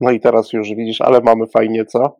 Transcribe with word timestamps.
No 0.00 0.10
i 0.10 0.20
teraz 0.20 0.52
już 0.52 0.68
widzisz, 0.68 1.00
ale 1.00 1.20
mamy 1.20 1.46
fajnie, 1.46 1.84
co? 1.84 2.16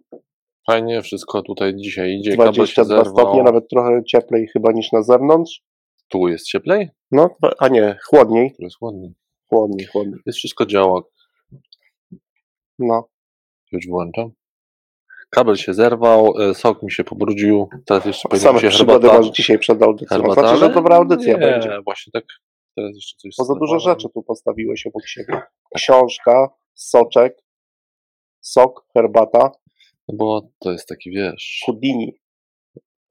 Fajnie, 0.67 1.02
wszystko 1.02 1.42
tutaj 1.42 1.75
dzisiaj 1.77 2.13
idzie. 2.13 2.31
Kabel 2.31 2.52
się 2.52 2.54
22 2.54 2.84
zerwał. 2.97 3.15
stopnie, 3.15 3.43
nawet 3.43 3.68
trochę 3.68 4.04
cieplej 4.04 4.49
chyba 4.52 4.73
niż 4.73 4.93
na 4.93 5.02
zewnątrz. 5.02 5.63
Tu 6.09 6.29
jest 6.29 6.47
cieplej? 6.47 6.88
No, 7.11 7.36
a 7.59 7.68
nie, 7.68 7.97
chłodniej, 8.04 8.54
Tu 8.56 8.62
jest 8.62 8.77
ładnie. 8.80 9.12
chłodniej, 9.48 9.86
chłodniej. 9.86 10.20
Jest 10.27 10.38
wszystko 10.38 10.66
działa. 10.66 11.02
No, 12.79 13.09
Już 13.72 13.86
włączam. 13.88 14.30
Kabel 15.30 15.56
się 15.56 15.74
zerwał, 15.74 16.34
e, 16.40 16.54
sok 16.54 16.82
mi 16.82 16.90
się 16.92 17.04
pobrudził. 17.04 17.68
Teraz 17.86 18.04
jeszcze 18.04 18.38
same 18.38 18.60
się 18.60 18.68
przygody 18.68 19.06
herbata. 19.08 19.18
masz 19.26 19.36
dzisiaj 19.36 19.58
przed 19.58 19.82
audycją. 19.82 20.16
herbata, 20.18 20.40
Znaczy, 20.40 20.56
że 20.56 20.68
dobra 20.70 20.96
audycja 20.96 21.32
nie, 21.34 21.38
będzie. 21.40 21.80
właśnie 21.84 22.10
tak. 22.12 22.24
Teraz 22.76 22.95
jeszcze 22.95 23.16
coś 23.16 23.34
Bo 23.38 23.45
za 23.45 23.54
dużo 23.54 23.79
rzeczy 23.79 24.08
tu 24.14 24.22
postawiłeś 24.22 24.86
obok 24.86 25.07
siebie. 25.07 25.40
Książka, 25.76 26.49
soczek, 26.75 27.36
sok, 28.50 28.86
herbata, 28.94 29.50
No 30.08 30.16
bo 30.16 30.48
to 30.58 30.72
jest 30.72 30.89
taki, 30.89 31.11
wiesz, 31.11 31.62
Houdini. 31.66 32.20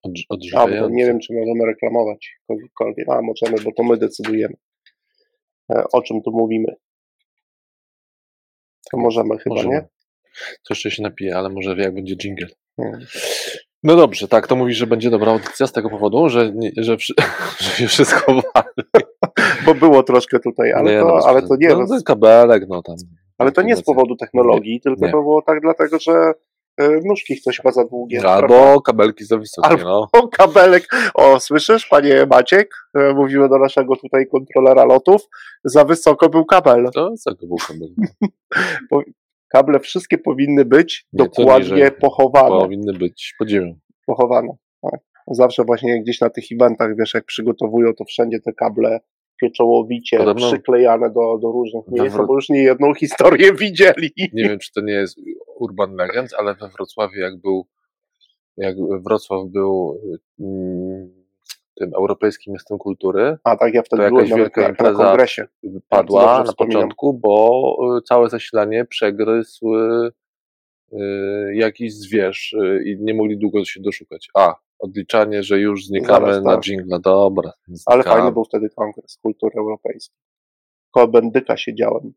odż- 0.08 0.55
A, 0.55 0.88
nie 0.90 1.05
wiem, 1.05 1.20
czy 1.20 1.34
możemy 1.34 1.66
reklamować 1.66 2.30
kogokolwiek. 2.48 3.09
A, 3.09 3.22
możemy, 3.22 3.64
bo 3.64 3.72
to 3.78 3.84
my 3.84 3.98
decydujemy, 3.98 4.55
e, 5.72 5.84
o 5.94 6.02
czym 6.02 6.22
tu 6.22 6.31
mówimy. 6.31 6.76
To 8.92 8.98
możemy 8.98 9.38
chyba, 9.38 9.55
Możemy. 9.55 9.73
nie? 9.76 9.81
To 10.38 10.70
jeszcze 10.70 10.92
się 10.92 11.04
napije, 11.04 11.38
ale 11.38 11.50
może 11.50 11.76
jak 11.78 11.94
będzie 11.94 12.16
jingle. 12.16 12.48
Hmm. 12.76 13.06
No 13.84 13.95
dobrze, 13.95 14.28
tak, 14.28 14.48
to 14.48 14.56
mówisz, 14.56 14.78
że 14.78 14.88
będzie 14.88 15.09
dobra 15.09 15.31
audycja 15.31 15.67
z 15.67 15.72
tego 15.72 15.90
powodu, 15.90 16.30
że, 16.30 16.52
nie, 16.56 16.72
że, 16.78 16.98
wszy- 16.98 17.14
że 17.64 17.70
się 17.70 17.88
wszystko 17.88 18.34
wali. 18.34 18.90
Bo 19.66 19.76
było 19.76 20.04
troszkę 20.04 20.40
tutaj, 20.40 20.72
ale, 20.73 20.92
Nie, 20.94 21.00
to, 21.00 21.06
no 21.08 21.14
ale 21.26 21.42
to 21.42 21.56
nie, 21.59 21.67
no, 21.67 21.88
ten 21.88 22.04
kabelek, 22.04 22.64
no 22.70 22.81
tam. 22.84 22.95
Ale 23.38 23.52
to 23.52 23.62
nie 23.62 23.76
z 23.76 23.84
powodu 23.84 24.16
technologii, 24.16 24.82
tylko 24.82 25.06
nie. 25.06 25.12
to 25.12 25.18
było 25.22 25.42
tak 25.42 25.62
dlatego, 25.62 26.00
że 26.00 26.12
e, 26.78 26.90
nóżki 27.06 27.42
ktoś 27.42 27.64
ma 27.64 27.72
za 27.72 27.86
długie. 27.86 28.28
Albo 28.30 28.82
kabelki 28.82 29.26
za 29.26 29.38
wysokie, 29.38 29.68
Albo- 29.70 29.84
no. 29.84 30.08
O, 30.14 30.28
kabelek. 30.38 30.88
O, 31.14 31.40
słyszysz, 31.40 31.86
panie 31.88 32.26
Maciek? 32.30 32.70
E, 32.96 33.14
Mówimy 33.14 33.50
do 33.50 33.58
naszego 33.60 33.96
tutaj 33.96 34.28
kontrolera 34.28 34.86
lotów. 34.86 35.22
Za 35.64 35.86
wysoko 35.86 36.30
był 36.30 36.46
kabel. 36.46 36.90
To 36.94 37.10
co 37.18 37.36
to 37.36 37.48
był 37.48 37.58
kabel? 37.68 37.90
Kable 39.50 39.80
wszystkie 39.80 40.18
powinny 40.18 40.66
być 40.66 41.06
Nie, 41.14 41.18
dokładnie 41.26 41.92
pochowane. 41.92 42.50
Powinny 42.60 42.94
być 42.94 43.36
podziemią. 43.40 43.76
pochowane. 44.06 44.56
Tak. 44.82 45.00
Zawsze 45.28 45.64
właśnie 45.64 46.02
gdzieś 46.02 46.22
na 46.22 46.30
tych 46.30 46.44
eventach, 46.52 46.96
wiesz, 46.96 47.14
jak 47.14 47.26
przygotowują, 47.26 47.94
to 47.94 48.06
wszędzie 48.06 48.40
te 48.40 48.54
kable 48.54 49.00
pieczołowicie 49.38 50.18
Podobno- 50.18 50.48
przyklejane 50.48 51.10
do, 51.10 51.38
do 51.38 51.52
różnych 51.52 51.88
miejsc, 51.88 52.16
Wro- 52.16 52.28
bo 52.28 52.36
już 52.36 52.50
nie 52.50 52.64
jedną 52.64 52.94
historię 52.94 53.54
widzieli. 53.62 54.12
Nie 54.34 54.44
wiem, 54.50 54.60
czy 54.60 54.72
to 54.72 54.82
nie 54.82 54.94
jest 54.94 55.18
urban 55.56 55.96
legend, 55.96 56.30
ale 56.38 56.56
we 56.56 56.70
Wrocławiu, 56.70 57.20
jak 57.20 57.38
był, 57.38 57.66
jak 58.58 58.76
Wrocław 59.06 59.48
był 59.48 60.02
mm, 60.40 61.18
tym 61.76 61.92
europejskim 61.96 62.54
miastem 62.54 62.78
kultury, 62.78 63.38
A 63.44 63.56
tak, 63.58 63.74
ja 63.74 63.82
wtedy 63.84 64.04
To 64.04 64.10
byłem 64.10 64.26
wielka 64.28 64.62
na, 64.62 64.68
na 64.68 64.72
impreza 64.72 65.04
kongresie. 65.04 65.48
padła 65.90 66.44
na 66.44 66.54
początku, 66.54 67.14
bo 67.14 67.76
y, 67.98 68.02
całe 68.02 68.30
zasilanie 68.30 68.86
przegryzł 68.86 69.76
y, 69.76 70.12
jakiś 71.54 71.94
zwierz 71.94 72.54
y, 72.54 72.84
i 72.86 72.98
nie 73.00 73.14
mogli 73.14 73.38
długo 73.38 73.66
się 73.66 73.82
doszukać. 73.82 74.30
A, 74.34 74.56
odliczanie, 74.80 75.44
że 75.44 75.59
już 75.59 75.86
znikamy 75.86 76.25
Zaraz, 76.28 76.44
na 76.44 76.52
tak. 76.56 76.61
dżingla, 76.64 77.00
dobra. 77.00 77.52
Ale 77.86 78.03
znikamy. 78.03 78.03
fajny 78.03 78.31
był 78.31 78.44
wtedy 78.45 78.70
kongres 78.70 79.17
kultury 79.22 79.53
europejskiej. 79.59 80.17
Koło 80.92 81.08
Bendyka 81.08 81.58
siedziałem, 81.58 82.14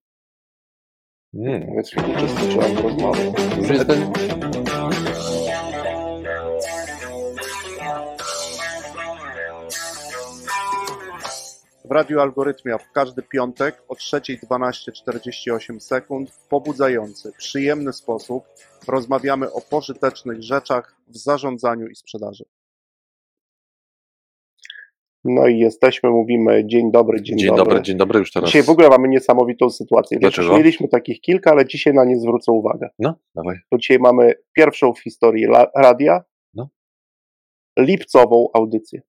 Mm, 1.34 1.74
więc 1.74 1.92
uczestniczyłem 1.96 2.74
w 2.74 2.80
rozmowie. 2.84 3.32
już 3.58 3.68
jest 3.70 3.86
W 11.90 11.92
Radiu 11.92 12.20
Algorytmia 12.20 12.78
w 12.78 12.92
każdy 12.92 13.22
piątek 13.22 13.82
o 13.88 13.94
3.12.48 13.94 15.80
sekund 15.80 16.30
w 16.30 16.48
pobudzający, 16.48 17.32
przyjemny 17.38 17.92
sposób 17.92 18.44
rozmawiamy 18.88 19.52
o 19.52 19.60
pożytecznych 19.60 20.42
rzeczach 20.42 20.96
w 21.08 21.16
zarządzaniu 21.16 21.86
i 21.86 21.94
sprzedaży. 21.96 22.44
No 25.24 25.46
i 25.48 25.58
jesteśmy, 25.58 26.10
mówimy 26.10 26.66
dzień 26.66 26.92
dobry, 26.92 27.22
dzień, 27.22 27.38
Dzień 27.38 27.56
dobry, 27.56 27.82
dzień 27.82 27.96
dobry 27.96 28.18
już 28.18 28.32
teraz. 28.32 28.48
Dzisiaj 28.48 28.62
w 28.62 28.70
ogóle 28.70 28.88
mamy 28.88 29.08
niesamowitą 29.08 29.70
sytuację. 29.70 30.18
Dlaczego? 30.18 30.56
mieliśmy 30.58 30.88
takich 30.88 31.20
kilka, 31.20 31.50
ale 31.50 31.66
dzisiaj 31.66 31.94
na 31.94 32.04
nie 32.04 32.18
zwrócę 32.18 32.52
uwagę. 32.52 32.88
No, 32.98 33.14
dawaj. 33.34 33.56
Bo 33.70 33.78
dzisiaj 33.78 33.98
mamy 33.98 34.34
pierwszą 34.52 34.92
w 34.92 35.00
historii 35.02 35.44
la- 35.44 35.70
radia 35.76 36.24
No. 36.54 36.68
lipcową 37.78 38.48
audycję. 38.54 39.02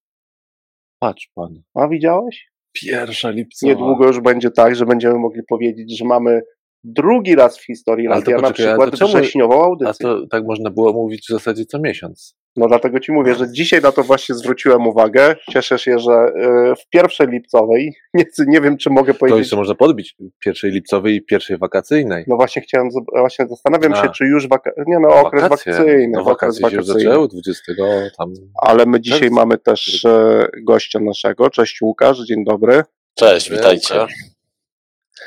Patrz 1.00 1.32
pan. 1.36 1.62
A 1.74 1.88
widziałeś? 1.88 2.51
Pierwsza 2.74 3.30
lipca. 3.30 3.68
Niedługo 3.68 4.08
już 4.08 4.20
będzie 4.20 4.52
tak, 4.52 4.76
że 4.76 4.86
będziemy 4.86 5.20
mogli 5.20 5.42
powiedzieć, 5.50 5.98
że 5.98 6.06
mamy 6.06 6.42
drugi 6.84 7.36
raz 7.36 7.58
w 7.60 7.66
historii 7.66 8.08
radia 8.08 8.38
na 8.38 8.52
przykład 8.52 8.98
czemu- 9.00 9.12
wrześniową 9.12 9.62
A 9.62 9.66
audycję. 9.66 9.94
to 10.06 10.28
tak 10.28 10.44
można 10.46 10.70
było 10.70 10.94
mówić 10.94 11.26
w 11.26 11.32
zasadzie 11.32 11.66
co 11.66 11.80
miesiąc. 11.80 12.38
No 12.56 12.68
dlatego 12.68 13.00
ci 13.00 13.12
mówię, 13.12 13.36
że 13.36 13.52
dzisiaj 13.52 13.82
na 13.82 13.92
to 13.92 14.04
właśnie 14.04 14.36
zwróciłem 14.36 14.88
uwagę. 14.88 15.36
Cieszę 15.52 15.80
się, 15.80 16.00
że 16.00 16.12
y, 16.12 16.76
w 16.76 16.90
pierwszej 16.90 17.28
lipcowej, 17.28 17.94
nie, 18.14 18.26
nie 18.48 18.62
wiem 18.62 18.78
czy 18.78 18.90
mogę 18.90 19.14
To 19.14 19.20
powiedzieć, 19.20 19.40
jeszcze 19.40 19.56
można 19.56 19.76
podbić 19.76 20.16
pierwszej 20.40 20.72
lipcowej 20.72 21.16
i 21.16 21.22
pierwszej 21.22 21.58
wakacyjnej. 21.58 22.24
no 22.28 22.36
właśnie 22.36 22.62
chciałem, 22.62 22.90
właśnie 23.20 23.48
zastanawiam 23.48 23.96
się, 23.96 24.02
A. 24.02 24.10
czy 24.10 24.26
już 24.26 24.48
waka... 24.48 24.72
nie 24.88 25.00
no 25.00 25.08
okres 25.10 25.42
Wakacje. 25.44 25.72
wakacyjny, 25.74 26.08
No, 26.14 26.22
okres 26.22 26.32
wakacje 26.32 26.70
się 26.70 26.76
już 26.76 26.86
wakacyjny. 26.88 27.10
zaczęły 27.10 27.28
20 27.28 27.74
tam. 28.18 28.34
Ale 28.62 28.86
my 28.86 29.02
dzisiaj 29.02 29.20
Czerwca. 29.20 29.36
mamy 29.36 29.58
też 29.58 30.06
e, 30.06 30.48
gościa 30.64 31.00
naszego. 31.00 31.50
Cześć 31.50 31.82
Łukasz, 31.82 32.20
dzień 32.20 32.44
dobry. 32.46 32.84
Cześć, 33.16 33.52
witajcie. 33.52 33.96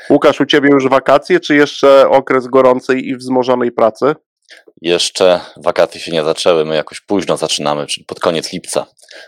Łukasz, 0.09 0.41
u 0.41 0.45
ciebie 0.45 0.69
już 0.69 0.89
wakacje, 0.89 1.39
czy 1.39 1.55
jeszcze 1.55 2.09
okres 2.09 2.47
gorącej 2.47 3.07
i 3.07 3.15
wzmożonej 3.17 3.71
pracy? 3.71 4.15
Jeszcze 4.81 5.39
wakacje 5.57 6.01
się 6.01 6.11
nie 6.11 6.23
zaczęły, 6.23 6.65
my 6.65 6.75
jakoś 6.75 7.01
późno 7.01 7.37
zaczynamy, 7.37 7.87
czyli 7.87 8.05
pod 8.05 8.19
koniec 8.19 8.53
lipca 8.53 8.85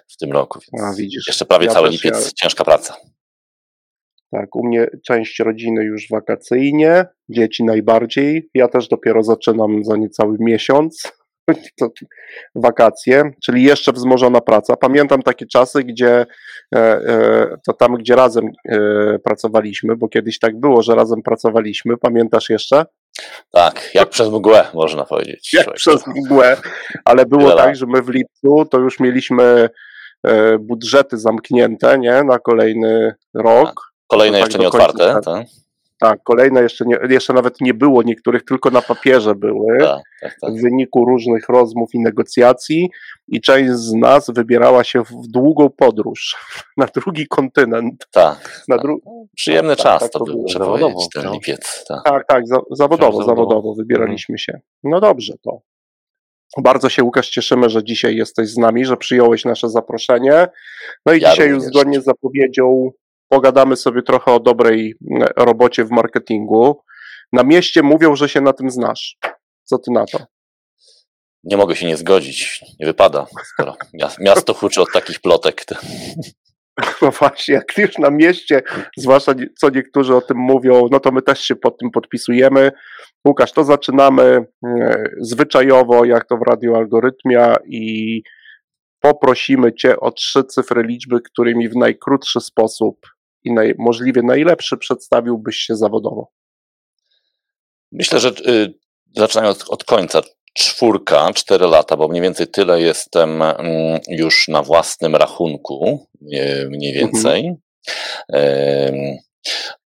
w 0.07 0.17
tym 0.17 0.31
roku. 0.31 0.59
Więc 0.73 0.85
A 0.85 0.94
widzisz. 0.97 1.28
jeszcze 1.28 1.45
prawie 1.45 1.66
ja 1.66 1.73
cały 1.73 1.89
lipiec, 1.89 2.25
ja- 2.25 2.31
ciężka 2.35 2.63
praca. 2.63 2.95
Tak, 4.31 4.55
u 4.55 4.67
mnie 4.67 4.88
część 5.05 5.39
rodziny 5.39 5.83
już 5.83 6.09
wakacyjnie, 6.09 7.05
dzieci 7.29 7.63
najbardziej. 7.63 8.50
Ja 8.53 8.67
też 8.67 8.88
dopiero 8.88 9.23
zaczynam 9.23 9.83
za 9.83 9.97
niecały 9.97 10.38
miesiąc. 10.39 11.03
Wakacje, 12.55 13.31
czyli 13.44 13.63
jeszcze 13.63 13.91
wzmożona 13.94 14.41
praca. 14.41 14.75
Pamiętam 14.75 15.22
takie 15.22 15.45
czasy, 15.45 15.84
gdzie 15.84 16.25
e, 16.75 16.78
e, 16.78 17.57
to 17.66 17.73
tam, 17.73 17.94
gdzie 17.95 18.16
razem 18.16 18.51
e, 18.69 19.19
pracowaliśmy, 19.19 19.95
bo 19.95 20.07
kiedyś 20.07 20.39
tak 20.39 20.59
było, 20.59 20.84
że 20.84 20.95
razem 20.95 21.22
pracowaliśmy. 21.22 21.97
Pamiętasz 21.97 22.49
jeszcze? 22.49 22.85
Tak, 23.51 23.89
jak 23.94 24.09
przez 24.09 24.29
mgłę 24.29 24.67
można 24.73 25.05
powiedzieć. 25.05 25.53
jak 25.53 25.63
człowiek. 25.63 25.79
przez 25.79 26.07
mgłę, 26.07 26.57
ale 27.05 27.25
było 27.25 27.51
tak, 27.51 27.75
że 27.75 27.85
my 27.85 28.01
w 28.01 28.09
lipcu 28.09 28.66
to 28.72 28.79
już 28.79 29.00
mieliśmy 29.00 29.69
e, 30.23 30.57
budżety 30.59 31.17
zamknięte, 31.17 32.00
nie, 32.00 32.23
na 32.23 32.39
kolejny 32.39 33.16
rok. 33.33 33.81
Kolejne 34.07 34.38
to 34.38 34.44
tak 34.44 34.47
jeszcze 34.47 34.59
nie 34.59 34.67
otwarte. 34.67 35.19
tak. 35.25 35.47
Tak, 36.00 36.09
Tak, 36.12 36.19
kolejne 36.24 36.62
jeszcze, 36.62 36.85
nie, 36.85 36.97
jeszcze 37.09 37.34
nawet 37.34 37.62
nie 37.62 37.74
było 37.74 38.03
niektórych, 38.03 38.46
tylko 38.46 38.69
na 38.69 38.81
papierze 38.81 39.35
były. 39.35 39.78
tak, 39.80 40.02
tak, 40.22 40.35
tak. 40.41 40.53
W 40.53 40.62
wyniku 40.62 41.06
różnych 41.06 41.50
rozmów 41.50 41.90
i 41.94 42.00
negocjacji, 42.00 42.90
i 43.28 43.41
część 43.41 43.72
z 43.72 43.94
nas 43.94 44.30
wybierała 44.30 44.84
się 44.84 45.02
w 45.03 45.28
długą 45.28 45.69
podróż 45.69 46.35
na 46.78 46.85
drugi 46.85 47.28
kontynent. 47.28 48.08
tak. 48.12 48.63
Na 48.68 48.78
dru- 48.78 49.00
Przyjemny 49.35 49.76
tak, 49.76 49.84
czas 49.84 50.02
tak, 50.02 50.11
to 50.11 50.20
to 50.20 50.26
był, 50.26 50.44
trzeba 50.46 50.66
Zawodowo 50.66 50.99
ten 51.14 51.22
wciąż. 51.23 51.34
lipiec. 51.34 51.85
Tak. 51.88 52.03
tak, 52.05 52.28
tak, 52.28 52.47
za, 52.47 52.55
zawodowo, 52.55 53.11
zawodowo. 53.11 53.23
zawodowo 53.26 53.73
wybieraliśmy 53.76 54.38
się. 54.38 54.59
No 54.84 55.00
dobrze 55.00 55.34
to. 55.43 55.61
Bardzo 56.58 56.90
się, 56.90 57.03
Łukasz, 57.03 57.29
cieszymy, 57.29 57.70
że 57.70 57.84
dzisiaj 57.84 58.16
jesteś 58.16 58.50
z 58.50 58.58
nami, 58.58 58.85
że 58.85 58.97
przyjąłeś 58.97 59.46
nasze 59.46 59.70
zaproszenie. 59.70 60.47
No 61.05 61.14
i 61.14 61.22
Ja 61.22 61.29
dzisiaj 61.32 61.50
już 61.50 61.64
zgodnie 61.64 62.02
z 62.02 62.03
zapowiedzią 62.03 62.91
pogadamy 63.29 63.76
sobie 63.76 64.02
trochę 64.02 64.32
o 64.32 64.40
dobrej 64.40 64.96
mm, 65.12 65.28
robocie 65.38 65.85
w 65.85 65.91
marketingu. 65.91 66.82
Na 67.34 67.44
mieście 67.44 67.84
mówią, 67.84 68.16
że 68.16 68.29
się 68.29 68.41
na 68.41 68.53
tym 68.53 68.70
znasz. 68.72 69.18
Co 69.64 69.78
ty 69.78 69.91
na 69.91 70.06
to? 70.06 70.20
Nie 71.44 71.58
mogę 71.58 71.76
się 71.76 71.85
nie 71.88 71.97
zgodzić, 71.97 72.62
nie 72.79 72.85
wypada, 72.85 73.26
skoro 73.44 73.76
mias- 74.02 74.20
miasto 74.20 74.53
huczy 74.53 74.82
od 74.82 74.91
takich 74.94 75.20
plotek. 75.20 75.66
To- 75.66 75.76
No 77.02 77.12
właśnie, 77.12 77.53
jak 77.53 77.78
już 77.78 77.97
na 77.97 78.09
mieście, 78.12 78.62
zwłaszcza 78.97 79.34
co 79.59 79.70
niektórzy 79.70 80.16
o 80.16 80.22
tym 80.22 80.38
mówią, 80.38 80.88
no 80.91 81.00
to 81.00 81.12
my 81.12 81.22
też 81.22 81.41
się 81.41 81.56
pod 81.56 81.78
tym 81.79 81.91
podpisujemy. 81.91 82.72
Łukasz, 83.28 83.52
to 83.52 83.64
zaczynamy 83.64 84.46
e, 84.66 85.03
zwyczajowo, 85.22 86.06
jak 86.06 86.28
to 86.28 86.38
w 86.38 86.41
Radio 86.41 86.78
Algorytmia 86.78 87.56
i 87.66 88.22
poprosimy 89.00 89.74
Cię 89.74 90.00
o 90.00 90.12
trzy 90.12 90.44
cyfry 90.44 90.84
liczby, 90.84 91.22
którymi 91.22 91.70
w 91.70 91.76
najkrótszy 91.76 92.40
sposób 92.41 92.97
i 93.47 93.53
naj, 93.53 93.76
możliwie 93.78 94.22
najlepszy 94.23 94.78
przedstawiłbyś 94.78 95.58
się 95.58 95.76
zawodowo. 95.76 96.32
Myślę, 97.91 98.20
że 98.20 98.29
y, 98.29 98.73
zaczynając 99.16 99.61
od, 99.61 99.70
od 99.70 99.84
końca, 99.84 100.22
czwórka, 100.53 101.34
cztery 101.34 101.67
lata, 101.67 101.97
bo 101.97 102.08
mniej 102.08 102.22
więcej 102.22 102.47
tyle 102.47 102.82
jestem 102.82 103.41
mm, 103.41 103.99
już 104.08 104.47
na 104.47 104.64
własnym 104.64 105.16
rachunku, 105.16 106.08
mniej 106.70 106.94
więcej. 106.94 107.55
Mhm. 108.34 109.17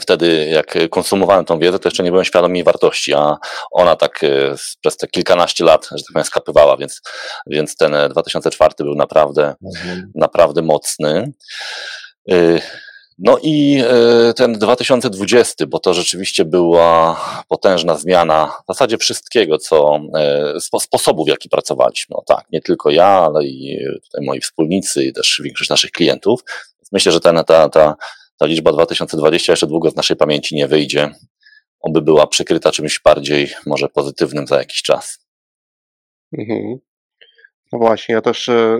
wtedy 0.00 0.46
jak 0.46 0.78
konsumowałem 0.90 1.44
tą 1.44 1.58
wiedzę, 1.58 1.78
to 1.78 1.88
jeszcze 1.88 2.02
nie 2.02 2.10
byłem 2.10 2.24
świadom 2.24 2.54
jej 2.54 2.64
wartości, 2.64 3.14
a 3.14 3.36
ona 3.70 3.96
tak 3.96 4.24
e, 4.24 4.54
przez 4.80 4.96
te 4.96 5.06
kilkanaście 5.06 5.64
lat, 5.64 5.84
że 5.84 6.04
tak 6.04 6.12
powiem, 6.12 6.24
skapywała, 6.24 6.76
więc, 6.76 7.00
więc 7.46 7.76
ten 7.76 7.94
2004 8.10 8.74
był 8.78 8.94
naprawdę, 8.94 9.54
mhm. 9.64 10.12
naprawdę 10.14 10.62
mocny. 10.62 11.32
E, 13.18 13.22
no 13.24 13.38
i 13.42 13.82
e, 14.28 14.34
ten 14.34 14.52
2020, 14.52 15.66
bo 15.66 15.78
to 15.78 15.94
rzeczywiście 15.94 16.44
była 16.44 17.20
potężna 17.48 17.96
zmiana 17.96 18.52
w 18.64 18.72
zasadzie 18.72 18.98
wszystkiego, 18.98 19.58
co 19.58 20.00
sposobu, 20.80 21.24
w 21.24 21.28
jaki 21.28 21.48
pracowaliśmy. 21.48 22.14
No 22.16 22.22
tak, 22.26 22.44
nie 22.52 22.60
tylko 22.60 22.90
ja, 22.90 23.06
ale 23.06 23.44
i 23.44 23.78
tutaj 24.02 24.26
moi 24.26 24.40
wspólnicy 24.40 25.04
i 25.04 25.12
też 25.12 25.40
większość 25.44 25.70
naszych 25.70 25.90
klientów. 25.90 26.40
Myślę, 26.92 27.12
że 27.12 27.20
ten, 27.20 27.44
ta, 27.46 27.68
ta 27.68 27.96
ta 28.38 28.46
liczba 28.46 28.72
2020 28.72 29.52
jeszcze 29.52 29.66
długo 29.66 29.90
z 29.90 29.96
naszej 29.96 30.16
pamięci 30.16 30.54
nie 30.54 30.66
wyjdzie. 30.66 31.10
Oby 31.80 32.02
była 32.02 32.26
przykryta 32.26 32.72
czymś 32.72 33.00
bardziej 33.04 33.48
może 33.66 33.88
pozytywnym 33.88 34.46
za 34.46 34.58
jakiś 34.58 34.82
czas. 34.82 35.18
Mhm. 36.38 36.78
No 37.74 37.80
właśnie, 37.80 38.14
ja 38.14 38.20
też, 38.20 38.48
e, 38.48 38.78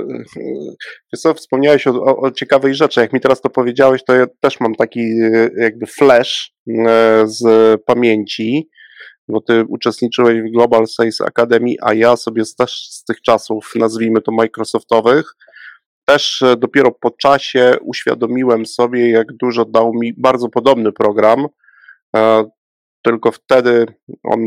wiesz 1.12 1.20
co, 1.20 1.34
wspomniałeś 1.34 1.86
o, 1.86 1.90
o, 1.90 2.16
o, 2.16 2.30
ciekawej 2.30 2.74
rzeczy. 2.74 3.00
Jak 3.00 3.12
mi 3.12 3.20
teraz 3.20 3.40
to 3.40 3.50
powiedziałeś, 3.50 4.04
to 4.04 4.14
ja 4.14 4.26
też 4.40 4.60
mam 4.60 4.74
taki 4.74 5.00
e, 5.00 5.50
jakby 5.56 5.86
flash 5.86 6.52
e, 6.68 7.24
z 7.26 7.42
pamięci, 7.86 8.68
bo 9.28 9.40
ty 9.40 9.64
uczestniczyłeś 9.68 10.40
w 10.40 10.52
Global 10.52 10.86
Sales 10.86 11.20
Academy, 11.20 11.74
a 11.82 11.94
ja 11.94 12.16
sobie 12.16 12.42
też 12.58 12.88
z 12.90 13.04
tych 13.04 13.20
czasów, 13.20 13.72
nazwijmy 13.76 14.22
to 14.22 14.32
Microsoftowych, 14.32 15.34
też 16.04 16.42
e, 16.42 16.56
dopiero 16.56 16.92
po 16.92 17.10
czasie 17.10 17.76
uświadomiłem 17.82 18.66
sobie, 18.66 19.10
jak 19.10 19.26
dużo 19.40 19.64
dał 19.64 19.92
mi 19.94 20.12
bardzo 20.16 20.48
podobny 20.48 20.92
program, 20.92 21.46
e, 22.16 22.44
tylko 23.02 23.32
wtedy 23.32 23.86
on 24.22 24.40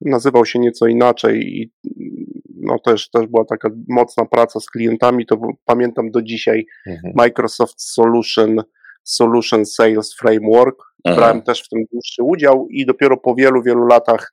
nazywał 0.00 0.46
się 0.46 0.58
nieco 0.58 0.86
inaczej 0.86 1.40
i 1.40 1.72
no 2.66 2.78
też, 2.78 3.10
też 3.10 3.26
była 3.26 3.44
taka 3.44 3.68
mocna 3.88 4.24
praca 4.24 4.60
z 4.60 4.70
klientami, 4.70 5.26
to 5.26 5.40
pamiętam 5.64 6.10
do 6.10 6.22
dzisiaj 6.22 6.66
mhm. 6.86 7.12
Microsoft 7.16 7.82
Solution, 7.82 8.62
Solution 9.02 9.66
Sales 9.66 10.14
Framework. 10.14 10.76
Brałem 11.04 11.42
też 11.42 11.62
w 11.62 11.68
tym 11.68 11.84
dłuższy 11.92 12.22
udział 12.22 12.68
i 12.70 12.86
dopiero 12.86 13.16
po 13.16 13.34
wielu, 13.34 13.62
wielu 13.62 13.86
latach 13.86 14.32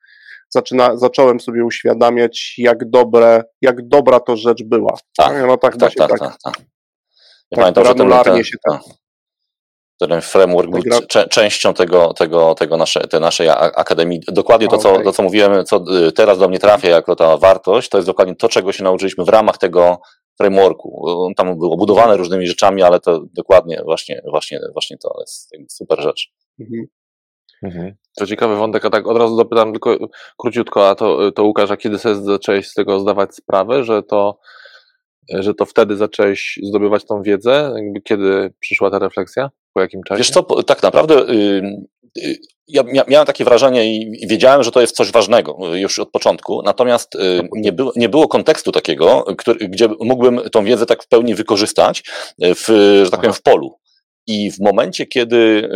zaczyna, 0.50 0.98
zacząłem 0.98 1.40
sobie 1.40 1.66
uświadamiać, 1.66 2.56
jak 2.58 2.90
dobre, 2.90 3.44
jak 3.62 3.88
dobra 3.88 4.20
to 4.20 4.38
rzecz 4.38 4.64
była. 4.64 4.98
Tak, 5.18 5.34
no, 5.48 5.58
tak, 5.58 5.78
tak, 5.78 5.94
tak, 5.94 6.10
tak, 6.10 6.20
tak, 6.20 6.36
tak. 6.44 6.54
Ja 7.52 7.64
tak 7.64 7.74
pamiętam, 7.76 8.24
ten, 8.24 8.44
się 8.44 8.58
tak, 8.70 8.82
ten 10.08 10.22
framework 10.22 10.70
był 10.70 10.82
częścią 11.30 11.74
tego, 11.74 12.14
tego, 12.14 12.56
tego 12.56 12.78
nasze, 12.78 13.00
tej 13.08 13.20
naszej 13.20 13.50
akademii. 13.50 14.22
Dokładnie 14.28 14.68
to, 14.68 14.78
co, 14.78 15.00
to, 15.04 15.12
co 15.12 15.24
mówiłem, 15.24 15.66
co 15.66 15.84
y, 16.08 16.12
teraz 16.12 16.40
do 16.40 16.48
mnie 16.48 16.60
trafia 16.60 16.90
jako 16.90 17.16
ta 17.16 17.38
wartość, 17.38 17.90
to 17.90 17.98
jest 17.98 18.08
dokładnie 18.08 18.36
to, 18.36 18.50
czego 18.50 18.72
się 18.72 18.84
nauczyliśmy 18.84 19.26
w 19.26 19.30
ramach 19.30 19.58
tego 19.58 20.02
frameworku. 20.38 21.04
On 21.26 21.34
tam 21.34 21.60
był 21.60 21.72
obudowany 21.72 22.18
różnymi 22.18 22.48
rzeczami, 22.48 22.84
ale 22.84 23.00
to 23.00 23.22
dokładnie 23.34 23.82
właśnie, 23.86 24.22
właśnie, 24.30 24.60
właśnie 24.74 24.98
to 24.98 25.16
jest 25.20 25.52
super 25.68 26.02
rzecz. 26.02 26.32
Mhm. 26.60 26.88
Mhm. 27.64 27.96
To 28.18 28.26
ciekawy 28.26 28.56
wątek, 28.56 28.86
a 28.86 28.90
tak 28.90 29.08
od 29.08 29.18
razu 29.18 29.38
dopytam 29.38 29.72
tylko 29.72 29.98
króciutko, 30.38 30.90
a 30.90 30.96
to, 30.96 31.32
to 31.32 31.44
Łukasz, 31.44 31.72
a 31.72 31.78
kiedy 31.78 32.00
sobie 32.00 32.16
zacząłeś 32.16 32.68
z 32.68 32.74
tego 32.74 33.00
zdawać 33.00 33.36
sprawę, 33.36 33.84
że 33.84 34.04
to, 34.04 34.40
że 35.30 35.54
to 35.54 35.66
wtedy 35.66 35.98
zacząłeś 35.98 36.60
zdobywać 36.64 37.06
tą 37.06 37.22
wiedzę? 37.22 37.74
Jakby 37.76 38.02
kiedy 38.02 38.54
przyszła 38.60 38.92
ta 38.92 39.00
refleksja? 39.00 39.50
Po 39.74 39.82
jakim 39.82 40.04
czasie? 40.04 40.18
Wiesz 40.18 40.30
co, 40.30 40.44
tak 40.64 40.84
naprawdę 40.84 41.16
yy, 41.34 42.36
ja 42.68 42.84
miałem 43.08 43.28
takie 43.28 43.44
wrażenie 43.44 43.96
i 43.96 44.28
wiedziałem, 44.28 44.64
że 44.64 44.72
to 44.72 44.82
jest 44.82 44.96
coś 44.96 45.12
ważnego 45.12 45.76
już 45.76 46.00
od 46.00 46.12
początku, 46.12 46.62
natomiast 46.66 47.18
nie 47.56 47.72
było, 47.72 47.92
nie 47.96 48.10
było 48.10 48.28
kontekstu 48.28 48.72
takiego, 48.72 49.24
który, 49.38 49.68
gdzie 49.68 49.90
mógłbym 50.00 50.42
tą 50.52 50.66
wiedzę 50.66 50.86
tak 50.86 51.04
w 51.04 51.08
pełni 51.08 51.36
wykorzystać 51.36 52.04
w, 52.40 53.02
że 53.06 53.12
tak 53.12 53.20
powiem, 53.20 53.34
w 53.34 53.42
polu. 53.42 53.80
I 54.28 54.52
w 54.52 54.60
momencie, 54.60 55.06
kiedy 55.06 55.70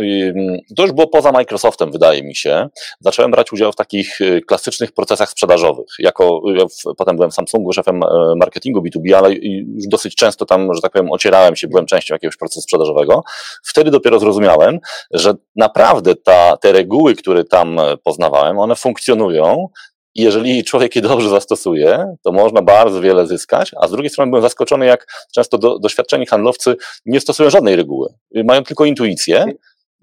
to 0.76 0.82
już 0.82 0.92
było 0.92 1.06
poza 1.06 1.32
Microsoftem, 1.32 1.92
wydaje 1.92 2.22
mi 2.22 2.36
się, 2.36 2.68
zacząłem 3.00 3.30
brać 3.30 3.52
udział 3.52 3.72
w 3.72 3.76
takich 3.76 4.20
y, 4.20 4.40
klasycznych 4.40 4.92
procesach 4.92 5.30
sprzedażowych. 5.30 5.86
Jako, 5.98 6.42
ja 6.54 6.64
potem 6.96 7.16
byłem 7.16 7.30
w 7.30 7.34
Samsungu 7.34 7.72
szefem 7.72 8.02
e, 8.02 8.34
marketingu 8.36 8.80
B2B, 8.80 9.12
ale 9.12 9.32
już 9.32 9.86
dosyć 9.86 10.14
często 10.14 10.46
tam, 10.46 10.74
że 10.74 10.80
tak 10.80 10.92
powiem, 10.92 11.12
ocierałem 11.12 11.56
się, 11.56 11.68
byłem 11.68 11.86
częścią 11.86 12.14
jakiegoś 12.14 12.36
procesu 12.36 12.60
sprzedażowego. 12.60 13.22
Wtedy 13.64 13.90
dopiero 13.90 14.18
zrozumiałem, 14.18 14.78
że 15.10 15.34
naprawdę 15.56 16.14
ta, 16.14 16.56
te 16.56 16.72
reguły, 16.72 17.14
które 17.14 17.44
tam 17.44 17.78
e, 17.78 17.96
poznawałem, 17.96 18.58
one 18.58 18.76
funkcjonują 18.76 19.68
i 20.14 20.22
jeżeli 20.22 20.64
człowiek 20.64 20.96
je 20.96 21.02
dobrze 21.02 21.28
zastosuje, 21.28 22.16
to 22.24 22.32
można 22.32 22.62
bardzo 22.62 23.00
wiele 23.00 23.26
zyskać, 23.26 23.70
a 23.80 23.88
z 23.88 23.90
drugiej 23.90 24.10
strony 24.10 24.30
byłem 24.30 24.42
zaskoczony, 24.42 24.86
jak 24.86 25.06
często 25.34 25.58
do, 25.58 25.78
doświadczeni 25.78 26.26
handlowcy 26.26 26.76
nie 27.06 27.20
stosują 27.20 27.50
żadnej 27.50 27.76
reguły. 27.76 28.14
Mają 28.44 28.64
tylko 28.64 28.84
intuicję, 28.84 29.46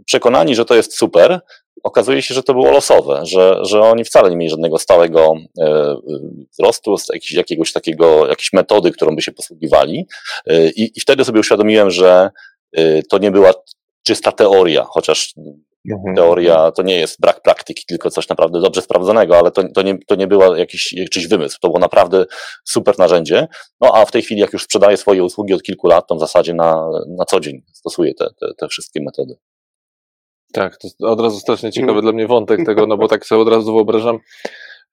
przekonani, 0.06 0.56
że 0.56 0.66
to 0.66 0.75
jest 0.75 0.98
super, 0.98 1.40
okazuje 1.84 2.22
się, 2.22 2.34
że 2.34 2.44
to 2.44 2.54
było 2.54 2.72
losowe, 2.72 3.22
że, 3.25 3.60
że 3.62 3.81
oni 3.81 4.04
wcale 4.04 4.30
nie 4.30 4.36
mieli 4.36 4.50
żadnego 4.50 4.78
stałego 4.78 5.34
e, 5.60 5.96
wzrostu, 6.51 6.96
jakiś, 7.13 7.31
jakiegoś 7.31 7.74
takiego, 7.74 8.28
jakiejś 8.28 8.54
metody, 8.54 8.92
którą 8.92 9.16
by 9.16 9.22
się 9.22 9.31
posługiwali. 9.31 10.08
E, 10.48 10.69
i, 10.69 10.92
I 10.96 11.01
wtedy 11.01 11.25
sobie 11.25 11.40
uświadomiłem, 11.40 11.92
że 11.92 12.30
e, 12.74 13.04
to 13.04 13.18
nie 13.18 13.31
była 13.31 13.54
czysta 14.04 14.31
teoria, 14.31 14.84
chociaż 14.84 15.34
Mhm. 15.92 16.15
Teoria 16.15 16.72
to 16.72 16.84
nie 16.84 17.00
jest 17.00 17.22
brak 17.22 17.42
praktyki, 17.42 17.86
tylko 17.88 18.10
coś 18.10 18.30
naprawdę 18.30 18.62
dobrze 18.62 18.82
sprawdzonego, 18.82 19.38
ale 19.38 19.51
to, 19.51 19.63
to, 19.74 19.82
nie, 19.82 19.98
to 20.08 20.15
nie 20.15 20.27
był 20.27 20.56
jakiś, 20.56 20.94
jakiś 20.94 21.27
wymysł. 21.27 21.58
To 21.62 21.68
było 21.68 21.80
naprawdę 21.80 22.25
super 22.63 23.00
narzędzie. 23.00 23.48
No 23.82 23.92
a 23.94 24.06
w 24.06 24.12
tej 24.12 24.22
chwili, 24.22 24.42
jak 24.42 24.54
już 24.54 24.63
sprzedaję 24.63 24.98
swoje 24.98 25.24
usługi 25.24 25.54
od 25.54 25.63
kilku 25.63 25.88
lat, 25.88 26.08
to 26.08 26.15
w 26.15 26.20
zasadzie 26.20 26.54
na, 26.54 26.89
na 27.18 27.25
co 27.25 27.39
dzień 27.39 27.62
stosuję 27.74 28.13
te, 28.13 28.27
te, 28.39 28.48
te 28.58 28.68
wszystkie 28.68 29.01
metody. 29.04 29.36
Tak, 30.54 30.77
to 30.77 31.08
od 31.08 31.20
razu 31.20 31.39
strasznie 31.39 31.72
ciekawy 31.72 31.92
mm. 31.92 32.01
dla 32.01 32.12
mnie 32.12 32.27
wątek 32.27 32.65
tego, 32.65 32.88
no 32.88 32.98
bo 32.98 33.08
tak 33.08 33.25
sobie 33.25 33.42
od 33.42 33.50
razu 33.50 33.74
wyobrażam 33.74 34.20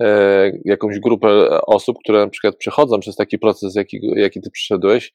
e, 0.02 0.50
jakąś 0.64 0.98
grupę 0.98 1.60
osób, 1.66 1.96
które 2.04 2.18
na 2.18 2.28
przykład 2.28 2.56
przechodzą 2.56 3.00
przez 3.00 3.16
taki 3.16 3.38
proces, 3.38 3.74
jaki, 3.74 4.00
jaki 4.16 4.40
ty 4.40 4.50
przyszedłeś 4.50 5.12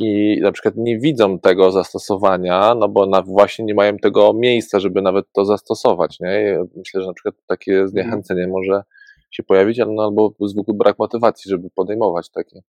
i 0.00 0.40
na 0.42 0.52
przykład 0.52 0.74
nie 0.76 0.98
widzą 0.98 1.38
tego 1.38 1.70
zastosowania, 1.70 2.74
no 2.74 2.88
bo 2.88 3.06
na, 3.06 3.22
właśnie 3.22 3.64
nie 3.64 3.74
mają 3.74 3.96
tego 3.96 4.32
miejsca, 4.32 4.80
żeby 4.80 5.02
nawet 5.02 5.32
to 5.32 5.44
zastosować. 5.44 6.20
Nie? 6.20 6.58
Myślę, 6.76 7.00
że 7.00 7.06
na 7.06 7.12
przykład 7.12 7.34
takie 7.46 7.72
mhm. 7.72 7.88
zniechęcenie 7.88 8.46
może 8.48 8.82
się 9.30 9.42
pojawić, 9.42 9.80
ale 9.80 9.92
no, 9.92 10.02
albo 10.02 10.34
zwykły 10.40 10.74
brak 10.74 10.98
motywacji, 10.98 11.50
żeby 11.50 11.68
podejmować 11.74 12.30
takie. 12.30 12.60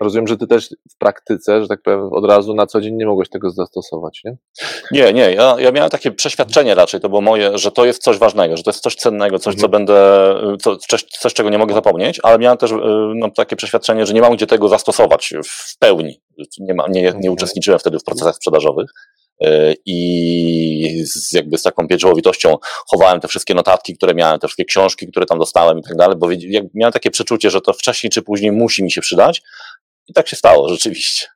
Rozumiem, 0.00 0.26
że 0.26 0.36
ty 0.36 0.46
też 0.46 0.68
w 0.90 0.98
praktyce, 0.98 1.62
że 1.62 1.68
tak 1.68 1.82
powiem, 1.82 2.08
od 2.12 2.24
razu 2.24 2.54
na 2.54 2.66
co 2.66 2.80
dzień 2.80 2.94
nie 2.94 3.06
mogłeś 3.06 3.28
tego 3.28 3.50
zastosować, 3.50 4.20
nie? 4.24 4.36
Nie, 4.92 5.12
nie. 5.12 5.32
Ja, 5.34 5.56
ja 5.58 5.72
miałem 5.72 5.90
takie 5.90 6.10
przeświadczenie 6.10 6.74
raczej, 6.74 7.00
to 7.00 7.08
było 7.08 7.20
moje, 7.20 7.58
że 7.58 7.72
to 7.72 7.84
jest 7.84 8.02
coś 8.02 8.18
ważnego, 8.18 8.56
że 8.56 8.62
to 8.62 8.70
jest 8.70 8.82
coś 8.82 8.94
cennego, 8.94 9.38
coś, 9.38 9.54
mhm. 9.54 9.60
co 9.60 9.68
będę, 9.68 9.96
co, 10.62 10.76
coś, 10.76 11.04
coś, 11.04 11.34
czego 11.34 11.50
nie 11.50 11.58
mogę 11.58 11.74
zapomnieć, 11.74 12.20
ale 12.22 12.38
miałem 12.38 12.58
też 12.58 12.70
y, 12.70 12.76
no, 13.14 13.30
takie 13.30 13.56
przeświadczenie, 13.56 14.06
że 14.06 14.14
nie 14.14 14.20
mam 14.20 14.36
gdzie 14.36 14.46
tego 14.46 14.68
zastosować 14.68 15.34
w 15.44 15.78
pełni. 15.78 16.20
Nie, 16.60 16.74
ma, 16.74 16.86
nie, 16.88 17.02
nie 17.02 17.08
mhm. 17.08 17.32
uczestniczyłem 17.32 17.78
wtedy 17.78 17.98
w 17.98 18.04
procesach 18.04 18.36
sprzedażowych. 18.36 18.90
E, 19.40 19.74
i 19.86 21.02
z, 21.04 21.32
jakby 21.32 21.58
z 21.58 21.62
taką 21.62 21.88
pieczołowitością 21.88 22.56
chowałem 22.90 23.20
te 23.20 23.28
wszystkie 23.28 23.54
notatki, 23.54 23.96
które 23.96 24.14
miałem, 24.14 24.38
te 24.38 24.46
wszystkie 24.46 24.64
książki, 24.64 25.06
które 25.06 25.26
tam 25.26 25.38
dostałem 25.38 25.78
i 25.78 25.82
tak 25.82 25.96
dalej, 25.96 26.16
bo 26.18 26.28
miałem 26.74 26.92
takie 26.92 27.10
przeczucie, 27.10 27.50
że 27.50 27.60
to 27.60 27.72
wcześniej 27.72 28.10
czy 28.10 28.22
później 28.22 28.52
musi 28.52 28.84
mi 28.84 28.90
się 28.90 29.00
przydać 29.00 29.42
i 30.08 30.12
tak 30.12 30.28
się 30.28 30.36
stało 30.36 30.68
rzeczywiście. 30.68 31.26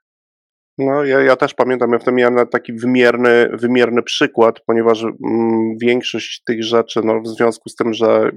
No, 0.78 1.04
ja, 1.04 1.20
ja 1.20 1.36
też 1.36 1.54
pamiętam, 1.54 1.92
ja 1.92 1.98
wtedy 1.98 2.16
miałem 2.16 2.48
taki 2.48 2.72
wymierny, 2.72 3.50
wymierny 3.52 4.02
przykład, 4.02 4.60
ponieważ 4.66 5.02
mm, 5.02 5.78
większość 5.82 6.42
tych 6.46 6.64
rzeczy, 6.64 7.00
no, 7.04 7.20
w 7.20 7.28
związku 7.28 7.68
z 7.68 7.74
tym, 7.74 7.94
że 7.94 8.30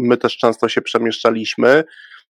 my 0.00 0.16
też 0.16 0.36
często 0.36 0.68
się 0.68 0.82
przemieszczaliśmy, 0.82 1.84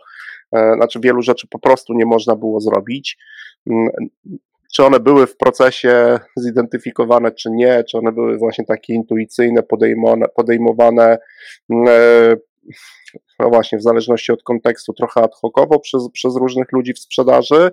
e, 0.54 0.74
znaczy 0.76 1.00
wielu 1.02 1.22
rzeczy 1.22 1.46
po 1.50 1.58
prostu 1.58 1.94
nie 1.94 2.06
można 2.06 2.36
było 2.36 2.60
zrobić. 2.60 3.18
Mm, 3.70 3.88
Czy 4.74 4.84
one 4.84 5.00
były 5.00 5.26
w 5.26 5.36
procesie 5.36 6.18
zidentyfikowane, 6.36 7.32
czy 7.32 7.50
nie, 7.50 7.84
czy 7.84 7.98
one 7.98 8.12
były 8.12 8.38
właśnie 8.38 8.64
takie 8.64 8.94
intuicyjne, 8.94 9.62
podejmowane, 9.62 10.26
podejmowane 10.36 11.18
mm, 11.70 11.86
no 13.38 13.48
właśnie, 13.48 13.78
w 13.78 13.82
zależności 13.82 14.32
od 14.32 14.42
kontekstu, 14.42 14.92
trochę 14.92 15.20
ad 15.20 15.34
hocowo 15.34 15.78
przez, 15.78 16.10
przez 16.12 16.36
różnych 16.36 16.72
ludzi 16.72 16.92
w 16.92 16.98
sprzedaży, 16.98 17.70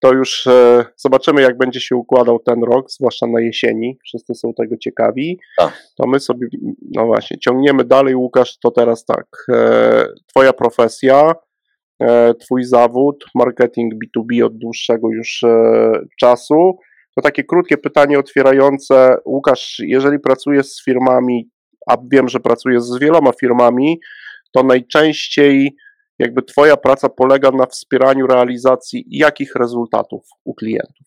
to 0.00 0.12
już 0.12 0.46
e, 0.46 0.84
zobaczymy, 0.96 1.42
jak 1.42 1.58
będzie 1.58 1.80
się 1.80 1.96
układał 1.96 2.38
ten 2.38 2.62
rok, 2.62 2.90
zwłaszcza 2.90 3.26
na 3.26 3.40
jesieni. 3.40 3.98
Wszyscy 4.04 4.34
są 4.34 4.54
tego 4.54 4.76
ciekawi. 4.76 5.40
Tak. 5.58 5.82
To 5.96 6.06
my 6.06 6.20
sobie, 6.20 6.48
no 6.94 7.06
właśnie, 7.06 7.38
ciągniemy 7.38 7.84
dalej. 7.84 8.14
Łukasz, 8.14 8.58
to 8.58 8.70
teraz 8.70 9.04
tak. 9.04 9.26
E, 9.52 10.06
twoja 10.26 10.52
profesja, 10.52 11.32
Twój 12.40 12.64
zawód, 12.64 13.24
marketing 13.34 13.92
B2B 13.94 14.44
od 14.44 14.58
dłuższego 14.58 15.08
już 15.08 15.42
e, 15.42 15.92
czasu. 16.20 16.78
To 17.14 17.22
takie 17.22 17.44
krótkie 17.44 17.78
pytanie 17.78 18.18
otwierające. 18.18 19.16
Łukasz, 19.24 19.76
jeżeli 19.78 20.18
pracujesz 20.18 20.66
z 20.66 20.84
firmami, 20.84 21.50
a 21.86 21.96
wiem, 22.12 22.28
że 22.28 22.40
pracujesz 22.40 22.82
z 22.82 22.98
wieloma 22.98 23.32
firmami, 23.40 24.00
to 24.52 24.62
najczęściej 24.62 25.76
jakby 26.18 26.42
Twoja 26.42 26.76
praca 26.76 27.08
polega 27.08 27.50
na 27.50 27.66
wspieraniu 27.66 28.26
realizacji 28.26 29.04
jakich 29.10 29.54
rezultatów 29.54 30.28
u 30.44 30.54
klientów? 30.54 31.06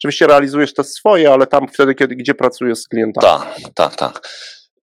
Oczywiście 0.00 0.26
realizujesz 0.26 0.74
te 0.74 0.84
swoje, 0.84 1.32
ale 1.32 1.46
tam 1.46 1.68
wtedy, 1.68 1.94
kiedy, 1.94 2.16
gdzie 2.16 2.34
pracujesz 2.34 2.78
z 2.78 2.88
klientami. 2.88 3.26
Tak, 3.26 3.60
tak, 3.74 3.96
tak. 3.96 4.28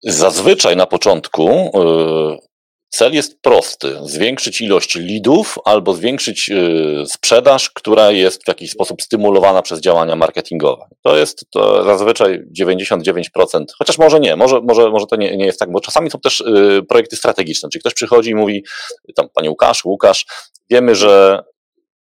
Zazwyczaj 0.02 0.76
na 0.76 0.86
początku 0.86 1.50
y, 1.50 2.45
cel 2.88 3.14
jest 3.14 3.40
prosty: 3.42 3.96
zwiększyć 4.02 4.60
ilość 4.60 4.94
lidów 4.94 5.58
albo 5.64 5.94
zwiększyć 5.94 6.50
y, 6.50 7.04
sprzedaż, 7.06 7.70
która 7.70 8.10
jest 8.10 8.44
w 8.44 8.48
jakiś 8.48 8.70
sposób 8.70 9.02
stymulowana 9.02 9.62
przez 9.62 9.80
działania 9.80 10.16
marketingowe. 10.16 10.86
To 11.02 11.16
jest 11.16 11.46
to 11.50 11.84
zazwyczaj 11.84 12.42
99%, 12.60 13.64
chociaż 13.78 13.98
może 13.98 14.20
nie, 14.20 14.36
może, 14.36 14.60
może, 14.60 14.90
może 14.90 15.06
to 15.06 15.16
nie, 15.16 15.36
nie 15.36 15.46
jest 15.46 15.60
tak, 15.60 15.72
bo 15.72 15.80
czasami 15.80 16.10
są 16.10 16.20
też 16.20 16.40
y, 16.40 16.82
projekty 16.88 17.16
strategiczne, 17.16 17.68
czyli 17.68 17.80
ktoś 17.80 17.94
przychodzi 17.94 18.30
i 18.30 18.34
mówi, 18.34 18.64
tam, 19.14 19.28
panie 19.34 19.50
Łukasz, 19.50 19.84
Łukasz, 19.84 20.26
wiemy, 20.70 20.94
że 20.94 21.42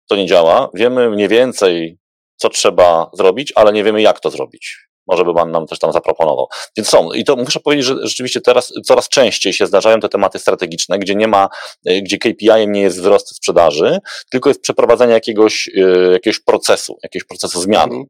to 0.09 0.17
nie 0.17 0.27
działa, 0.27 0.69
wiemy 0.75 1.11
mniej 1.11 1.29
więcej, 1.29 1.99
co 2.37 2.49
trzeba 2.49 3.11
zrobić, 3.13 3.53
ale 3.55 3.73
nie 3.73 3.85
wiemy, 3.85 4.03
jak 4.03 4.21
to 4.21 4.31
zrobić. 4.31 4.90
Może 5.11 5.25
by 5.25 5.35
Pan 5.35 5.51
nam 5.51 5.67
też 5.67 5.79
tam 5.79 5.93
zaproponował. 5.93 6.47
Więc 6.77 6.89
są. 6.89 7.13
I 7.13 7.25
to 7.25 7.37
muszę 7.37 7.61
powiedzieć, 7.61 7.87
że 7.87 7.95
rzeczywiście 8.03 8.41
teraz 8.41 8.73
coraz 8.85 9.09
częściej 9.09 9.53
się 9.53 9.67
zdarzają 9.67 10.01
te 10.01 10.09
tematy 10.09 10.39
strategiczne, 10.39 10.99
gdzie 10.99 11.15
nie 11.15 11.29
ma, 11.29 11.49
y, 11.89 12.03
gdzie 12.03 12.19
KPI-em 12.19 12.73
nie 12.73 12.81
jest 12.81 12.99
wzrost 13.01 13.37
sprzedaży, 13.37 13.99
tylko 14.31 14.51
jest 14.51 14.61
przeprowadzenie 14.61 15.13
jakiegoś, 15.13 15.69
y, 15.69 16.11
jakiegoś 16.13 16.41
procesu, 16.41 16.99
jakiegoś 17.03 17.29
procesu 17.29 17.61
zmiany. 17.61 17.93
Mhm. 17.93 18.05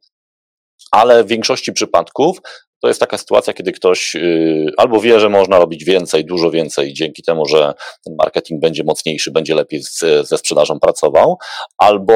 Ale 0.90 1.24
w 1.24 1.26
większości 1.26 1.72
przypadków 1.72 2.38
to 2.80 2.88
jest 2.88 3.00
taka 3.00 3.18
sytuacja, 3.18 3.52
kiedy 3.52 3.72
ktoś 3.72 4.16
y, 4.16 4.66
albo 4.76 5.00
wie, 5.00 5.20
że 5.20 5.28
można 5.28 5.58
robić 5.58 5.84
więcej, 5.84 6.24
dużo 6.24 6.50
więcej 6.50 6.94
dzięki 6.94 7.22
temu, 7.22 7.46
że 7.46 7.74
ten 8.04 8.14
marketing 8.18 8.60
będzie 8.60 8.84
mocniejszy, 8.84 9.30
będzie 9.30 9.54
lepiej 9.54 9.82
z, 9.82 9.98
ze 10.28 10.38
sprzedażą 10.38 10.80
pracował, 10.80 11.38
albo 11.78 12.14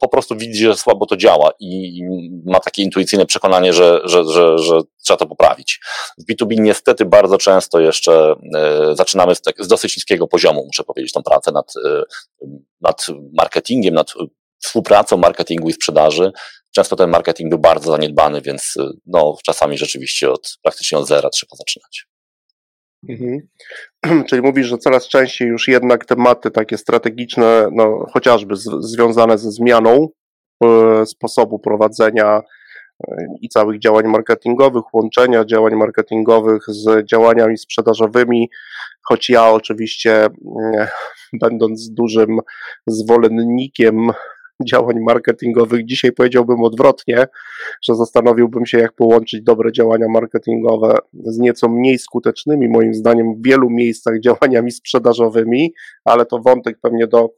po 0.00 0.08
prostu 0.08 0.36
widzi, 0.36 0.64
że 0.64 0.76
słabo 0.76 1.06
to 1.06 1.16
działa 1.16 1.50
i 1.60 2.00
ma 2.46 2.60
takie 2.60 2.82
intuicyjne 2.82 3.26
przekonanie, 3.26 3.72
że, 3.72 4.00
że, 4.04 4.24
że, 4.24 4.58
że 4.58 4.80
trzeba 5.04 5.18
to 5.18 5.26
poprawić. 5.26 5.80
W 6.18 6.32
B2B 6.32 6.60
niestety 6.60 7.04
bardzo 7.04 7.38
często 7.38 7.80
jeszcze 7.80 8.34
e, 8.54 8.96
zaczynamy 8.96 9.34
z, 9.34 9.40
tak, 9.40 9.64
z 9.64 9.68
dosyć 9.68 9.96
niskiego 9.96 10.26
poziomu, 10.26 10.64
muszę 10.66 10.84
powiedzieć, 10.84 11.12
tą 11.12 11.22
pracę 11.22 11.52
nad, 11.52 11.72
e, 11.84 12.02
nad 12.80 13.06
marketingiem, 13.38 13.94
nad 13.94 14.12
współpracą 14.62 15.16
marketingu 15.16 15.68
i 15.68 15.72
sprzedaży. 15.72 16.32
Często 16.74 16.96
ten 16.96 17.10
marketing 17.10 17.50
był 17.50 17.58
bardzo 17.58 17.92
zaniedbany, 17.92 18.40
więc 18.40 18.74
e, 18.80 18.90
no, 19.06 19.36
czasami 19.44 19.78
rzeczywiście 19.78 20.30
od 20.30 20.58
praktycznie 20.62 20.98
od 20.98 21.08
zera 21.08 21.30
trzeba 21.30 21.56
zaczynać. 21.56 22.06
Mhm. 23.08 23.48
Czyli 24.28 24.42
mówisz, 24.42 24.66
że 24.66 24.78
coraz 24.78 25.08
częściej 25.08 25.48
już 25.48 25.68
jednak 25.68 26.04
tematy 26.04 26.50
takie 26.50 26.78
strategiczne, 26.78 27.68
no, 27.72 28.06
chociażby 28.12 28.56
z, 28.56 28.70
związane 28.80 29.38
ze 29.38 29.50
zmianą 29.50 30.08
e, 30.64 31.06
sposobu 31.06 31.58
prowadzenia 31.58 32.42
e, 33.08 33.16
i 33.40 33.48
całych 33.48 33.78
działań 33.78 34.06
marketingowych, 34.06 34.94
łączenia 34.94 35.44
działań 35.44 35.74
marketingowych 35.74 36.62
z 36.68 37.06
działaniami 37.06 37.58
sprzedażowymi, 37.58 38.50
choć 39.08 39.30
ja 39.30 39.50
oczywiście, 39.50 40.24
mm, 40.24 40.86
będąc 41.42 41.90
dużym 41.90 42.38
zwolennikiem 42.86 44.10
działań 44.64 45.00
marketingowych, 45.00 45.84
dzisiaj 45.84 46.12
powiedziałbym 46.12 46.64
odwrotnie, 46.64 47.26
że 47.82 47.94
zastanowiłbym 47.94 48.66
się, 48.66 48.78
jak 48.78 48.92
połączyć 48.92 49.42
dobre 49.42 49.72
działania 49.72 50.08
marketingowe 50.08 50.96
z 51.24 51.38
nieco 51.38 51.68
mniej 51.68 51.98
skutecznymi, 51.98 52.68
moim 52.68 52.94
zdaniem, 52.94 53.34
w 53.34 53.46
wielu 53.46 53.70
miejscach 53.70 54.20
działaniami 54.20 54.70
sprzedażowymi, 54.70 55.74
ale 56.04 56.26
to 56.26 56.38
wątek 56.38 56.78
pewnie 56.82 57.06
do 57.06 57.30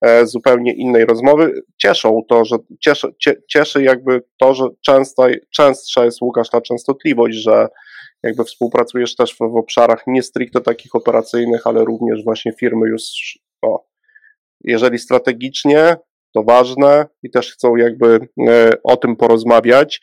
e, 0.00 0.26
zupełnie 0.26 0.72
innej 0.72 1.04
rozmowy. 1.04 1.62
Cieszą 1.76 2.22
to, 2.28 2.44
że 2.44 2.56
cieszy, 2.80 3.08
cie, 3.18 3.36
cieszy 3.48 3.82
jakby 3.82 4.22
to, 4.38 4.54
że 4.54 4.64
często, 4.80 5.26
częstsza 5.50 6.04
jest 6.04 6.22
Łukasz 6.22 6.50
ta 6.50 6.60
częstotliwość, 6.60 7.36
że 7.36 7.68
jakby 8.22 8.44
współpracujesz 8.44 9.16
też 9.16 9.34
w, 9.34 9.38
w 9.38 9.56
obszarach 9.56 10.02
nie 10.06 10.22
stricte 10.22 10.60
takich 10.60 10.94
operacyjnych, 10.94 11.66
ale 11.66 11.84
również 11.84 12.24
właśnie 12.24 12.52
firmy 12.52 12.88
już, 12.88 13.02
o, 13.62 13.84
jeżeli 14.64 14.98
strategicznie, 14.98 15.96
to 16.34 16.42
ważne 16.42 17.06
i 17.22 17.30
też 17.30 17.52
chcą 17.52 17.76
jakby 17.76 18.28
e, 18.48 18.72
o 18.84 18.96
tym 18.96 19.16
porozmawiać, 19.16 20.00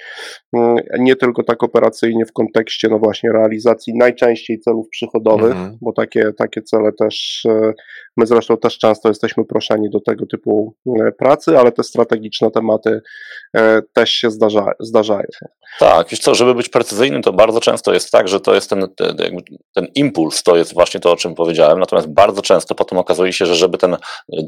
mm, 0.54 0.78
nie 1.00 1.16
tylko 1.16 1.44
tak 1.44 1.64
operacyjnie 1.64 2.26
w 2.26 2.34
kontekście 2.34 2.88
no 2.90 3.00
właśnie 3.00 3.32
realizacji 3.32 3.94
najczęściej 3.98 4.60
celów 4.60 4.90
przychodowych, 4.90 5.52
mhm. 5.52 5.78
bo 5.82 5.94
takie, 5.94 6.34
takie 6.38 6.62
cele 6.62 6.92
też, 6.92 7.46
e, 7.46 7.74
my 8.20 8.26
zresztą 8.26 8.58
też 8.58 8.78
często 8.78 9.10
jesteśmy 9.10 9.46
proszeni 9.46 9.90
do 9.90 10.00
tego 10.00 10.26
typu 10.26 10.76
e, 11.00 11.12
pracy, 11.12 11.58
ale 11.58 11.72
te 11.72 11.84
strategiczne 11.84 12.52
tematy 12.52 13.02
też 13.94 14.10
się 14.10 14.32
zdarza, 14.32 14.72
zdarzają. 14.80 15.28
Tak, 15.80 16.10
wiesz 16.10 16.20
co, 16.20 16.36
żeby 16.36 16.56
być 16.56 16.70
precyzyjnym, 16.70 17.22
to 17.22 17.34
bardzo 17.34 17.62
często 17.62 17.94
jest 17.94 18.12
tak, 18.12 18.28
że 18.28 18.40
to 18.40 18.56
jest 18.56 18.70
ten, 18.70 18.88
ten, 18.96 19.18
ten 19.76 19.88
impuls, 19.96 20.44
to 20.44 20.58
jest 20.58 20.74
właśnie 20.74 21.00
to, 21.00 21.12
o 21.12 21.16
czym 21.16 21.36
powiedziałem, 21.36 21.80
natomiast 21.80 22.08
bardzo 22.08 22.42
często 22.42 22.76
potem 22.76 22.98
okazuje 22.98 23.34
się, 23.34 23.46
że 23.46 23.56
żeby 23.56 23.78
ten 23.78 23.98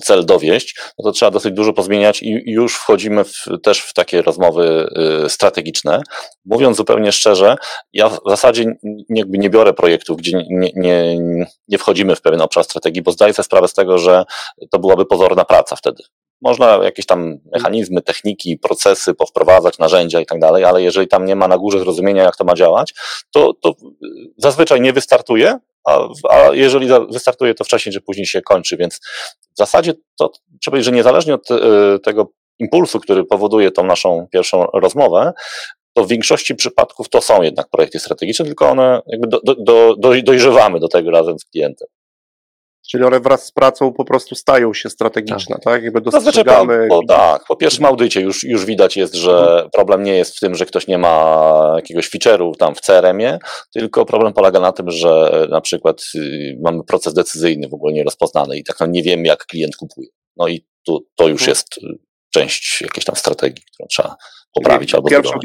cel 0.03 0.25
dowieść, 0.25 0.75
no 0.99 1.03
to 1.03 1.11
trzeba 1.11 1.31
dosyć 1.31 1.53
dużo 1.53 1.73
pozmieniać 1.73 2.23
i 2.23 2.41
już 2.45 2.75
wchodzimy 2.75 3.23
w, 3.23 3.45
też 3.63 3.81
w 3.81 3.93
takie 3.93 4.21
rozmowy 4.21 4.89
y, 5.25 5.29
strategiczne. 5.29 6.01
Mówiąc 6.45 6.77
zupełnie 6.77 7.11
szczerze, 7.11 7.55
ja 7.93 8.09
w 8.09 8.19
zasadzie 8.27 8.75
jakby 9.09 9.37
nie 9.37 9.49
biorę 9.49 9.73
projektów, 9.73 10.17
gdzie 10.17 10.43
nie, 10.49 10.71
nie, 10.75 11.17
nie 11.67 11.77
wchodzimy 11.77 12.15
w 12.15 12.21
pewien 12.21 12.41
obszar 12.41 12.63
strategii, 12.63 13.01
bo 13.01 13.11
zdaję 13.11 13.33
sobie 13.33 13.43
sprawę 13.43 13.60
z 13.67 13.73
tego, 13.73 13.97
że 13.97 14.23
to 14.71 14.79
byłaby 14.79 15.05
pozorna 15.05 15.45
praca 15.45 15.75
wtedy. 15.75 16.03
Można 16.41 16.67
jakieś 16.83 17.05
tam 17.05 17.37
mechanizmy, 17.53 18.01
techniki, 18.01 18.57
procesy 18.57 19.13
powprowadzać, 19.13 19.77
narzędzia 19.77 20.19
i 20.19 20.25
tak 20.25 20.39
dalej, 20.39 20.65
ale 20.65 20.83
jeżeli 20.83 21.07
tam 21.07 21.25
nie 21.25 21.35
ma 21.35 21.47
na 21.47 21.57
górze 21.57 21.79
zrozumienia, 21.79 22.23
jak 22.23 22.37
to 22.37 22.43
ma 22.43 22.53
działać, 22.53 22.93
to, 23.31 23.53
to 23.53 23.73
zazwyczaj 24.37 24.81
nie 24.81 24.93
wystartuje, 24.93 25.59
a, 25.87 26.07
a 26.29 26.53
jeżeli 26.53 26.87
wystartuje, 27.11 27.53
to 27.53 27.63
wcześniej 27.63 27.93
czy 27.93 28.01
później 28.01 28.25
się 28.25 28.41
kończy, 28.41 28.77
więc 28.77 28.99
w 29.53 29.57
zasadzie 29.57 29.93
to 30.19 30.31
trzeba 30.61 30.71
powiedzieć, 30.71 30.85
że 30.85 30.91
niezależnie 30.91 31.33
od 31.33 31.51
y, 31.51 31.55
tego 32.03 32.31
impulsu, 32.59 32.99
który 32.99 33.23
powoduje 33.23 33.71
tą 33.71 33.83
naszą 33.83 34.27
pierwszą 34.31 34.65
rozmowę, 34.73 35.33
to 35.93 36.03
w 36.03 36.07
większości 36.07 36.55
przypadków 36.55 37.09
to 37.09 37.21
są 37.21 37.41
jednak 37.41 37.69
projekty 37.69 37.99
strategiczne, 37.99 38.45
tylko 38.45 38.69
one 38.69 39.01
jakby 39.07 39.27
do, 39.27 39.39
do, 39.43 39.95
do, 39.95 40.21
dojrzewamy 40.23 40.79
do 40.79 40.87
tego 40.87 41.11
razem 41.11 41.39
z 41.39 41.45
klientem. 41.45 41.87
Czyli 42.89 43.03
one 43.03 43.19
wraz 43.19 43.45
z 43.45 43.51
pracą 43.51 43.93
po 43.93 44.05
prostu 44.05 44.35
stają 44.35 44.73
się 44.73 44.89
strategiczne, 44.89 45.55
tak? 45.55 45.63
tak? 45.63 45.83
Jakby 45.83 46.01
dostrzegamy. 46.01 46.87
Po, 46.89 47.01
po, 47.01 47.07
tak, 47.07 47.43
po 47.47 47.55
pierwszym 47.55 47.85
audycie 47.85 48.21
już, 48.21 48.43
już 48.43 48.65
widać 48.65 48.97
jest, 48.97 49.15
że 49.15 49.31
mhm. 49.31 49.69
problem 49.69 50.03
nie 50.03 50.17
jest 50.17 50.37
w 50.37 50.39
tym, 50.39 50.55
że 50.55 50.65
ktoś 50.65 50.87
nie 50.87 50.97
ma 50.97 51.73
jakiegoś 51.75 52.09
feature'u 52.09 52.55
tam 52.57 52.75
w 52.75 52.81
CRM-ie, 52.81 53.39
tylko 53.73 54.05
problem 54.05 54.33
polega 54.33 54.59
na 54.59 54.71
tym, 54.71 54.91
że 54.91 55.47
na 55.49 55.61
przykład 55.61 56.03
y, 56.15 56.57
mamy 56.61 56.83
proces 56.83 57.13
decyzyjny 57.13 57.69
w 57.69 57.73
ogóle 57.73 57.93
nierozpoznany 57.93 58.57
i 58.57 58.63
tak 58.63 58.79
no 58.79 58.85
nie 58.85 59.03
wiemy, 59.03 59.27
jak 59.27 59.45
klient 59.45 59.75
kupuje. 59.75 60.07
No 60.37 60.47
i 60.47 60.65
tu, 60.85 61.05
to 61.15 61.27
już 61.27 61.41
mhm. 61.41 61.49
jest 61.49 61.77
y, 61.77 61.81
część 62.33 62.81
jakiejś 62.81 63.05
tam 63.05 63.15
strategii, 63.15 63.63
którą 63.73 63.87
trzeba 63.87 64.15
poprawić 64.53 64.95
albo 64.95 65.09
pierwszą 65.09 65.39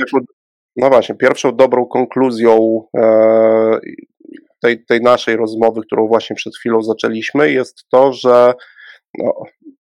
No 0.77 0.89
właśnie, 0.89 1.15
pierwszą 1.15 1.57
dobrą 1.57 1.87
konkluzją 1.87 2.83
e, 2.97 3.79
tej, 4.63 4.85
tej 4.85 5.01
naszej 5.01 5.37
rozmowy, 5.37 5.81
którą 5.87 6.07
właśnie 6.07 6.37
przed 6.37 6.57
chwilą 6.57 6.83
zaczęliśmy, 6.83 7.53
jest 7.53 7.85
to, 7.91 8.13
że 8.13 8.55
no, 9.19 9.33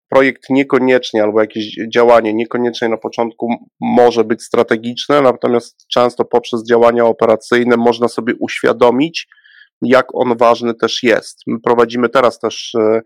projekt 0.10 0.50
niekoniecznie 0.50 1.24
albo 1.24 1.42
jakieś 1.42 1.76
działanie 1.94 2.34
niekoniecznie 2.34 2.90
na 2.90 2.98
początku 2.98 3.56
może 3.82 4.24
być 4.24 4.44
strategiczne, 4.44 5.22
natomiast 5.22 5.88
często 5.88 6.26
poprzez 6.26 6.68
działania 6.68 7.06
operacyjne 7.06 7.78
można 7.78 8.08
sobie 8.08 8.34
uświadomić, 8.40 9.28
jak 9.82 10.06
on 10.14 10.38
ważny 10.38 10.74
też 10.74 11.04
jest. 11.04 11.40
My 11.48 11.60
prowadzimy 11.60 12.10
teraz 12.10 12.40
też 12.40 12.76
e, 12.76 13.02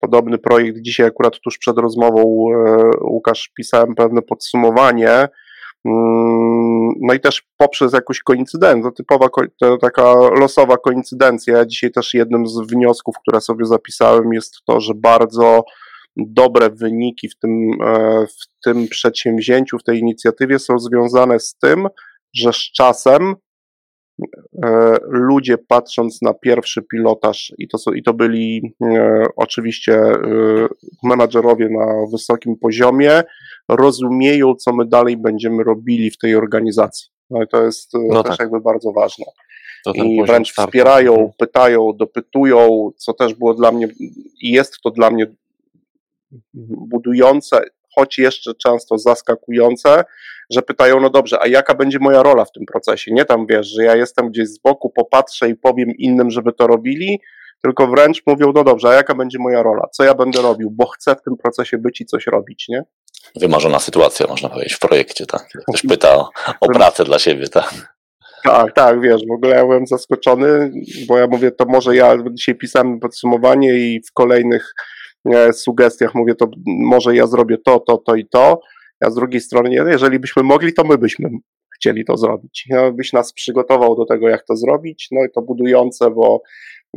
podobny 0.00 0.38
projekt. 0.38 0.78
Dzisiaj 0.80 1.06
akurat 1.06 1.38
tuż 1.40 1.58
przed 1.58 1.78
rozmową 1.78 2.46
e, 2.50 2.80
Łukasz 3.00 3.50
pisałem 3.56 3.94
pewne 3.94 4.22
podsumowanie 4.22 5.28
no 7.00 7.14
i 7.14 7.20
też 7.20 7.42
poprzez 7.56 7.92
jakąś 7.92 8.20
koincydencję, 8.20 8.92
typowa, 8.92 9.28
taka 9.80 10.14
losowa 10.14 10.76
koincydencja. 10.76 11.66
Dzisiaj 11.66 11.90
też 11.90 12.14
jednym 12.14 12.46
z 12.46 12.60
wniosków, 12.60 13.14
które 13.20 13.40
sobie 13.40 13.64
zapisałem, 13.64 14.32
jest 14.32 14.54
to, 14.64 14.80
że 14.80 14.94
bardzo 14.94 15.64
dobre 16.16 16.70
wyniki 16.70 17.28
w 17.28 17.38
tym, 17.38 17.70
e, 17.84 18.26
w 18.26 18.64
tym 18.64 18.88
przedsięwzięciu, 18.88 19.78
w 19.78 19.84
tej 19.84 19.98
inicjatywie 19.98 20.58
są 20.58 20.78
związane 20.78 21.40
z 21.40 21.54
tym, 21.54 21.88
że 22.34 22.52
z 22.52 22.72
czasem 22.72 23.34
ludzie 25.08 25.58
patrząc 25.58 26.22
na 26.22 26.34
pierwszy 26.34 26.82
pilotaż, 26.82 27.52
i 27.58 27.68
to, 27.68 27.78
są, 27.78 27.92
i 27.92 28.02
to 28.02 28.14
byli 28.14 28.74
e, 28.82 29.24
oczywiście 29.36 30.00
menadżerowie 31.02 31.68
na 31.68 31.86
wysokim 32.12 32.56
poziomie, 32.56 33.22
rozumieją, 33.68 34.54
co 34.54 34.72
my 34.72 34.84
dalej 34.84 35.16
będziemy 35.16 35.64
robili 35.64 36.10
w 36.10 36.18
tej 36.18 36.36
organizacji. 36.36 37.08
No 37.30 37.42
i 37.42 37.48
to 37.48 37.62
jest 37.62 37.94
e, 37.94 37.98
no 38.08 38.22
też 38.22 38.36
tak. 38.36 38.40
jakby 38.40 38.60
bardzo 38.60 38.92
ważne. 38.92 39.24
I 39.94 40.22
wręcz 40.26 40.52
wspierają, 40.52 41.12
mhm. 41.12 41.32
pytają, 41.38 41.92
dopytują, 41.96 42.90
co 42.96 43.14
też 43.14 43.34
było 43.34 43.54
dla 43.54 43.72
mnie 43.72 43.88
i 44.40 44.50
jest 44.50 44.80
to 44.82 44.90
dla 44.90 45.10
mnie 45.10 45.26
budujące, 46.68 47.60
choć 47.98 48.18
jeszcze 48.18 48.54
często 48.54 48.98
zaskakujące, 48.98 50.04
że 50.50 50.62
pytają, 50.62 51.00
no 51.00 51.10
dobrze, 51.10 51.42
a 51.42 51.46
jaka 51.46 51.74
będzie 51.74 51.98
moja 51.98 52.22
rola 52.22 52.44
w 52.44 52.52
tym 52.52 52.66
procesie? 52.66 53.12
Nie 53.14 53.24
tam 53.24 53.46
wiesz, 53.46 53.66
że 53.66 53.84
ja 53.84 53.96
jestem 53.96 54.30
gdzieś 54.30 54.48
z 54.48 54.58
boku, 54.58 54.90
popatrzę 54.90 55.48
i 55.48 55.54
powiem 55.54 55.90
innym, 55.98 56.30
żeby 56.30 56.52
to 56.52 56.66
robili, 56.66 57.20
tylko 57.62 57.86
wręcz 57.86 58.22
mówią, 58.26 58.52
no 58.54 58.64
dobrze, 58.64 58.88
a 58.88 58.92
jaka 58.92 59.14
będzie 59.14 59.38
moja 59.38 59.62
rola? 59.62 59.82
Co 59.92 60.04
ja 60.04 60.14
będę 60.14 60.42
robił? 60.42 60.70
Bo 60.70 60.86
chcę 60.86 61.14
w 61.14 61.22
tym 61.22 61.36
procesie 61.36 61.78
być 61.78 62.00
i 62.00 62.06
coś 62.06 62.26
robić, 62.26 62.68
nie? 62.68 62.82
wymarzona 63.36 63.78
sytuacja, 63.78 64.26
można 64.26 64.48
powiedzieć, 64.48 64.74
w 64.74 64.78
projekcie, 64.78 65.26
tak? 65.26 65.48
Ktoś 65.68 65.82
pyta 65.90 66.14
o, 66.16 66.30
o 66.60 66.68
pracę 66.68 67.04
dla 67.04 67.18
siebie, 67.18 67.48
tak? 67.48 67.96
Tak, 68.44 68.74
tak, 68.74 69.00
wiesz, 69.00 69.22
w 69.28 69.32
ogóle 69.32 69.56
ja 69.56 69.62
byłem 69.62 69.86
zaskoczony, 69.86 70.72
bo 71.08 71.18
ja 71.18 71.26
mówię, 71.26 71.50
to 71.50 71.64
może 71.64 71.96
ja 71.96 72.16
dzisiaj 72.30 72.54
pisałem 72.54 73.00
podsumowanie 73.00 73.74
i 73.74 74.00
w 74.08 74.12
kolejnych 74.12 74.74
sugestiach 75.52 76.14
mówię, 76.14 76.34
to 76.34 76.50
może 76.66 77.16
ja 77.16 77.26
zrobię 77.26 77.58
to, 77.64 77.80
to, 77.80 77.98
to 77.98 78.14
i 78.14 78.26
to, 78.26 78.60
a 79.00 79.10
z 79.10 79.14
drugiej 79.14 79.40
strony, 79.40 79.74
jeżeli 79.74 80.18
byśmy 80.18 80.42
mogli, 80.42 80.72
to 80.72 80.84
my 80.84 80.98
byśmy 80.98 81.28
chcieli 81.76 82.04
to 82.04 82.16
zrobić. 82.16 82.68
Byś 82.92 83.12
nas 83.12 83.32
przygotował 83.32 83.96
do 83.96 84.04
tego, 84.04 84.28
jak 84.28 84.44
to 84.44 84.56
zrobić, 84.56 85.08
no 85.10 85.24
i 85.24 85.30
to 85.34 85.42
budujące, 85.42 86.10
bo 86.10 86.42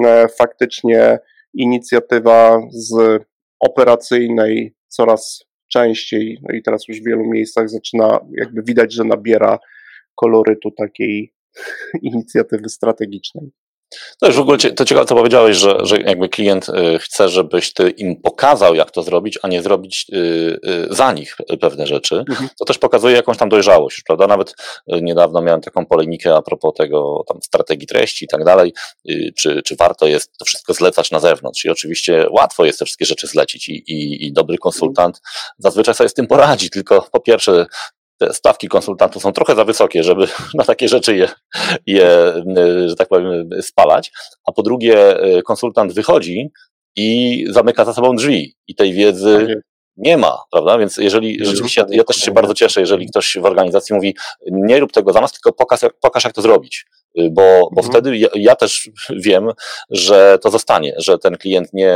e, 0.04 0.28
faktycznie 0.28 1.20
inicjatywa 1.54 2.62
z 2.72 3.24
operacyjnej 3.60 4.76
coraz 4.88 5.44
częściej, 5.72 6.40
no 6.50 6.56
i 6.56 6.64
teraz 6.64 6.88
już 6.88 7.02
w 7.02 7.06
wielu 7.06 7.24
miejscach 7.26 7.70
zaczyna, 7.70 8.20
jakby 8.38 8.64
widać, 8.64 8.94
że 8.94 9.04
nabiera 9.04 9.60
kolorytu 10.16 10.72
takiej 10.72 11.34
inicjatywy 12.02 12.70
strategicznej. 12.70 13.52
To 14.22 14.28
już 14.28 14.36
w 14.36 14.40
ogóle 14.40 14.58
to 14.58 14.86
ciekawe, 14.86 15.08
co 15.08 15.16
powiedziałeś, 15.16 15.58
że, 15.58 15.78
że 15.82 16.02
jakby 16.02 16.30
klient 16.30 16.70
y, 16.70 17.00
chce, 17.00 17.30
żebyś 17.30 17.74
ty 17.74 17.90
im 17.90 18.22
pokazał, 18.22 18.76
jak 18.76 18.92
to 18.92 19.04
zrobić, 19.04 19.40
a 19.42 19.48
nie 19.48 19.62
zrobić 19.62 20.06
y, 20.14 20.16
y, 20.68 20.88
za 20.90 21.14
nich 21.14 21.38
pewne 21.62 21.88
rzeczy. 21.88 22.24
Mhm. 22.30 22.50
To 22.60 22.66
też 22.66 22.78
pokazuje 22.78 23.16
jakąś 23.16 23.38
tam 23.38 23.50
dojrzałość, 23.50 24.02
prawda? 24.08 24.28
Nawet 24.28 24.56
niedawno 24.88 25.42
miałem 25.42 25.62
taką 25.62 25.86
polemikę 25.86 26.36
a 26.36 26.42
propos 26.42 26.74
tego 26.74 27.24
tam 27.28 27.42
strategii 27.42 27.88
treści 27.88 28.26
i 28.26 28.28
tak 28.28 28.44
dalej, 28.44 28.74
czy, 29.36 29.62
czy 29.64 29.76
warto 29.76 30.08
jest 30.08 30.38
to 30.38 30.46
wszystko 30.46 30.74
zlecać 30.74 31.12
na 31.12 31.20
zewnątrz. 31.20 31.66
I 31.66 31.70
oczywiście 31.70 32.28
łatwo 32.30 32.66
jest 32.66 32.80
te 32.80 32.86
wszystkie 32.86 33.06
rzeczy 33.06 33.28
zlecić 33.28 33.70
i, 33.70 33.74
i, 33.74 34.28
i 34.28 34.34
dobry 34.34 34.58
konsultant 34.58 35.22
zazwyczaj 35.58 35.96
sobie 35.96 36.10
z 36.10 36.14
tym 36.14 36.28
poradzi, 36.28 36.70
tylko 36.70 37.08
po 37.12 37.20
pierwsze 37.20 37.66
te 38.20 38.34
stawki 38.34 38.68
konsultantów 38.68 39.24
są 39.24 39.32
trochę 39.32 39.56
za 39.56 39.66
wysokie, 39.66 40.04
żeby 40.04 40.28
na 40.54 40.64
takie 40.64 40.90
rzeczy 40.90 41.16
je, 41.16 41.30
je 41.86 42.34
że 42.86 42.96
tak 42.96 43.08
powiem, 43.08 43.50
spalać. 43.62 44.12
A 44.46 44.52
po 44.52 44.64
drugie, 44.64 45.20
e, 45.20 45.42
konsultant 45.42 45.94
wychodzi 45.94 46.50
i 46.96 47.46
zamyka 47.50 47.86
za 47.86 47.94
sobą 47.94 48.16
drzwi 48.16 48.56
i 48.68 48.76
tej 48.76 48.94
wiedzy 48.94 49.48
tak 49.50 49.70
nie 50.00 50.18
ma, 50.18 50.38
prawda? 50.52 50.78
Więc 50.78 50.98
jeżeli 50.98 51.46
rzeczywiście, 51.46 51.86
ja, 51.90 52.04
też 52.04 52.16
się 52.16 52.32
bardzo 52.32 52.54
cieszę, 52.54 52.82
jeżeli 52.82 53.08
ktoś 53.08 53.38
w 53.42 53.46
organizacji 53.46 53.96
mówi, 53.96 54.16
nie 54.52 54.80
rób 54.80 54.92
tego 54.92 55.14
za 55.14 55.22
nas, 55.22 55.34
tylko 55.34 55.54
pokaż, 55.54 55.80
pokaż 56.02 56.24
jak 56.24 56.34
to 56.34 56.42
zrobić. 56.42 56.86
Y, 57.20 57.30
bo, 57.32 57.70
bo 57.72 57.82
mhm. 57.82 57.88
wtedy 57.88 58.18
ja, 58.18 58.28
ja, 58.36 58.56
też 58.56 58.90
wiem, 59.10 59.50
że 59.90 60.38
to 60.42 60.50
zostanie, 60.52 60.94
że 60.98 61.18
ten 61.18 61.38
klient 61.38 61.74
nie, 61.74 61.94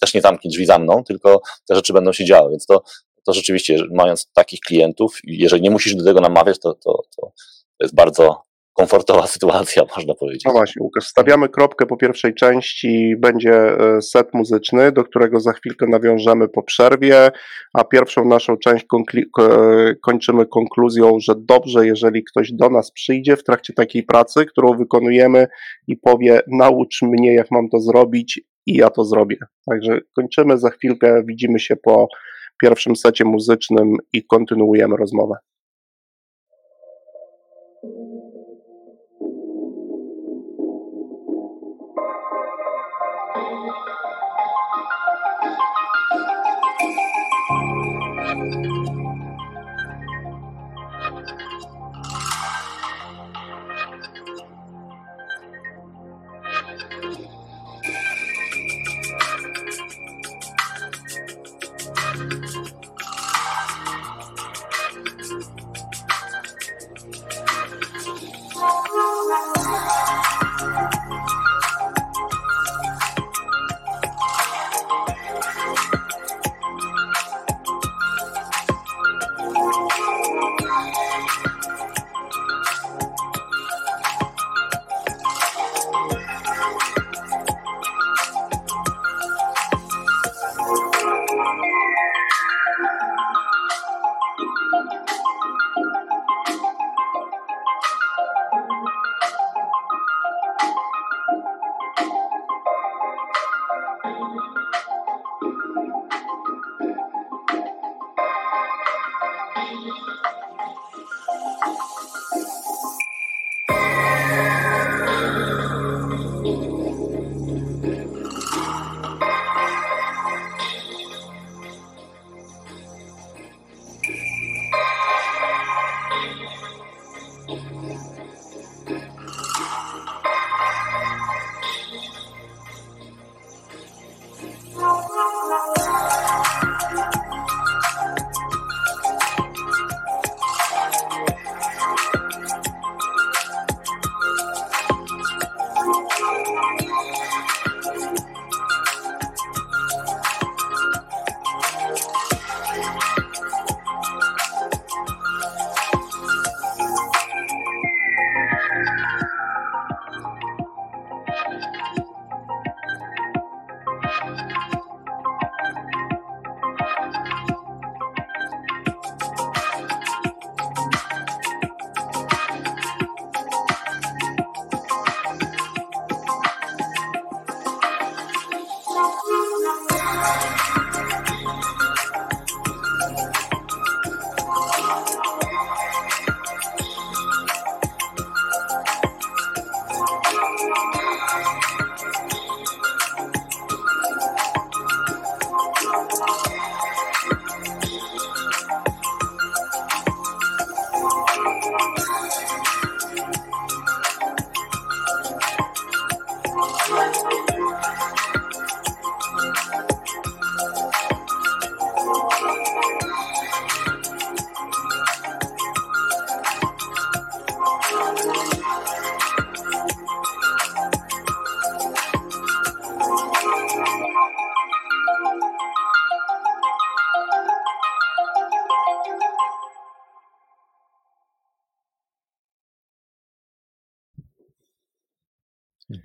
też 0.00 0.14
nie 0.14 0.20
zamknie 0.20 0.50
drzwi 0.50 0.66
za 0.66 0.78
mną, 0.78 1.04
tylko 1.04 1.40
te 1.68 1.74
rzeczy 1.74 1.92
będą 1.92 2.12
się 2.12 2.24
działy. 2.24 2.50
Więc 2.50 2.66
to, 2.66 2.82
to 3.28 3.32
rzeczywiście, 3.32 3.76
mając 3.94 4.30
takich 4.32 4.60
klientów, 4.60 5.18
jeżeli 5.24 5.62
nie 5.62 5.70
musisz 5.70 5.94
do 5.94 6.04
tego 6.04 6.20
namawiać, 6.20 6.58
to, 6.58 6.74
to, 6.74 7.02
to 7.16 7.32
jest 7.80 7.94
bardzo 7.94 8.42
komfortowa 8.72 9.26
sytuacja, 9.36 9.82
można 9.96 10.14
powiedzieć. 10.14 10.44
No 10.44 10.52
właśnie, 10.52 10.82
Łukasz, 10.82 11.06
stawiamy 11.06 11.48
kropkę 11.48 11.86
po 11.86 11.96
pierwszej 11.96 12.34
części, 12.34 13.16
będzie 13.18 13.52
e, 13.54 14.02
set 14.02 14.34
muzyczny, 14.34 14.92
do 14.92 15.04
którego 15.04 15.40
za 15.40 15.52
chwilkę 15.52 15.86
nawiążemy 15.86 16.48
po 16.48 16.62
przerwie, 16.62 17.30
a 17.74 17.84
pierwszą 17.84 18.24
naszą 18.24 18.56
część 18.56 18.86
kończymy 20.02 20.46
konkluzją, 20.46 21.20
że 21.20 21.32
dobrze, 21.36 21.86
jeżeli 21.86 22.24
ktoś 22.24 22.52
do 22.52 22.70
nas 22.70 22.90
przyjdzie 22.90 23.36
w 23.36 23.44
trakcie 23.44 23.72
takiej 23.72 24.02
pracy, 24.02 24.46
którą 24.46 24.76
wykonujemy 24.76 25.46
i 25.86 25.96
powie, 25.96 26.40
naucz 26.46 27.02
mnie, 27.02 27.34
jak 27.34 27.50
mam 27.50 27.68
to 27.68 27.80
zrobić 27.80 28.40
i 28.66 28.74
ja 28.74 28.90
to 28.90 29.04
zrobię. 29.04 29.36
Także 29.70 30.00
kończymy, 30.16 30.58
za 30.58 30.70
chwilkę 30.70 31.22
widzimy 31.26 31.60
się 31.60 31.76
po 31.76 32.08
pierwszym 32.58 32.96
secie 32.96 33.24
muzycznym 33.24 33.96
i 34.12 34.26
kontynuujemy 34.26 34.96
rozmowę. 34.96 35.34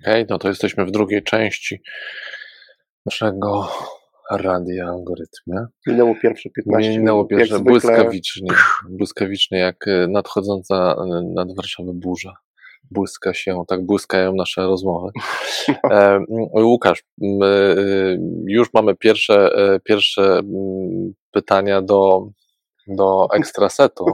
Okej, 0.04 0.24
no 0.30 0.38
to 0.38 0.48
jesteśmy 0.48 0.84
w 0.84 0.90
drugiej 0.90 1.22
części 1.22 1.82
naszego 3.06 3.68
radia 4.30 4.86
algorytmie. 4.86 5.66
Minęło 5.86 6.14
pierwsze 6.22 6.50
15 6.50 6.90
Minęło 6.90 7.24
pierwsze 7.24 7.58
błyskawicznie, 7.60 8.50
błyskawicznie 8.90 9.58
jak 9.58 9.88
e, 9.88 10.06
nadchodząca 10.08 10.96
e, 10.98 11.32
nad 11.34 11.56
Warszawę 11.56 11.92
burza. 11.94 12.32
Błyska 12.90 13.34
się, 13.34 13.62
tak 13.68 13.86
błyskają 13.86 14.34
nasze 14.34 14.62
rozmowy. 14.62 15.10
E, 15.90 16.20
Łukasz, 16.54 17.04
już 18.46 18.68
mamy 18.74 18.96
pierwsze, 18.96 19.50
pierwsze 19.84 20.40
pytania 21.30 21.82
do 21.82 22.28
do 22.86 23.28
ekstrasetu, 23.32 24.06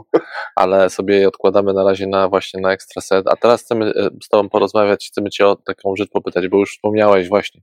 ale 0.57 0.91
sobie 0.91 1.17
je 1.19 1.29
odkładamy 1.29 1.73
na 1.73 1.85
razie 1.85 2.07
na 2.07 2.29
właśnie 2.29 2.61
na 2.61 2.73
ekstraset. 2.73 3.27
A 3.29 3.37
teraz 3.37 3.63
chcemy 3.63 3.87
e, 3.87 4.09
z 4.23 4.29
Tobą 4.29 4.49
porozmawiać, 4.49 5.09
chcemy 5.09 5.31
Cię 5.31 5.47
o 5.47 5.57
taką 5.57 5.97
rzecz 5.97 6.11
popytać, 6.11 6.49
bo 6.49 6.59
już 6.59 6.73
wspomniałeś 6.73 7.29
właśnie, 7.29 7.63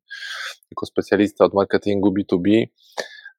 jako 0.71 0.85
specjalista 0.85 1.45
od 1.45 1.53
marketingu 1.53 2.13
B2B, 2.13 2.65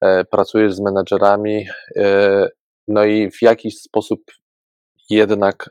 e, 0.01 0.25
pracujesz 0.25 0.73
z 0.73 0.79
menedżerami, 0.79 1.65
e, 1.95 2.49
no 2.87 3.05
i 3.05 3.31
w 3.31 3.41
jakiś 3.41 3.77
sposób 3.77 4.21
jednak 5.09 5.69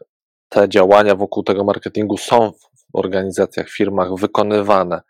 te 0.48 0.68
działania 0.68 1.14
wokół 1.14 1.42
tego 1.42 1.64
marketingu 1.64 2.16
są 2.16 2.52
w 2.52 2.96
organizacjach, 2.98 3.68
firmach 3.68 4.14
wykonywane. 4.14 5.00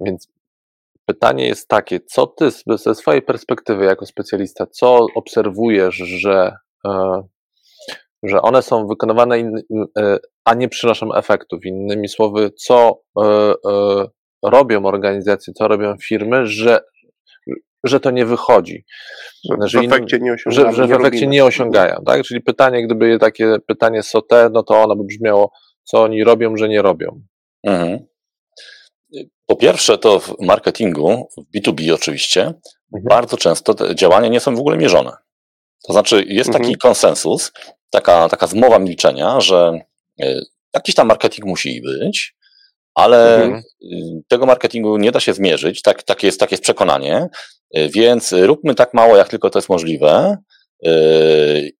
Więc 0.00 0.28
Pytanie 1.08 1.46
jest 1.46 1.68
takie, 1.68 2.00
co 2.00 2.26
ty 2.26 2.50
ze 2.66 2.94
swojej 2.94 3.22
perspektywy 3.22 3.84
jako 3.84 4.06
specjalista, 4.06 4.66
co 4.66 5.06
obserwujesz, 5.14 5.94
że, 5.94 6.52
e, 6.86 7.22
że 8.22 8.42
one 8.42 8.62
są 8.62 8.86
wykonywane, 8.86 9.36
e, 9.98 10.18
a 10.44 10.54
nie 10.54 10.68
przynoszą 10.68 11.14
efektów? 11.14 11.64
Innymi 11.64 12.08
słowy, 12.08 12.50
co 12.50 13.00
e, 13.22 13.54
robią 14.44 14.86
organizacje, 14.86 15.52
co 15.54 15.68
robią 15.68 15.96
firmy, 16.04 16.46
że, 16.46 16.80
że 17.84 18.00
to 18.00 18.10
nie 18.10 18.26
wychodzi. 18.26 18.84
Że, 19.64 19.80
w 19.80 19.84
efekcie 19.84 20.18
nie 20.18 20.32
osiągają. 20.32 20.72
Że, 20.72 20.76
że 20.76 20.86
w 20.86 20.92
efekcie 20.92 21.26
nie 21.26 21.44
osiągają, 21.44 21.96
tak? 22.06 22.22
Czyli 22.22 22.40
pytanie, 22.40 22.82
gdyby 22.86 23.18
takie 23.18 23.56
pytanie 23.66 24.02
SOTE, 24.02 24.50
no 24.52 24.62
to 24.62 24.82
ono 24.82 24.96
by 24.96 25.04
brzmiało, 25.04 25.50
co 25.84 26.02
oni 26.02 26.24
robią, 26.24 26.56
że 26.56 26.68
nie 26.68 26.82
robią. 26.82 27.20
Mhm. 27.66 27.98
Po 29.46 29.56
pierwsze, 29.56 29.98
to 29.98 30.20
w 30.20 30.34
marketingu, 30.40 31.28
w 31.36 31.56
B2B 31.56 31.94
oczywiście, 31.94 32.40
mhm. 32.42 32.62
bardzo 32.92 33.36
często 33.36 33.74
te 33.74 33.94
działania 33.94 34.28
nie 34.28 34.40
są 34.40 34.56
w 34.56 34.60
ogóle 34.60 34.76
mierzone. 34.76 35.12
To 35.86 35.92
znaczy, 35.92 36.24
jest 36.28 36.50
taki 36.50 36.64
mhm. 36.64 36.78
konsensus, 36.78 37.52
taka, 37.90 38.28
taka 38.28 38.46
zmowa 38.46 38.78
milczenia, 38.78 39.40
że 39.40 39.80
e, 40.20 40.40
jakiś 40.74 40.94
tam 40.94 41.06
marketing 41.08 41.46
musi 41.46 41.82
być, 41.82 42.36
ale 42.94 43.42
mhm. 43.42 43.62
tego 44.28 44.46
marketingu 44.46 44.96
nie 44.96 45.12
da 45.12 45.20
się 45.20 45.32
zmierzyć, 45.32 45.82
tak, 45.82 46.02
tak 46.02 46.22
jest, 46.22 46.40
takie 46.40 46.54
jest 46.54 46.62
przekonanie. 46.62 47.28
Więc 47.74 48.32
róbmy 48.32 48.74
tak 48.74 48.94
mało, 48.94 49.16
jak 49.16 49.28
tylko 49.28 49.50
to 49.50 49.58
jest 49.58 49.68
możliwe 49.68 50.36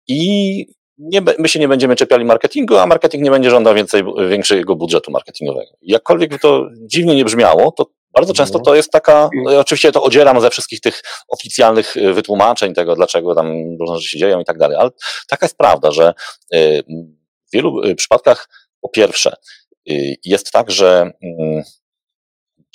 i 0.09 0.67
nie, 0.99 1.23
my 1.39 1.49
się 1.49 1.59
nie 1.59 1.69
będziemy 1.69 1.97
czepiali 1.97 2.25
marketingu, 2.25 2.77
a 2.77 2.87
marketing 2.87 3.25
nie 3.25 3.31
będzie 3.31 3.51
żądał 3.51 3.75
więcej, 3.75 4.03
większego 4.29 4.77
budżetu 4.77 5.11
marketingowego. 5.11 5.71
Jakkolwiek 5.83 6.31
by 6.31 6.39
to 6.39 6.69
dziwnie 6.87 7.17
nie 7.17 7.25
brzmiało, 7.25 7.73
to 7.73 7.87
bardzo 8.15 8.35
często 8.35 8.59
mhm. 8.59 8.65
to 8.65 8.75
jest 8.75 8.91
taka, 8.91 9.31
no 9.45 9.61
oczywiście 9.61 9.93
to 9.93 10.03
odzieram 10.03 10.41
ze 10.41 10.51
wszystkich 10.51 10.81
tych 10.81 11.03
oficjalnych 11.29 11.97
y, 11.97 12.13
wytłumaczeń 12.13 12.75
tego, 12.75 12.95
dlaczego 12.95 13.35
tam 13.35 13.77
różne 13.81 13.97
rzeczy 13.97 14.09
się 14.09 14.19
dzieją 14.19 14.41
i 14.41 14.45
tak 14.45 14.59
dalej, 14.59 14.77
ale 14.81 14.91
taka 15.29 15.47
jest 15.47 15.57
prawda, 15.57 15.91
że 15.91 16.15
y, 16.55 16.85
w 17.49 17.53
wielu 17.53 17.85
y, 17.85 17.95
przypadkach 17.95 18.49
po 18.81 18.89
pierwsze 18.89 19.37
jest 20.25 20.53
tak, 20.53 20.71
że 20.71 21.11
mm, 21.23 21.63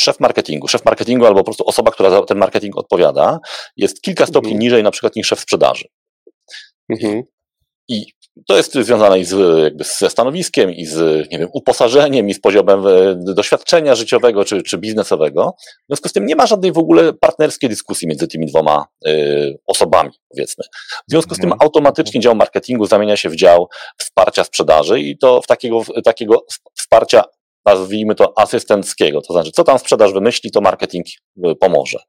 szef 0.01 0.19
marketingu, 0.19 0.67
szef 0.67 0.85
marketingu 0.85 1.25
albo 1.25 1.39
po 1.39 1.43
prostu 1.43 1.67
osoba, 1.67 1.91
która 1.91 2.09
za 2.09 2.21
ten 2.21 2.37
marketing 2.37 2.77
odpowiada, 2.77 3.39
jest 3.77 4.01
kilka 4.01 4.25
stopni 4.25 4.51
mhm. 4.51 4.59
niżej 4.59 4.83
na 4.83 4.91
przykład 4.91 5.15
niż 5.15 5.27
szef 5.27 5.39
sprzedaży. 5.39 5.87
Mhm. 6.89 7.23
I 7.87 8.05
to 8.47 8.57
jest 8.57 8.73
związane 8.73 9.19
i 9.19 9.25
z, 9.25 9.63
jakby 9.63 9.83
ze 9.83 10.09
stanowiskiem, 10.09 10.71
i 10.71 10.85
z 10.85 11.27
nie 11.31 11.39
wiem, 11.39 11.49
uposażeniem, 11.53 12.29
i 12.29 12.33
z 12.33 12.41
poziomem 12.41 12.87
e, 12.87 13.15
doświadczenia 13.33 13.95
życiowego 13.95 14.45
czy, 14.45 14.63
czy 14.63 14.77
biznesowego. 14.77 15.55
W 15.59 15.87
związku 15.89 16.09
z 16.09 16.13
tym 16.13 16.25
nie 16.25 16.35
ma 16.35 16.47
żadnej 16.47 16.71
w 16.71 16.77
ogóle 16.77 17.13
partnerskiej 17.13 17.69
dyskusji 17.69 18.07
między 18.07 18.27
tymi 18.27 18.45
dwoma 18.45 18.85
y, 19.07 19.59
osobami, 19.67 20.11
powiedzmy. 20.29 20.63
W 21.07 21.11
związku 21.11 21.35
z 21.35 21.37
tym 21.37 21.51
mhm. 21.51 21.61
automatycznie 21.61 22.21
dział 22.21 22.35
marketingu 22.35 22.85
zamienia 22.85 23.17
się 23.17 23.29
w 23.29 23.35
dział 23.35 23.67
wsparcia 23.97 24.43
sprzedaży 24.43 24.99
i 24.99 25.17
to 25.17 25.41
w 25.41 25.47
takiego, 25.47 25.81
takiego 26.03 26.45
wsparcia 26.77 27.23
nazwijmy 27.65 28.15
to 28.15 28.33
asystenckiego, 28.37 29.21
to 29.21 29.33
znaczy 29.33 29.51
co 29.51 29.63
tam 29.63 29.79
sprzedaż 29.79 30.13
wymyśli, 30.13 30.51
to 30.51 30.61
marketing 30.61 31.05
e, 31.43 31.55
pomoże. 31.55 31.99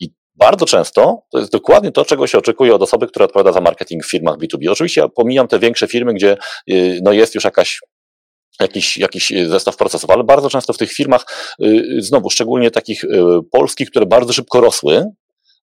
I 0.00 0.10
bardzo 0.34 0.66
często 0.66 1.22
to 1.30 1.38
jest 1.38 1.52
dokładnie 1.52 1.92
to, 1.92 2.04
czego 2.04 2.26
się 2.26 2.38
oczekuje 2.38 2.74
od 2.74 2.82
osoby, 2.82 3.06
która 3.06 3.24
odpowiada 3.24 3.52
za 3.52 3.60
marketing 3.60 4.04
w 4.04 4.10
firmach 4.10 4.38
B2B. 4.38 4.70
Oczywiście 4.70 5.00
ja 5.00 5.08
pomijam 5.08 5.48
te 5.48 5.58
większe 5.58 5.86
firmy, 5.86 6.14
gdzie 6.14 6.36
y, 6.70 7.00
no 7.02 7.12
jest 7.12 7.34
już 7.34 7.44
jakaś 7.44 7.80
jakiś, 8.60 8.96
jakiś 8.96 9.32
zestaw 9.46 9.76
procesów, 9.76 10.10
ale 10.10 10.24
bardzo 10.24 10.50
często 10.50 10.72
w 10.72 10.78
tych 10.78 10.92
firmach, 10.92 11.26
y, 11.62 11.96
znowu 11.98 12.30
szczególnie 12.30 12.70
takich 12.70 13.04
y, 13.04 13.08
polskich, 13.50 13.90
które 13.90 14.06
bardzo 14.06 14.32
szybko 14.32 14.60
rosły, 14.60 15.04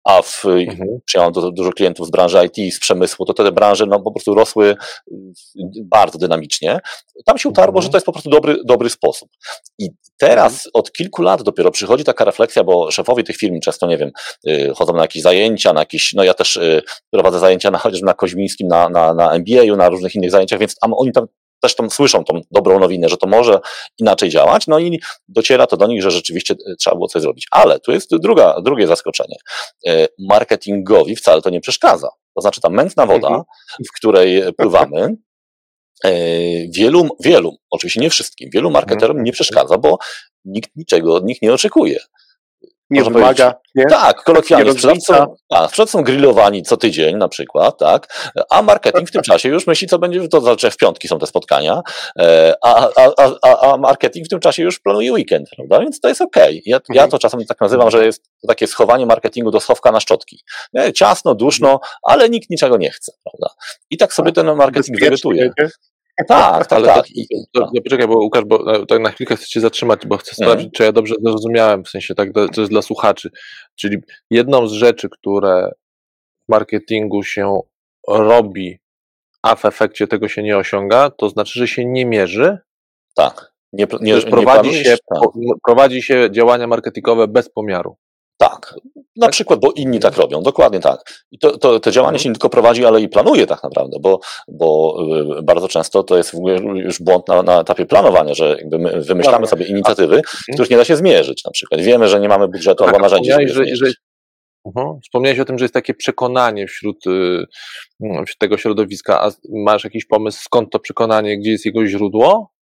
a 0.05 0.21
w, 0.21 0.45
mhm. 0.45 0.99
przyjąłem 1.05 1.33
dużo, 1.33 1.51
dużo 1.51 1.71
klientów 1.71 2.07
z 2.07 2.11
branży 2.11 2.37
IT, 2.45 2.73
z 2.73 2.79
przemysłu, 2.79 3.25
to 3.25 3.33
te 3.33 3.51
branże 3.51 3.85
no, 3.85 3.99
po 3.99 4.11
prostu 4.11 4.35
rosły 4.35 4.75
bardzo 5.83 6.17
dynamicznie. 6.17 6.79
Tam 7.25 7.37
się 7.37 7.49
utarło, 7.49 7.71
mhm. 7.71 7.83
że 7.83 7.89
to 7.89 7.97
jest 7.97 8.05
po 8.05 8.11
prostu 8.11 8.29
dobry, 8.29 8.57
dobry 8.65 8.89
sposób. 8.89 9.29
I 9.79 9.89
teraz 10.17 10.53
mhm. 10.53 10.71
od 10.73 10.91
kilku 10.91 11.21
lat 11.21 11.43
dopiero 11.43 11.71
przychodzi 11.71 12.03
taka 12.03 12.25
refleksja, 12.25 12.63
bo 12.63 12.91
szefowie 12.91 13.23
tych 13.23 13.37
firm 13.37 13.59
często, 13.59 13.87
nie 13.87 13.97
wiem, 13.97 14.11
y, 14.47 14.71
chodzą 14.75 14.93
na 14.93 15.01
jakieś 15.01 15.21
zajęcia, 15.21 15.73
na 15.73 15.79
jakieś, 15.79 16.13
no 16.13 16.23
ja 16.23 16.33
też 16.33 16.57
y, 16.57 16.81
prowadzę 17.11 17.39
zajęcia 17.39 17.71
na, 17.71 17.77
chociażby 17.77 18.05
na 18.05 18.13
Koźmińskim, 18.13 18.67
na, 18.67 18.89
na, 18.89 19.13
na 19.13 19.31
MBA-u, 19.31 19.75
na 19.75 19.89
różnych 19.89 20.15
innych 20.15 20.31
zajęciach, 20.31 20.59
więc 20.59 20.75
tam, 20.75 20.93
oni 20.93 21.11
tam 21.11 21.27
też 21.65 21.75
tam 21.75 21.91
słyszą 21.91 22.23
tą 22.23 22.41
dobrą 22.51 22.79
nowinę, 22.79 23.09
że 23.09 23.17
to 23.17 23.27
może 23.27 23.59
inaczej 23.97 24.29
działać, 24.29 24.67
no 24.67 24.79
i 24.79 24.99
dociera 25.27 25.67
to 25.67 25.77
do 25.77 25.87
nich, 25.87 26.01
że 26.01 26.11
rzeczywiście 26.11 26.53
e, 26.53 26.75
trzeba 26.75 26.95
było 26.95 27.07
coś 27.07 27.21
zrobić. 27.21 27.47
Ale 27.51 27.79
tu 27.79 27.91
jest 27.91 28.15
druga, 28.15 28.61
drugie 28.61 28.87
zaskoczenie. 28.87 29.35
E, 29.87 30.07
marketingowi 30.19 31.15
wcale 31.15 31.41
to 31.41 31.49
nie 31.49 31.61
przeszkadza. 31.61 32.09
To 32.35 32.41
znaczy 32.41 32.61
ta 32.61 32.69
mętna 32.69 33.05
woda, 33.05 33.27
mhm. 33.27 33.43
w 33.87 33.91
której 33.97 34.53
pływamy, 34.57 35.15
e, 36.03 36.11
wielu, 36.67 37.09
wielu, 37.19 37.55
oczywiście 37.71 38.01
nie 38.01 38.09
wszystkim, 38.09 38.49
wielu 38.53 38.71
marketerom 38.71 39.23
nie 39.23 39.31
przeszkadza, 39.31 39.77
bo 39.77 39.97
nikt 40.45 40.75
niczego 40.75 41.15
od 41.15 41.25
nich 41.25 41.41
nie 41.41 41.53
oczekuje 41.53 41.99
nie 42.89 43.03
wymaga. 43.03 43.53
Nie? 43.75 43.85
Tak, 43.85 44.23
kolokwialnie. 44.23 44.71
Sprzedawcą, 44.71 45.35
tak, 45.49 45.69
sprzedawcą 45.69 46.03
grillowani 46.03 46.63
co 46.63 46.77
tydzień 46.77 47.17
na 47.17 47.27
przykład, 47.27 47.77
tak, 47.77 48.31
a 48.49 48.61
marketing 48.61 49.09
w 49.09 49.11
tym 49.11 49.21
czasie 49.21 49.49
już 49.49 49.67
myśli, 49.67 49.87
co 49.87 49.99
będzie, 49.99 50.27
to 50.27 50.41
znaczy 50.41 50.71
w 50.71 50.77
piątki 50.77 51.07
są 51.07 51.19
te 51.19 51.27
spotkania, 51.27 51.81
e, 52.19 52.53
a, 52.63 52.89
a, 52.95 53.31
a, 53.41 53.71
a 53.71 53.77
marketing 53.77 54.25
w 54.25 54.29
tym 54.29 54.39
czasie 54.39 54.63
już 54.63 54.79
planuje 54.79 55.11
weekend, 55.13 55.49
prawda? 55.55 55.79
Więc 55.79 55.99
to 55.99 56.07
jest 56.07 56.21
okej. 56.21 56.43
Okay. 56.43 56.61
Ja, 56.65 56.79
ja 56.89 57.01
mhm. 57.01 57.11
to 57.11 57.19
czasem 57.19 57.45
tak 57.45 57.61
nazywam, 57.61 57.91
że 57.91 58.05
jest 58.05 58.23
to 58.41 58.47
takie 58.47 58.67
schowanie 58.67 59.05
marketingu 59.05 59.51
do 59.51 59.59
schowka 59.59 59.91
na 59.91 59.99
szczotki. 59.99 60.43
Ciasno, 60.95 61.35
duszno, 61.35 61.79
ale 62.03 62.29
nikt 62.29 62.49
niczego 62.49 62.77
nie 62.77 62.91
chce, 62.91 63.11
prawda? 63.23 63.55
I 63.89 63.97
tak 63.97 64.13
sobie 64.13 64.31
ten 64.31 64.55
marketing 64.55 64.99
wyrytuje. 64.99 65.51
Tak, 66.27 66.67
tak, 66.67 66.73
ale 66.73 66.87
tak. 66.87 67.05
To, 67.53 67.61
to, 67.61 67.81
poczekaj, 67.83 68.07
bo 68.07 68.17
Łukasz, 68.17 68.43
bo 68.45 68.75
e, 68.75 68.85
tak 68.85 69.01
na 69.01 69.11
chwilkę 69.11 69.35
chcę 69.35 69.45
cię 69.45 69.61
zatrzymać, 69.61 70.07
bo 70.07 70.17
chcę 70.17 70.31
mhm. 70.31 70.49
sprawdzić, 70.49 70.73
czy 70.77 70.83
ja 70.83 70.91
dobrze 70.91 71.15
zrozumiałem, 71.23 71.83
w 71.83 71.89
sensie 71.89 72.15
tak, 72.15 72.29
to 72.33 72.61
jest 72.61 72.71
dla 72.71 72.81
słuchaczy. 72.81 73.29
Czyli 73.75 73.97
jedną 74.29 74.67
z 74.67 74.71
rzeczy, 74.71 75.09
które 75.09 75.71
w 76.47 76.51
marketingu 76.51 77.23
się 77.23 77.59
robi, 78.07 78.79
a 79.41 79.55
w 79.55 79.65
efekcie 79.65 80.07
tego 80.07 80.27
się 80.27 80.43
nie 80.43 80.57
osiąga, 80.57 81.09
to 81.09 81.29
znaczy, 81.29 81.59
że 81.59 81.67
się 81.67 81.85
nie 81.85 82.05
mierzy. 82.05 82.57
Tak. 83.15 83.55
Nie, 83.73 83.87
nie, 84.01 84.13
nie 84.13 84.21
prowadzi, 84.21 84.83
się, 84.83 84.97
tak. 85.13 85.23
prowadzi 85.65 86.01
się 86.01 86.31
działania 86.31 86.67
marketingowe 86.67 87.27
bez 87.27 87.49
pomiaru. 87.49 87.97
Tak, 88.37 88.75
na 89.15 89.25
tak? 89.25 89.31
przykład, 89.31 89.59
bo 89.59 89.71
inni 89.71 89.99
tak 89.99 90.17
robią, 90.17 90.41
dokładnie 90.41 90.79
tak. 90.79 91.23
I 91.31 91.39
to, 91.39 91.57
to, 91.57 91.79
to 91.79 91.91
działanie 91.91 92.15
mhm. 92.15 92.23
się 92.23 92.29
nie 92.29 92.35
tylko 92.35 92.49
prowadzi, 92.49 92.85
ale 92.85 93.01
i 93.01 93.09
planuje 93.09 93.47
tak 93.47 93.63
naprawdę, 93.63 93.97
bo, 94.01 94.19
bo 94.47 94.97
y, 95.39 95.43
bardzo 95.43 95.67
często 95.67 96.03
to 96.03 96.17
jest 96.17 96.31
w 96.31 96.35
ogóle 96.35 96.55
już 96.57 97.01
błąd 97.01 97.27
na, 97.27 97.43
na 97.43 97.61
etapie 97.61 97.85
planowania, 97.85 98.33
że 98.33 98.55
jakby 98.59 98.79
my 98.79 99.01
wymyślamy 99.01 99.47
sobie 99.47 99.65
inicjatywy, 99.65 100.15
mhm. 100.15 100.53
których 100.53 100.69
nie 100.69 100.77
da 100.77 100.85
się 100.85 100.95
zmierzyć 100.95 101.43
na 101.45 101.51
przykład. 101.51 101.81
Wiemy, 101.81 102.07
że 102.07 102.19
nie 102.19 102.29
mamy 102.29 102.47
budżetu 102.47 102.83
tak, 102.83 102.93
albo 102.93 102.99
narzędzi, 102.99 103.31
że, 103.31 103.65
że, 103.75 103.85
uh-huh. 104.67 104.99
Wspomniałeś 105.03 105.39
o 105.39 105.45
tym, 105.45 105.57
że 105.57 105.65
jest 105.65 105.73
takie 105.73 105.93
przekonanie 105.93 106.67
wśród, 106.67 107.07
y, 107.07 107.45
wśród 108.01 108.37
tego 108.39 108.57
środowiska, 108.57 109.21
a 109.21 109.31
masz 109.49 109.83
jakiś 109.83 110.05
pomysł, 110.05 110.41
skąd 110.43 110.71
to 110.71 110.79
przekonanie, 110.79 111.39
gdzie 111.39 111.51
jest 111.51 111.65
jego 111.65 111.85
źródło? 111.85 112.54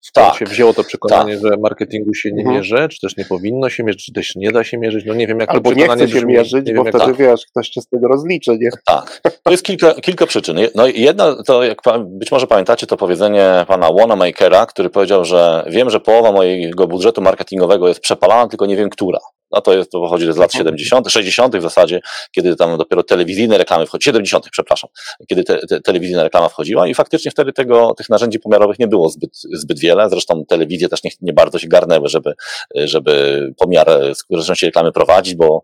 Skąd 0.00 0.26
tak, 0.26 0.38
się 0.38 0.44
wzięło 0.44 0.74
to 0.74 0.84
przekonanie, 0.84 1.32
tak. 1.32 1.42
że 1.42 1.56
marketingu 1.56 2.14
się 2.14 2.32
nie 2.32 2.40
mhm. 2.40 2.56
mierzy, 2.56 2.88
czy 2.90 3.00
też 3.00 3.16
nie 3.16 3.24
powinno 3.24 3.70
się 3.70 3.84
mierzyć, 3.84 4.04
czy 4.06 4.12
też 4.12 4.36
nie 4.36 4.52
da 4.52 4.64
się 4.64 4.78
mierzyć? 4.78 5.04
No 5.06 5.14
nie 5.14 5.26
wiem, 5.26 5.40
jak 5.40 5.50
Albo 5.50 5.70
to 5.70 5.76
przekonanie 5.76 6.00
nie 6.00 6.06
chce 6.06 6.14
się 6.14 6.20
brzmi, 6.20 6.32
mierzyć, 6.32 6.72
bo 6.72 6.82
wtedy 6.82 6.98
tak. 6.98 7.16
wiesz, 7.16 7.46
ktoś 7.46 7.68
cię 7.68 7.80
z 7.80 7.88
tego 7.88 8.08
rozliczy, 8.08 8.58
nie? 8.60 8.70
Tak, 8.86 9.20
to 9.42 9.50
jest 9.50 9.62
kilka, 9.62 9.94
kilka 9.94 10.26
przyczyn. 10.26 10.56
No 10.74 10.86
jedna, 10.86 11.42
to 11.42 11.62
jak 11.62 11.78
być 12.00 12.32
może 12.32 12.46
pamiętacie 12.46 12.86
to 12.86 12.96
powiedzenie 12.96 13.64
pana 13.68 13.92
Wanamakera, 13.92 14.66
który 14.66 14.90
powiedział, 14.90 15.24
że 15.24 15.64
wiem, 15.70 15.90
że 15.90 16.00
połowa 16.00 16.32
mojego 16.32 16.86
budżetu 16.86 17.22
marketingowego 17.22 17.88
jest 17.88 18.00
przepalana, 18.00 18.48
tylko 18.48 18.66
nie 18.66 18.76
wiem, 18.76 18.90
która 18.90 19.18
no 19.52 19.60
to, 19.60 19.74
jest, 19.74 19.90
to 19.90 20.00
pochodzi 20.00 20.32
z 20.32 20.36
lat 20.36 20.52
70., 20.52 21.08
60. 21.08 21.56
w 21.56 21.62
zasadzie, 21.62 22.00
kiedy 22.30 22.56
tam 22.56 22.78
dopiero 22.78 23.02
telewizyjne 23.02 23.58
reklamy 23.58 23.86
wchodziły, 23.86 24.00
70., 24.04 24.48
przepraszam, 24.50 24.90
kiedy 25.26 25.44
te, 25.44 25.66
te, 25.66 25.80
telewizyjna 25.80 26.22
reklama 26.22 26.48
wchodziła 26.48 26.86
i 26.86 26.94
faktycznie 26.94 27.30
wtedy 27.30 27.52
tego, 27.52 27.94
tych 27.94 28.08
narzędzi 28.08 28.40
pomiarowych 28.40 28.78
nie 28.78 28.88
było 28.88 29.08
zbyt, 29.08 29.36
zbyt 29.36 29.78
wiele, 29.78 30.10
zresztą 30.10 30.44
telewizje 30.48 30.88
też 30.88 31.04
nie, 31.04 31.10
nie 31.20 31.32
bardzo 31.32 31.58
się 31.58 31.68
garnęły, 31.68 32.08
żeby, 32.08 32.34
żeby 32.74 33.54
pomiar 33.58 33.88
skuteczności 34.14 34.66
reklamy 34.66 34.92
prowadzić, 34.92 35.34
bo 35.34 35.62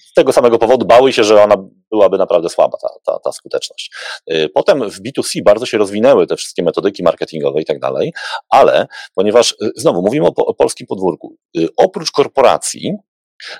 z 0.00 0.12
tego 0.12 0.32
samego 0.32 0.58
powodu 0.58 0.86
bały 0.86 1.12
się, 1.12 1.24
że 1.24 1.42
ona 1.42 1.56
byłaby 1.90 2.18
naprawdę 2.18 2.48
słaba, 2.48 2.78
ta, 2.82 2.88
ta, 3.04 3.18
ta 3.18 3.32
skuteczność. 3.32 3.90
Y, 4.32 4.48
potem 4.54 4.90
w 4.90 5.02
B2C 5.02 5.42
bardzo 5.42 5.66
się 5.66 5.78
rozwinęły 5.78 6.26
te 6.26 6.36
wszystkie 6.36 6.62
metodyki 6.62 7.02
marketingowe 7.02 7.60
i 7.60 7.64
tak 7.64 7.78
dalej, 7.78 8.12
ale 8.48 8.86
ponieważ 9.14 9.52
y, 9.52 9.70
znowu 9.76 10.02
mówimy 10.02 10.26
o, 10.26 10.32
o 10.36 10.54
polskim 10.54 10.86
podwórku, 10.86 11.36
y, 11.56 11.68
oprócz 11.76 12.10
korporacji, 12.10 12.92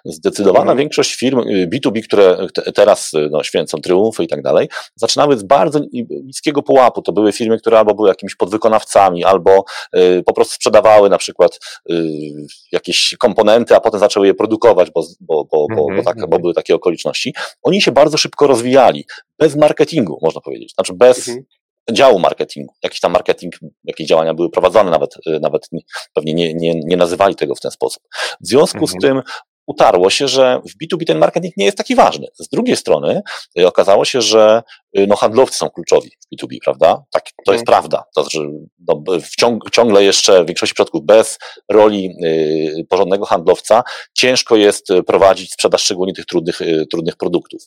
Zdecydowana 0.05 0.61
mhm. 0.61 0.79
większość 0.79 1.15
firm 1.15 1.41
B2B, 1.41 1.99
y, 1.99 2.03
które 2.03 2.47
teraz 2.75 3.15
y, 3.15 3.29
no, 3.31 3.43
święcą 3.43 3.81
triumfy 3.81 4.25
i 4.25 4.29
tak 4.29 4.43
dalej, 4.43 4.69
zaczynały 4.95 5.39
z 5.39 5.43
bardzo 5.43 5.81
niskiego 6.25 6.63
pułapu. 6.63 7.03
To 7.03 7.13
były 7.13 7.33
firmy, 7.33 7.59
które 7.59 7.79
albo 7.79 7.95
były 7.95 8.09
jakimiś 8.09 8.35
podwykonawcami, 8.35 9.25
albo 9.25 9.65
y, 9.97 10.23
po 10.27 10.33
prostu 10.33 10.55
sprzedawały 10.55 11.11
na 11.11 11.19
przykład 11.19 11.59
y, 11.91 11.95
jakieś 12.73 13.15
komponenty, 13.19 13.77
a 13.77 13.81
potem 13.81 14.01
zaczęły 14.01 14.27
je 14.27 14.35
produkować, 14.35 14.91
bo, 14.91 15.03
bo, 15.21 15.45
bo, 15.45 15.67
bo, 15.69 15.77
bo, 15.77 15.83
mhm, 15.83 16.05
tak, 16.05 16.17
bo 16.17 16.25
mhm. 16.25 16.43
były 16.43 16.55
takie 16.55 16.75
okoliczności. 16.75 17.35
Oni 17.63 17.83
się 17.83 17.93
bardzo 17.93 18.19
szybko 18.19 18.47
rozwijali, 18.47 19.05
bez 19.39 19.57
marketingu, 19.57 20.19
można 20.23 20.41
powiedzieć. 20.41 20.73
Znaczy 20.75 20.93
bez, 20.95 21.31
działu 21.93 22.19
marketingu. 22.19 22.75
Jakiś 22.83 23.01
tam 23.01 23.13
marketing, 23.13 23.55
jakieś 23.85 24.07
działania 24.07 24.35
były 24.35 24.51
prowadzone, 24.51 24.91
nawet, 24.91 25.15
nawet 25.41 25.69
pewnie 26.15 26.35
nie, 26.35 26.55
nie, 26.55 26.75
nie 26.75 26.97
nazywali 26.97 27.35
tego 27.35 27.55
w 27.55 27.61
ten 27.61 27.71
sposób. 27.71 28.03
W 28.41 28.47
związku 28.47 28.79
mhm. 28.79 29.01
z 29.01 29.03
tym 29.03 29.23
utarło 29.67 30.11
się, 30.11 30.29
że 30.29 30.61
w 30.69 30.85
B2B 30.85 31.05
ten 31.07 31.19
marketing 31.19 31.57
nie 31.57 31.65
jest 31.65 31.77
taki 31.77 31.95
ważny. 31.95 32.27
Z 32.35 32.49
drugiej 32.49 32.77
strony 32.77 33.23
y, 33.59 33.67
okazało 33.67 34.05
się, 34.05 34.23
że 34.23 34.63
y, 34.99 35.07
no, 35.07 35.17
handlowcy 35.17 35.59
są 35.59 35.71
kluczowi 35.71 36.11
w 36.11 36.35
B2B, 36.35 36.57
prawda? 36.65 37.03
Tak, 37.11 37.25
to 37.47 37.53
jest 37.53 37.63
mhm. 37.63 37.83
prawda. 37.83 38.05
To 38.15 38.23
znaczy, 38.23 38.39
no, 38.89 39.03
wciąg, 39.23 39.71
ciągle 39.71 40.05
jeszcze 40.05 40.45
w 40.45 40.47
większości 40.47 40.75
przypadków 40.75 41.05
bez 41.05 41.39
roli 41.71 42.11
y, 42.25 42.87
porządnego 42.89 43.27
handlowca 43.27 43.83
ciężko 44.15 44.57
jest 44.57 44.89
prowadzić 45.07 45.53
sprzedaż 45.53 45.83
szczególnie 45.83 46.15
tych 46.15 46.27
trudnych, 46.27 46.61
y, 46.61 46.87
trudnych 46.91 47.17
produktów. 47.17 47.63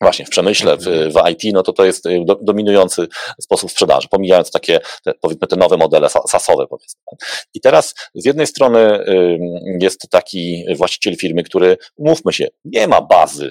Właśnie 0.00 0.24
w 0.26 0.30
przemyśle, 0.30 0.76
w, 0.76 0.86
Mhm. 0.88 1.10
w 1.12 1.30
IT, 1.30 1.54
no 1.54 1.62
to 1.62 1.72
to 1.72 1.84
jest 1.84 2.06
y, 2.06 2.22
do, 2.24 2.38
dominujący 2.42 3.06
sposób 3.40 3.70
sprzedaży, 3.70 4.08
pomijając 4.10 4.50
takie, 4.50 4.80
te, 5.04 5.14
powiedzmy, 5.20 5.46
te 5.46 5.56
nowe 5.56 5.76
modele 5.76 6.06
sa- 6.08 6.28
SaaSowe, 6.28 6.66
powiedzmy. 6.66 7.00
I 7.54 7.60
teraz 7.60 7.94
z 8.14 8.24
jednej 8.26 8.46
strony 8.46 9.04
jest 9.80 10.06
taki 10.10 10.64
właściciel 10.76 11.16
firmy, 11.16 11.42
który, 11.42 11.76
umówmy 11.96 12.32
się, 12.32 12.48
nie 12.64 12.88
ma 12.88 13.00
bazy 13.00 13.50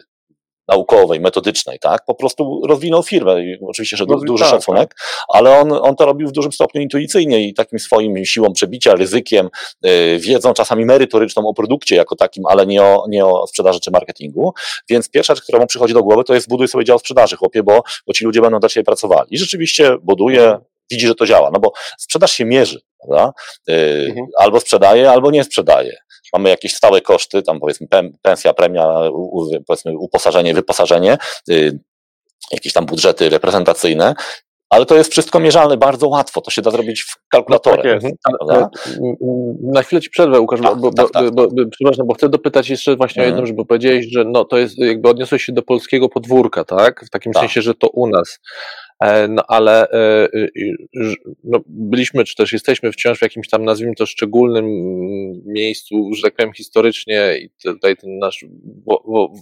naukowej, 0.67 1.19
metodycznej, 1.19 1.80
tak? 1.80 2.06
Po 2.06 2.15
prostu 2.15 2.62
rozwinął 2.67 3.03
firmę 3.03 3.43
i 3.43 3.58
oczywiście, 3.67 3.97
że 3.97 4.06
du, 4.06 4.19
duży 4.19 4.43
tak, 4.43 4.51
szacunek, 4.51 4.95
ale 5.34 5.60
on, 5.60 5.71
on 5.71 5.95
to 5.95 6.06
robił 6.06 6.27
w 6.27 6.32
dużym 6.32 6.51
stopniu 6.51 6.82
intuicyjnie 6.82 7.47
i 7.47 7.53
takim 7.53 7.80
swoim 7.80 8.25
siłą 8.25 8.53
przebicia, 8.53 8.95
ryzykiem, 8.95 9.49
yy, 9.84 10.19
wiedzą 10.19 10.53
czasami 10.53 10.86
merytoryczną 10.86 11.47
o 11.47 11.53
produkcie 11.53 11.95
jako 11.95 12.15
takim, 12.15 12.45
ale 12.45 12.65
nie 12.65 12.84
o, 12.84 13.06
nie 13.10 13.25
o 13.25 13.47
sprzedaży 13.47 13.80
czy 13.80 13.91
marketingu. 13.91 14.53
Więc 14.89 15.10
pierwsza 15.10 15.36
rzecz, 15.36 15.43
która 15.43 15.60
mu 15.60 15.67
przychodzi 15.67 15.93
do 15.93 16.03
głowy, 16.03 16.23
to 16.23 16.34
jest 16.34 16.45
zbuduj 16.45 16.67
sobie 16.67 16.86
dział 16.86 16.99
sprzedaży, 16.99 17.36
chłopie, 17.36 17.63
bo, 17.63 17.84
bo 18.08 18.13
ci 18.13 18.25
ludzie 18.25 18.41
będą 18.41 18.60
dla 18.60 18.69
ciebie 18.69 18.84
pracowali. 18.84 19.27
I 19.32 19.38
rzeczywiście 19.38 19.97
buduje, 20.03 20.58
widzi, 20.91 21.08
że 21.08 21.15
to 21.15 21.25
działa, 21.25 21.49
no 21.53 21.60
bo 21.60 21.71
sprzedaż 21.97 22.32
się 22.32 22.45
mierzy, 22.45 22.80
prawda? 23.01 23.34
Yy, 23.67 24.08
Mhm. 24.08 24.25
Albo 24.38 24.60
sprzedaje, 24.60 25.12
albo 25.12 25.32
nie 25.32 25.43
sprzedaje. 25.43 25.97
Mamy 26.33 26.49
jakieś 26.49 26.75
stałe 26.75 27.01
koszty, 27.01 27.43
tam 27.43 27.59
powiedzmy 27.59 27.87
pensja, 28.21 28.53
premia, 28.53 29.01
powiedzmy 29.67 29.97
uposażenie, 29.97 30.53
wyposażenie, 30.53 31.17
yy, 31.47 31.79
jakieś 32.51 32.73
tam 32.73 32.85
budżety 32.85 33.29
reprezentacyjne, 33.29 34.15
ale 34.69 34.86
to 34.86 34.95
jest 34.95 35.12
wszystko 35.12 35.39
mierzalne 35.39 35.77
bardzo 35.77 36.08
łatwo, 36.08 36.41
to 36.41 36.51
się 36.51 36.62
da 36.62 36.71
zrobić 36.71 37.01
w 37.01 37.15
kalkulatorze. 37.30 37.77
tak. 37.77 37.86
Mhm. 37.93 38.13
E, 38.51 38.69
m, 39.01 39.56
Na 39.62 39.84
chwilę 39.84 40.01
ci 40.01 40.10
przerwę, 40.10 40.39
Łukasz, 40.39 40.62
bo, 40.62 40.69
Tak, 40.69 40.80
bo, 40.80 40.91
tak, 40.93 41.08
bo, 41.08 41.12
tak. 41.13 41.32
bo, 41.34 41.47
bo, 41.47 41.69
przepraszam, 41.71 42.08
bo 42.08 42.13
chcę 42.13 42.30
dopytać 42.30 42.69
jeszcze 42.69 42.95
właśnie 42.95 43.21
o 43.21 43.25
Mhm. 43.25 43.36
jedną 43.36 43.47
rzecz, 43.47 43.56
bo 43.56 43.65
powiedziałeś, 43.65 44.06
że 44.12 44.23
no, 44.25 44.45
to 44.45 44.58
jest, 44.58 44.77
jakby 44.77 45.10
odniosłeś 45.10 45.43
się 45.43 45.53
do 45.53 45.62
polskiego 45.62 46.10
podwórka, 46.10 46.63
tak? 46.63 47.06
W 47.06 47.10
takim 47.10 47.34
Tak. 47.34 47.41
sensie, 47.41 47.62
że 47.62 47.73
to 47.75 47.89
u 47.89 48.08
nas. 48.08 48.39
E, 49.03 49.27
No 49.27 49.43
ale 49.47 49.89
e, 49.91 50.27
no, 51.43 51.60
byliśmy, 51.67 52.23
czy 52.23 52.36
też 52.36 52.53
jesteśmy 52.53 52.91
wciąż 52.91 53.19
w 53.19 53.21
jakimś 53.21 53.49
tam, 53.49 53.65
nazwijmy 53.65 53.95
to, 53.95 54.06
szczególnym 54.06 54.65
mm, 54.65 55.41
miejscu, 55.45 56.10
że 56.15 56.21
tak 56.21 56.36
powiem, 56.36 56.53
historycznie 56.53 57.38
i 57.39 57.49
tutaj 57.63 57.97
ten 57.97 58.17
nasz 58.19 58.45
wo, 58.86 59.03
wo, 59.06 59.34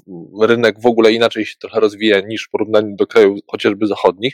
rynek 0.47 0.79
w 0.81 0.85
ogóle 0.85 1.11
inaczej 1.11 1.45
się 1.45 1.55
trochę 1.59 1.79
rozwija 1.79 2.19
niż 2.19 2.43
w 2.47 2.49
porównaniu 2.49 2.95
do 2.95 3.07
krajów 3.07 3.39
chociażby 3.51 3.87
zachodnich. 3.87 4.33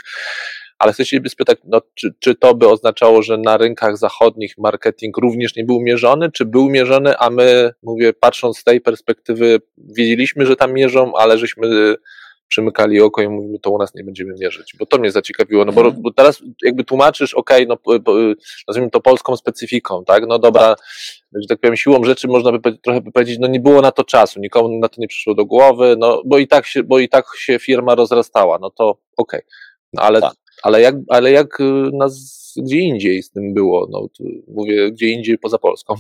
Ale 0.81 0.93
chcę 0.93 1.05
się 1.05 1.19
spytać, 1.27 1.57
no, 1.63 1.81
czy, 1.93 2.13
czy 2.19 2.35
to 2.35 2.55
by 2.55 2.67
oznaczało, 2.69 3.21
że 3.21 3.37
na 3.37 3.57
rynkach 3.57 3.97
zachodnich 3.97 4.57
marketing 4.57 5.17
również 5.17 5.55
nie 5.55 5.63
był 5.63 5.79
mierzony, 5.81 6.31
czy 6.31 6.45
był 6.45 6.69
mierzony, 6.69 7.17
a 7.17 7.29
my, 7.29 7.71
mówię, 7.83 8.13
patrząc 8.13 8.57
z 8.57 8.63
tej 8.63 8.81
perspektywy, 8.81 9.61
wiedzieliśmy, 9.77 10.45
że 10.45 10.55
tam 10.55 10.73
mierzą, 10.73 11.11
ale 11.15 11.37
żeśmy 11.37 11.95
przymykali 12.47 13.01
oko 13.01 13.21
i 13.21 13.29
mówimy, 13.29 13.59
to 13.59 13.71
u 13.71 13.77
nas 13.77 13.95
nie 13.95 14.03
będziemy 14.03 14.33
mierzyć, 14.39 14.75
bo 14.79 14.85
to 14.85 14.97
mnie 14.97 15.11
zaciekawiło, 15.11 15.65
no 15.65 15.71
bo, 15.71 15.81
Mhm. 15.81 16.01
bo 16.01 16.13
teraz 16.13 16.41
jakby 16.63 16.83
tłumaczysz, 16.83 17.33
okej, 17.33 17.67
no 17.67 17.77
po- 17.77 17.99
nazwijmy 18.67 18.89
to 18.89 19.01
polską 19.01 19.35
specyfiką, 19.37 20.03
tak, 20.05 20.23
no 20.27 20.39
dobra, 20.39 20.75
że 21.35 21.47
tak 21.47 21.59
powiem, 21.59 21.77
siłą 21.77 22.03
rzeczy 22.03 22.27
można 22.27 22.51
by 22.51 22.77
trochę 22.77 23.01
by 23.01 23.11
powiedzieć, 23.11 23.37
no 23.39 23.47
nie 23.47 23.59
było 23.59 23.81
na 23.81 23.91
to 23.91 24.03
czasu, 24.03 24.39
nikomu 24.39 24.79
na 24.79 24.89
to 24.89 24.95
nie 25.01 25.07
przyszło 25.07 25.35
do 25.35 25.45
głowy, 25.45 25.95
no 25.99 26.21
bo 26.25 26.37
i 26.37 26.47
tak 26.47 26.65
się, 26.65 26.83
bo 26.83 26.99
i 26.99 27.09
tak 27.09 27.25
się 27.37 27.59
firma 27.59 27.95
rozrastała, 27.95 28.57
no 28.61 28.69
to 28.69 28.97
okej, 29.17 29.41
no 29.93 30.01
ale, 30.03 30.21
Tak. 30.21 30.33
Ale 30.63 30.81
jak, 30.81 30.95
ale 31.09 31.31
jak 31.31 31.59
y, 31.59 31.63
nas 31.93 32.41
gdzie 32.57 32.79
indziej 32.79 33.23
z 33.23 33.31
tym 33.31 33.53
było, 33.53 33.87
no 33.91 34.07
mówię, 34.47 34.91
gdzie 34.91 35.07
indziej 35.07 35.37
poza 35.37 35.57
Polską. 35.57 35.95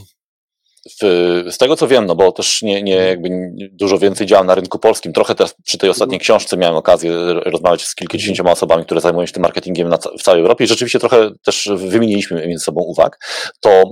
z 1.51 1.57
tego 1.57 1.75
co 1.75 1.87
wiem, 1.87 2.05
no 2.05 2.15
bo 2.15 2.31
też 2.31 2.61
nie, 2.61 2.83
nie 2.83 2.95
jakby 2.95 3.29
nie- 3.29 3.69
dużo 3.69 3.97
więcej 3.99 4.27
działam 4.27 4.47
na 4.47 4.55
rynku 4.55 4.79
polskim, 4.79 5.13
trochę 5.13 5.35
też 5.35 5.51
przy 5.63 5.77
tej 5.77 5.89
ostatniej 5.89 6.19
książce 6.19 6.57
miałem 6.57 6.75
okazję 6.75 7.11
rozmawiać 7.45 7.85
z 7.85 7.95
kilkudziesięcioma 7.95 8.51
osobami, 8.51 8.85
które 8.85 9.01
zajmują 9.01 9.25
się 9.25 9.33
tym 9.33 9.41
marketingiem 9.41 9.89
na, 9.89 9.97
w 9.97 10.21
całej 10.23 10.41
Europie. 10.41 10.63
I 10.63 10.67
rzeczywiście 10.67 10.99
trochę 10.99 11.29
też 11.45 11.69
wymieniliśmy 11.75 12.47
między 12.47 12.63
sobą 12.63 12.81
uwag, 12.81 13.17
to 13.59 13.83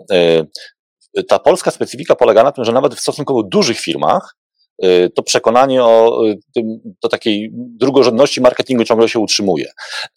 y, 1.18 1.24
ta 1.24 1.40
polska 1.40 1.72
specyfika 1.72 2.16
polega 2.16 2.44
na 2.44 2.52
tym, 2.52 2.66
że 2.66 2.72
nawet 2.72 2.96
w 2.96 3.00
stosunkowo 3.00 3.44
dużych 3.44 3.80
firmach 3.80 4.36
to 5.16 5.24
przekonanie 5.24 5.84
o 5.84 6.28
y, 6.28 6.40
tym, 6.54 6.80
do 7.02 7.10
takiej 7.10 7.50
drugorzędności 7.54 8.42
marketingu 8.42 8.84
ciągle 8.84 9.10
się 9.10 9.20
utrzymuje. 9.20 9.66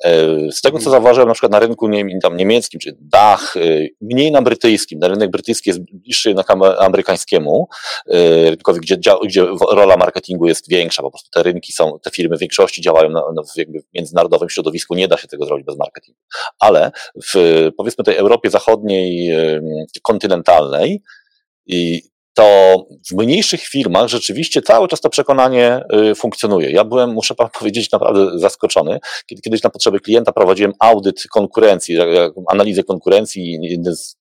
Y, 0.06 0.52
Z 0.52 0.60
tego, 0.60 0.78
co 0.78 0.90
zauważyłem 0.90 1.28
na 1.28 1.34
przykład 1.34 1.52
na 1.52 1.58
rynku 1.58 1.88
nie, 1.88 2.20
tam 2.20 2.36
niemieckim, 2.36 2.80
czy 2.80 2.96
Dach, 3.00 3.56
y, 3.56 3.90
mniej 4.00 4.32
na 4.32 4.42
brytyjskim, 4.42 4.98
na 4.98 5.08
rynek 5.08 5.30
brytyjski 5.30 5.70
jest 5.70 5.80
bliższy 5.80 6.28
jednak 6.28 6.50
am- 6.50 6.62
amerykańskiemu 6.62 7.68
y, 8.08 8.12
rynkowi, 8.50 8.80
gdzie, 8.80 8.96
gdzie 9.24 9.46
rola 9.70 9.96
marketingu 9.96 10.46
jest 10.46 10.68
większa, 10.68 11.02
po 11.02 11.10
prostu 11.10 11.30
te 11.30 11.42
rynki 11.42 11.72
są, 11.72 11.98
te 12.02 12.10
firmy 12.10 12.36
w 12.36 12.40
większości 12.40 12.82
działają 12.82 13.10
na, 13.10 13.20
na, 13.34 13.42
w 13.42 13.46
międzynarodowym 13.94 14.48
środowisku, 14.48 14.94
nie 14.94 15.08
da 15.08 15.16
się 15.16 15.28
tego 15.28 15.46
zrobić 15.46 15.66
bez 15.66 15.76
marketingu. 15.78 16.20
Ale 16.60 16.90
w 17.34 17.68
powiedzmy 17.76 18.04
tej 18.04 18.16
Europie 18.16 18.50
Zachodniej, 18.50 19.30
y, 19.36 19.62
kontynentalnej 20.02 21.02
i 21.66 22.02
to 22.34 22.76
w 23.10 23.14
mniejszych 23.16 23.60
firmach 23.60 24.08
rzeczywiście 24.08 24.62
cały 24.62 24.88
czas 24.88 25.00
to 25.00 25.08
przekonanie 25.10 25.80
y, 26.10 26.14
funkcjonuje. 26.14 26.70
Ja 26.70 26.84
byłem, 26.84 27.10
muszę 27.12 27.34
pan 27.34 27.48
powiedzieć, 27.58 27.92
naprawdę 27.92 28.38
zaskoczony, 28.38 28.98
kiedy 29.26 29.42
kiedyś 29.42 29.62
na 29.62 29.70
potrzeby 29.70 30.00
klienta 30.00 30.32
prowadziłem 30.32 30.72
audyt 30.78 31.22
konkurencji, 31.30 31.98
analizę 32.46 32.82
konkurencji 32.82 33.58
jeden 33.62 33.96
z 33.96 34.16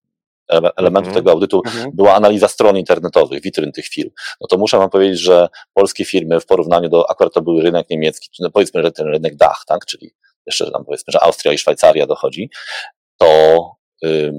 ele- 0.50 0.72
elementów 0.78 1.08
Mhm. 1.08 1.16
tego 1.24 1.32
audytu 1.32 1.62
Mhm. 1.66 1.92
była 1.94 2.14
analiza 2.16 2.48
stron 2.48 2.78
internetowych, 2.78 3.42
witryn 3.42 3.72
tych 3.72 3.88
firm. 3.88 4.10
No 4.42 4.48
to 4.48 4.58
muszę 4.58 4.78
wam 4.78 4.90
powiedzieć, 4.90 5.20
że 5.20 5.48
polskie 5.74 6.06
firmy 6.06 6.40
w 6.40 6.46
porównaniu 6.46 6.90
do, 6.90 7.10
akurat 7.12 7.34
to 7.34 7.42
był 7.42 7.62
rynek 7.62 7.90
niemiecki, 7.90 8.30
czy 8.32 8.44
no 8.44 8.52
powiedzmy, 8.52 8.84
że 8.84 8.92
ten 8.92 9.08
rynek 9.08 9.36
Dach, 9.36 9.64
tak, 9.68 9.86
czyli 9.86 10.12
jeszcze 10.46 10.72
tam 10.72 10.86
powiedzmy, 10.86 11.12
że 11.12 11.24
Austria 11.24 11.54
i 11.54 11.58
Szwajcaria 11.58 12.08
dochodzi, 12.08 12.50
to 13.18 13.72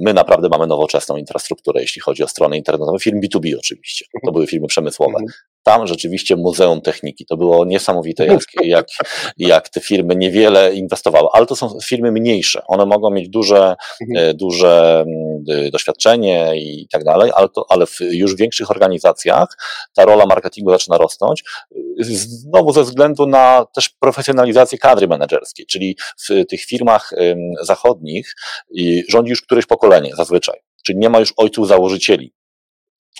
my 0.04 0.14
naprawdę 0.14 0.48
mamy 0.48 0.66
nowoczesną 0.66 1.16
infrastrukturę, 1.16 1.80
jeśli 1.80 2.02
chodzi 2.02 2.22
o 2.22 2.28
strony 2.28 2.56
internetowe, 2.56 2.98
firm 2.98 3.20
B2B 3.20 3.54
oczywiście, 3.58 4.04
to 4.24 4.32
były 4.32 4.46
firmy 4.46 4.66
przemysłowe. 4.66 5.18
Tam 5.62 5.86
rzeczywiście 5.86 6.36
Muzeum 6.36 6.80
Techniki, 6.80 7.26
to 7.26 7.36
było 7.36 7.64
niesamowite, 7.64 8.26
jak, 8.26 8.40
jak, 8.62 8.86
jak 9.38 9.68
te 9.68 9.80
firmy 9.80 10.16
niewiele 10.16 10.74
inwestowały, 10.74 11.28
ale 11.32 11.46
to 11.46 11.56
są 11.56 11.78
firmy 11.84 12.12
mniejsze, 12.12 12.62
one 12.66 12.86
mogą 12.86 13.10
mieć 13.10 13.28
duże, 13.28 13.76
Mhm. 14.00 14.30
e, 14.30 14.34
duże 14.34 15.04
doświadczenie 15.72 16.52
i 16.56 16.88
tak 16.92 17.04
dalej, 17.04 17.30
ale, 17.34 17.48
to, 17.48 17.66
ale 17.68 17.86
w 17.86 18.00
już 18.00 18.36
większych 18.36 18.70
organizacjach 18.70 19.48
ta 19.94 20.04
rola 20.04 20.26
marketingu 20.26 20.70
zaczyna 20.70 20.96
rosnąć, 20.98 21.44
y, 22.00 22.04
znowu 22.04 22.72
ze 22.72 22.82
względu 22.82 23.26
na 23.26 23.66
też 23.74 23.88
profesjonalizację 23.88 24.78
kadry 24.78 25.08
menedżerskiej, 25.08 25.66
czyli 25.66 25.96
w 26.28 26.46
tych 26.48 26.64
firmach 26.64 27.10
zachodnich 27.62 28.34
rządzi 29.08 29.30
już 29.30 29.42
któreś 29.42 29.66
pokolenie 29.66 30.10
zazwyczaj, 30.16 30.60
czyli 30.86 30.98
nie 30.98 31.08
ma 31.10 31.20
już 31.20 31.34
ojców 31.36 31.68
założycieli. 31.68 32.32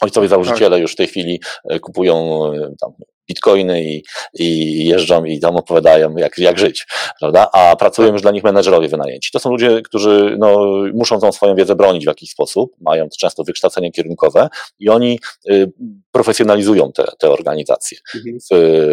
Ojcowie 0.03 0.29
założyciele 0.29 0.79
już 0.79 0.93
w 0.93 0.97
tej 0.97 1.07
chwili 1.07 1.41
e, 1.71 1.81
kupują 1.81 2.45
e, 2.53 2.75
tam 2.81 2.93
bitcoiny 3.29 3.85
i, 3.85 4.03
i 4.35 4.79
jeżdżą 4.87 5.25
i 5.25 5.41
tam 5.41 5.57
opowiadają, 5.57 6.17
jak, 6.17 6.39
jak 6.39 6.59
żyć, 6.59 6.87
prawda? 7.21 7.49
A 7.53 7.77
pracują 7.77 8.13
już 8.13 8.23
dla 8.23 8.31
nich 8.31 8.45
menedżerowie 8.45 8.89
wynajęci. 8.89 9.31
To 9.33 9.39
są 9.39 9.51
ludzie, 9.51 9.83
którzy 9.83 10.37
no, 10.39 10.67
muszą 10.95 11.21
tą 11.21 11.33
swoją 11.33 11.55
wiedzę 11.55 11.75
bronić 11.75 12.05
w 12.05 12.07
jakiś 12.07 12.31
sposób, 12.31 12.73
mają 12.81 13.09
często 13.21 13.45
wykształcenie 13.45 13.93
kierunkowe 13.93 14.49
i 14.79 14.89
oni 14.89 15.19
y, 15.51 15.73
profesjonalizują 16.13 16.93
te, 16.93 17.05
te 17.19 17.31
organizacje. 17.31 17.99
Mhm. 18.15 18.39
W, 18.51 18.87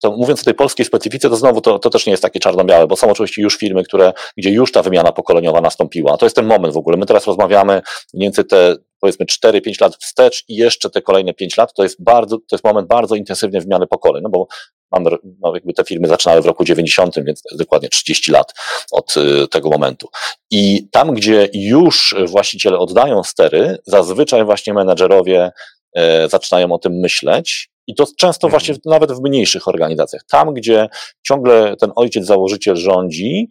to 0.00 0.10
mówiąc 0.16 0.40
o 0.40 0.44
tej 0.44 0.54
polskiej 0.54 0.86
specyfice, 0.86 1.30
to 1.30 1.36
znowu 1.36 1.60
to, 1.60 1.78
to 1.78 1.90
też 1.90 2.06
nie 2.06 2.10
jest 2.10 2.22
takie 2.22 2.40
czarno-białe, 2.40 2.86
bo 2.86 2.96
są 2.96 3.10
oczywiście 3.10 3.42
już 3.42 3.56
firmy, 3.56 3.84
które, 3.84 4.12
gdzie 4.36 4.50
już 4.50 4.72
ta 4.72 4.82
wymiana 4.82 5.12
pokoleniowa 5.12 5.60
nastąpiła. 5.60 6.16
To 6.16 6.26
jest 6.26 6.36
ten 6.36 6.46
moment 6.46 6.74
w 6.74 6.76
ogóle. 6.76 6.96
My 6.96 7.06
teraz 7.06 7.26
rozmawiamy 7.26 7.82
mniej 8.14 8.26
więcej 8.26 8.44
te 8.44 8.76
powiedzmy 9.00 9.26
4-5 9.26 9.80
lat 9.80 9.96
wstecz 9.96 10.44
i 10.48 10.54
jeszcze 10.56 10.90
te 10.90 11.02
kolejne 11.02 11.34
5 11.34 11.56
lat, 11.56 11.74
to 11.74 11.82
jest 11.82 12.04
bardzo, 12.04 12.36
to 12.38 12.56
jest 12.56 12.64
moment 12.64 12.88
bardzo 12.88 13.14
intensywnej 13.14 13.60
wymiany 13.60 13.86
pokoleń, 13.86 14.22
no 14.22 14.28
bo 14.30 14.46
mamy, 14.92 15.10
no 15.40 15.54
jakby 15.54 15.72
te 15.72 15.84
firmy 15.84 16.08
zaczynały 16.08 16.42
w 16.42 16.46
roku 16.46 16.64
90, 16.64 17.14
więc 17.24 17.42
dokładnie 17.52 17.88
30 17.88 18.32
lat 18.32 18.52
od 18.92 19.14
y, 19.16 19.48
tego 19.48 19.70
momentu. 19.70 20.08
I 20.50 20.88
tam, 20.90 21.14
gdzie 21.14 21.48
już 21.54 22.14
właściciele 22.26 22.78
oddają 22.78 23.22
stery, 23.22 23.78
zazwyczaj 23.86 24.44
właśnie 24.44 24.74
menedżerowie 24.74 25.50
e, 25.96 26.28
zaczynają 26.28 26.72
o 26.72 26.78
tym 26.78 26.92
myśleć. 26.92 27.70
I 27.88 27.94
to 27.94 28.04
często 28.18 28.46
Mhm. 28.46 28.50
właśnie 28.50 28.74
w- 28.74 28.84
nawet 28.84 29.12
w 29.12 29.20
mniejszych 29.22 29.68
organizacjach. 29.68 30.22
Tam, 30.30 30.54
gdzie 30.54 30.88
ciągle 31.26 31.76
ten 31.80 31.90
ojciec 31.96 32.26
założyciel 32.26 32.76
rządzi, 32.76 33.48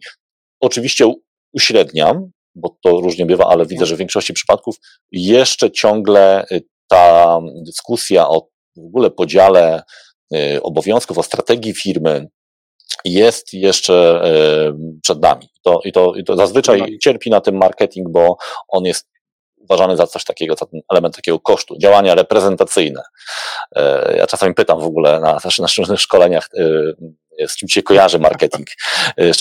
oczywiście 0.60 1.12
uśredniam, 1.52 2.30
bo 2.56 2.76
to 2.82 2.90
różnie 2.90 3.26
bywa, 3.26 3.44
ale 3.44 3.66
widzę, 3.66 3.86
że 3.86 3.94
w 3.94 3.98
większości 3.98 4.32
przypadków 4.32 4.76
jeszcze 5.12 5.70
ciągle 5.70 6.44
y, 6.52 6.62
ta 6.88 7.38
dyskusja 7.66 8.28
o 8.28 8.48
w 8.76 8.86
ogóle 8.86 9.10
podziale 9.10 9.82
y, 10.34 10.62
obowiązków, 10.62 11.18
o 11.18 11.22
strategii 11.22 11.74
firmy 11.74 12.26
jest 13.04 13.54
jeszcze 13.54 14.22
y, 14.70 15.00
przed 15.02 15.20
nami. 15.20 15.48
To, 15.62 15.80
i, 15.84 15.92
to, 15.92 16.14
I 16.14 16.24
to 16.24 16.36
zazwyczaj 16.36 16.98
cierpi 16.98 17.30
na 17.30 17.40
tym 17.40 17.56
marketing, 17.56 18.08
bo 18.08 18.36
on 18.68 18.84
jest 18.84 19.08
uważany 19.56 19.96
za 19.96 20.06
coś 20.06 20.24
takiego, 20.24 20.54
za 20.54 20.66
ten 20.66 20.80
element 20.92 21.16
takiego 21.16 21.40
kosztu, 21.40 21.78
działania 21.78 22.14
reprezentacyjne. 22.14 23.02
Ja 24.16 24.26
czasami 24.26 24.54
pytam 24.54 24.80
w 24.80 24.84
ogóle 24.84 25.20
na, 25.20 25.40
też 25.40 25.58
na 25.58 25.66
różnych 25.78 26.00
szkoleniach, 26.00 26.48
z 27.46 27.56
czym 27.56 27.68
się 27.68 27.82
kojarzy 27.82 28.18
marketing. 28.18 28.66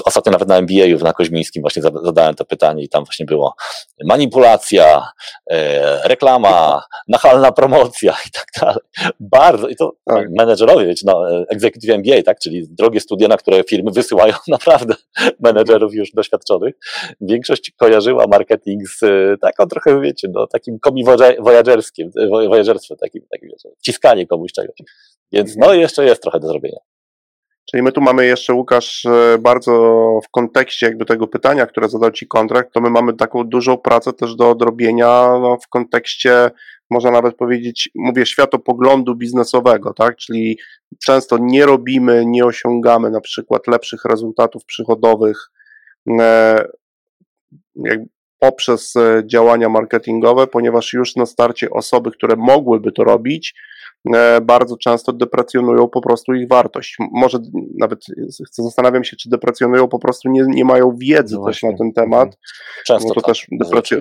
Ostatnio 0.06 0.32
nawet 0.32 0.48
na 0.48 0.58
MBA 0.58 1.04
na 1.04 1.14
Koźmińskim 1.14 1.62
właśnie 1.62 1.82
zadałem 1.82 2.36
to 2.36 2.46
pytanie 2.46 2.84
i 2.84 2.90
tam 2.90 3.04
właśnie 3.04 3.26
było 3.26 3.56
manipulacja, 4.04 5.08
e, 5.52 6.08
reklama, 6.08 6.84
nachalna 7.08 7.52
promocja 7.52 8.16
i 8.28 8.32
tak 8.32 8.48
dalej. 8.62 8.82
Bardzo, 9.20 9.68
i 9.68 9.76
to 9.76 9.96
tak. 10.06 10.28
menedżerowie, 10.38 10.86
wiecie, 10.86 11.04
no, 11.06 11.46
executive 11.50 11.90
MBA, 11.90 12.24
tak, 12.24 12.40
czyli 12.40 12.68
drogie 12.70 13.00
studia, 13.00 13.28
na 13.28 13.38
które 13.38 13.64
firmy 13.64 13.92
wysyłają 13.92 14.34
naprawdę 14.48 14.96
menedżerów 15.40 15.94
już 15.94 16.12
doświadczonych. 16.12 16.76
Większość 17.22 17.72
kojarzyła 17.78 18.26
marketing 18.28 18.90
z 18.90 19.02
taką 19.42 19.66
trochę, 19.66 20.02
wiecie, 20.02 20.28
no, 20.32 20.48
takim 20.48 20.80
komi 20.80 21.04
voyagerskim, 21.40 22.12
voyagerstwem, 22.30 22.98
takim, 22.98 23.22
takim 23.32 23.50
wiecie, 23.50 23.70
wciskanie 23.80 24.28
komuś 24.28 24.52
czegoś. 24.52 24.76
Więc 25.32 25.58
no 25.58 25.74
jeszcze 25.74 26.06
jest 26.06 26.22
trochę 26.22 26.40
do 26.40 26.48
zrobienia. 26.48 26.80
Czyli 27.72 27.84
my 27.84 27.92
tu 27.92 28.02
mamy 28.02 28.26
jeszcze, 28.26 28.54
Łukasz, 28.54 29.06
e, 29.06 29.38
bardzo 29.38 29.72
w 30.24 30.30
kontekście 30.32 30.86
jakby 30.86 31.06
tego 31.06 31.28
pytania, 31.28 31.66
które 31.66 31.90
zadał 31.90 32.12
Ci 32.12 32.28
kontrakt, 32.28 32.74
to 32.74 32.82
my 32.82 32.90
mamy 32.90 33.14
taką 33.14 33.44
dużą 33.44 33.78
pracę 33.78 34.14
też 34.14 34.36
do 34.36 34.50
odrobienia 34.50 35.40
no, 35.42 35.58
w 35.64 35.68
kontekście, 35.68 36.52
można 36.90 37.12
nawet 37.12 37.36
powiedzieć, 37.36 37.90
mówię, 37.96 38.26
światopoglądu 38.26 39.16
biznesowego, 39.16 39.94
tak? 39.94 40.16
Czyli 40.16 40.58
często 41.06 41.38
nie 41.42 41.66
robimy, 41.66 42.24
nie 42.26 42.46
osiągamy 42.46 43.12
na 43.12 43.22
przykład 43.22 43.68
lepszych 43.68 44.06
rezultatów 44.06 44.66
przychodowych 44.66 45.38
e, 46.20 46.66
poprzez 48.40 48.96
e, 48.96 49.24
działania 49.26 49.70
marketingowe, 49.70 50.48
ponieważ 50.48 50.94
już 50.94 51.16
na 51.16 51.26
starcie 51.26 51.70
osoby, 51.70 52.12
które 52.12 52.36
mogłyby 52.36 52.92
to 52.92 53.04
robić, 53.04 53.54
bardzo 54.42 54.78
często 54.78 55.14
deprecjonują 55.14 55.88
po 55.88 56.02
prostu 56.02 56.34
ich 56.34 56.48
wartość. 56.48 56.98
Może 57.12 57.40
nawet 57.80 58.06
zastanawiam 58.52 59.04
się, 59.04 59.18
czy 59.18 59.30
deprecjonują 59.30 59.88
po 59.88 60.00
prostu 60.00 60.30
nie, 60.30 60.46
nie 60.48 60.66
mają 60.66 60.96
wiedzy 60.98 61.36
no 61.36 61.46
też 61.46 61.64
na 61.64 61.78
ten 61.78 61.94
temat. 61.94 62.28
Mhm. 62.28 62.42
Często 62.86 63.14
to 63.14 63.22
tak. 63.22 63.26
też 63.26 63.48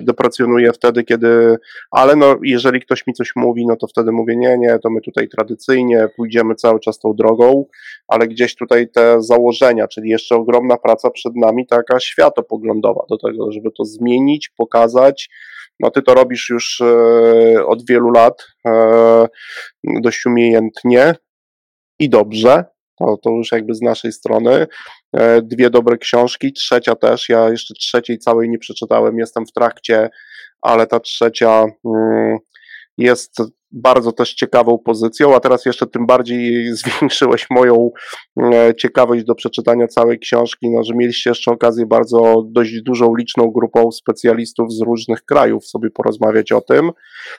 deprecjonuje 0.01 0.73
wtedy, 0.73 1.03
kiedy, 1.03 1.57
ale 1.91 2.15
no, 2.15 2.35
jeżeli 2.43 2.81
ktoś 2.81 3.07
mi 3.07 3.13
coś 3.13 3.31
mówi, 3.35 3.65
no 3.67 3.75
to 3.75 3.87
wtedy 3.87 4.11
mówię, 4.11 4.35
nie, 4.35 4.57
nie, 4.57 4.79
to 4.79 4.89
my 4.89 5.01
tutaj 5.01 5.29
tradycyjnie 5.29 6.07
pójdziemy 6.15 6.55
cały 6.55 6.79
czas 6.79 6.99
tą 6.99 7.13
drogą, 7.13 7.65
ale 8.07 8.27
gdzieś 8.27 8.55
tutaj 8.55 8.89
te 8.89 9.21
założenia, 9.21 9.87
czyli 9.87 10.09
jeszcze 10.09 10.35
ogromna 10.35 10.77
praca 10.77 11.09
przed 11.09 11.35
nami, 11.35 11.67
taka 11.67 11.99
światopoglądowa 11.99 13.05
do 13.09 13.17
tego, 13.17 13.51
żeby 13.51 13.71
to 13.71 13.85
zmienić, 13.85 14.49
pokazać, 14.49 15.29
no 15.79 15.91
ty 15.91 16.01
to 16.01 16.13
robisz 16.13 16.49
już 16.49 16.81
e, 16.81 17.65
od 17.65 17.85
wielu 17.85 18.11
lat 18.11 18.47
e, 18.67 19.27
dość 19.83 20.25
umiejętnie 20.25 21.15
i 21.99 22.09
dobrze. 22.09 22.65
To, 22.99 23.17
to 23.23 23.29
już 23.29 23.51
jakby 23.51 23.75
z 23.75 23.81
naszej 23.81 24.11
strony. 24.11 24.67
E, 25.13 25.41
dwie 25.41 25.69
dobre 25.69 25.97
książki, 25.97 26.53
trzecia 26.53 26.95
też. 26.95 27.29
Ja 27.29 27.49
jeszcze 27.49 27.73
trzeciej 27.73 28.19
całej 28.19 28.49
nie 28.49 28.59
przeczytałem, 28.59 29.19
jestem 29.19 29.45
w 29.45 29.51
trakcie, 29.51 30.09
ale 30.61 30.87
ta 30.87 30.99
trzecia 30.99 31.65
mm, 31.85 32.37
jest 32.97 33.41
bardzo 33.75 34.11
też 34.11 34.33
ciekawą 34.33 34.77
pozycją, 34.77 35.35
a 35.35 35.39
teraz 35.39 35.65
jeszcze 35.65 35.87
tym 35.87 36.05
bardziej 36.05 36.65
zwiększyłeś 36.77 37.47
moją 37.49 37.91
e, 38.39 38.75
ciekawość 38.75 39.23
do 39.23 39.35
przeczytania 39.35 39.87
całej 39.87 40.19
książki, 40.19 40.69
no, 40.69 40.83
że 40.83 40.93
mieliście 40.95 41.29
jeszcze 41.29 41.51
okazję 41.51 41.85
bardzo 41.85 42.43
dość 42.47 42.81
dużą, 42.81 43.15
liczną 43.15 43.51
grupą 43.51 43.91
specjalistów 43.91 44.73
z 44.73 44.81
różnych 44.81 45.25
krajów 45.25 45.65
sobie 45.65 45.89
porozmawiać 45.91 46.51
o 46.51 46.61
tym. 46.61 46.91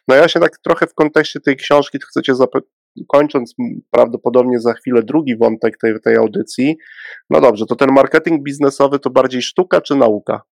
No 0.09 0.15
ja 0.15 0.29
się 0.29 0.41
tak 0.41 0.59
trochę 0.59 0.87
w 0.87 0.95
kontekście 0.95 1.41
tej 1.41 1.57
książki 1.57 1.99
chcecie 2.11 2.35
zapytać, 2.35 2.71
kończąc 3.09 3.55
prawdopodobnie 3.91 4.61
za 4.61 4.75
chwilę 4.75 5.03
drugi 5.03 5.37
wątek 5.37 5.79
tej, 5.79 6.01
tej 6.01 6.17
audycji, 6.17 6.77
no 7.31 7.41
dobrze, 7.41 7.67
to 7.67 7.77
ten 7.77 7.93
marketing 7.93 8.43
biznesowy 8.43 8.99
to 8.99 9.11
bardziej 9.11 9.43
sztuka 9.43 9.81
czy 9.81 9.97
nauka? 9.97 10.43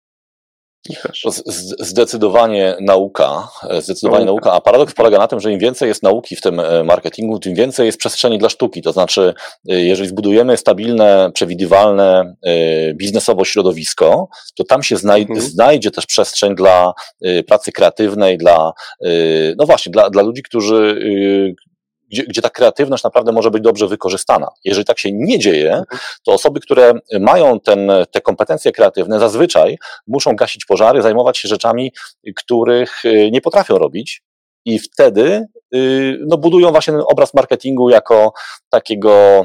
Zdecydowanie 1.78 2.76
nauka, 2.80 3.48
zdecydowanie 3.80 4.24
nauka. 4.24 4.46
nauka, 4.46 4.52
a 4.52 4.60
paradoks 4.60 4.94
polega 4.94 5.18
na 5.18 5.28
tym, 5.28 5.40
że 5.40 5.52
im 5.52 5.58
więcej 5.58 5.88
jest 5.88 6.02
nauki 6.02 6.36
w 6.36 6.40
tym 6.40 6.60
e, 6.60 6.84
marketingu, 6.84 7.38
tym 7.38 7.54
więcej 7.54 7.86
jest 7.86 7.98
przestrzeni 7.98 8.38
dla 8.38 8.48
sztuki. 8.48 8.82
To 8.82 8.92
znaczy, 8.92 9.34
e, 9.68 9.80
jeżeli 9.80 10.08
zbudujemy 10.08 10.56
stabilne, 10.56 11.30
przewidywalne 11.34 12.34
e, 12.42 12.94
biznesowo 12.94 13.44
środowisko, 13.44 14.28
to 14.54 14.64
tam 14.64 14.82
się 14.82 14.96
znaj 14.96 15.22
mhm. 15.22 15.40
znajdzie 15.40 15.90
też 15.90 16.06
przestrzeń 16.06 16.54
dla 16.54 16.92
pracy 17.46 17.72
kreatywnej, 17.72 18.38
dla, 18.38 18.72
no 19.58 19.66
właśnie, 19.66 19.92
dla, 19.92 20.10
dla 20.10 20.22
ludzi, 20.22 20.42
którzy, 20.42 21.04
gdzie, 22.14 22.22
gdzie 22.22 22.42
ta 22.42 22.50
kreatywność 22.50 23.04
naprawdę 23.04 23.32
może 23.32 23.50
być 23.50 23.62
dobrze 23.62 23.88
wykorzystana. 23.88 24.48
Jeżeli 24.64 24.84
tak 24.84 24.98
się 24.98 25.08
nie 25.12 25.38
dzieje, 25.38 25.82
to 26.22 26.32
osoby, 26.32 26.60
które 26.60 26.92
mają 27.20 27.60
ten, 27.60 27.92
te 28.10 28.20
kompetencje 28.20 28.72
kreatywne, 28.72 29.20
zazwyczaj 29.20 29.78
muszą 30.06 30.36
gasić 30.36 30.64
pożary, 30.64 31.02
zajmować 31.02 31.38
się 31.38 31.48
rzeczami, 31.48 31.92
których 32.36 33.04
y, 33.04 33.30
nie 33.32 33.40
potrafią 33.40 33.78
robić. 33.78 34.22
I 34.64 34.78
wtedy 34.78 35.46
y, 35.74 36.18
no, 36.26 36.38
budują 36.38 36.70
właśnie 36.70 36.92
ten 36.92 37.02
obraz 37.08 37.34
marketingu 37.34 37.90
jako 37.90 38.32
takiego 38.68 39.44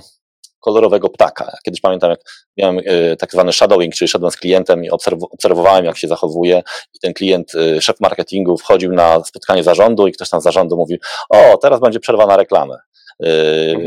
kolorowego 0.59 1.09
ptaka. 1.09 1.57
Kiedyś 1.65 1.81
pamiętam, 1.81 2.09
jak 2.09 2.19
miałem 2.57 2.79
e, 2.85 3.15
tak 3.15 3.31
zwany 3.31 3.53
shadowing, 3.53 3.95
czyli 3.95 4.09
szedłem 4.09 4.31
z 4.31 4.37
klientem 4.37 4.83
i 4.85 4.89
obserwowałem, 5.31 5.85
jak 5.85 5.97
się 5.97 6.07
zachowuje 6.07 6.63
i 6.93 6.99
ten 6.99 7.13
klient, 7.13 7.55
e, 7.55 7.81
szef 7.81 7.99
marketingu 7.99 8.57
wchodził 8.57 8.93
na 8.93 9.23
spotkanie 9.23 9.63
zarządu 9.63 10.07
i 10.07 10.11
ktoś 10.11 10.29
tam 10.29 10.41
z 10.41 10.43
zarządu 10.43 10.77
mówił, 10.77 10.97
o, 11.29 11.57
teraz 11.57 11.79
będzie 11.79 11.99
przerwa 11.99 12.25
na 12.25 12.37
reklamę. 12.37 12.77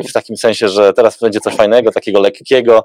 W 0.08 0.12
takim 0.12 0.36
sensie, 0.36 0.68
że 0.68 0.92
teraz 0.92 1.18
będzie 1.18 1.40
coś 1.40 1.54
fajnego, 1.54 1.92
takiego 1.92 2.20
lekkiego. 2.20 2.84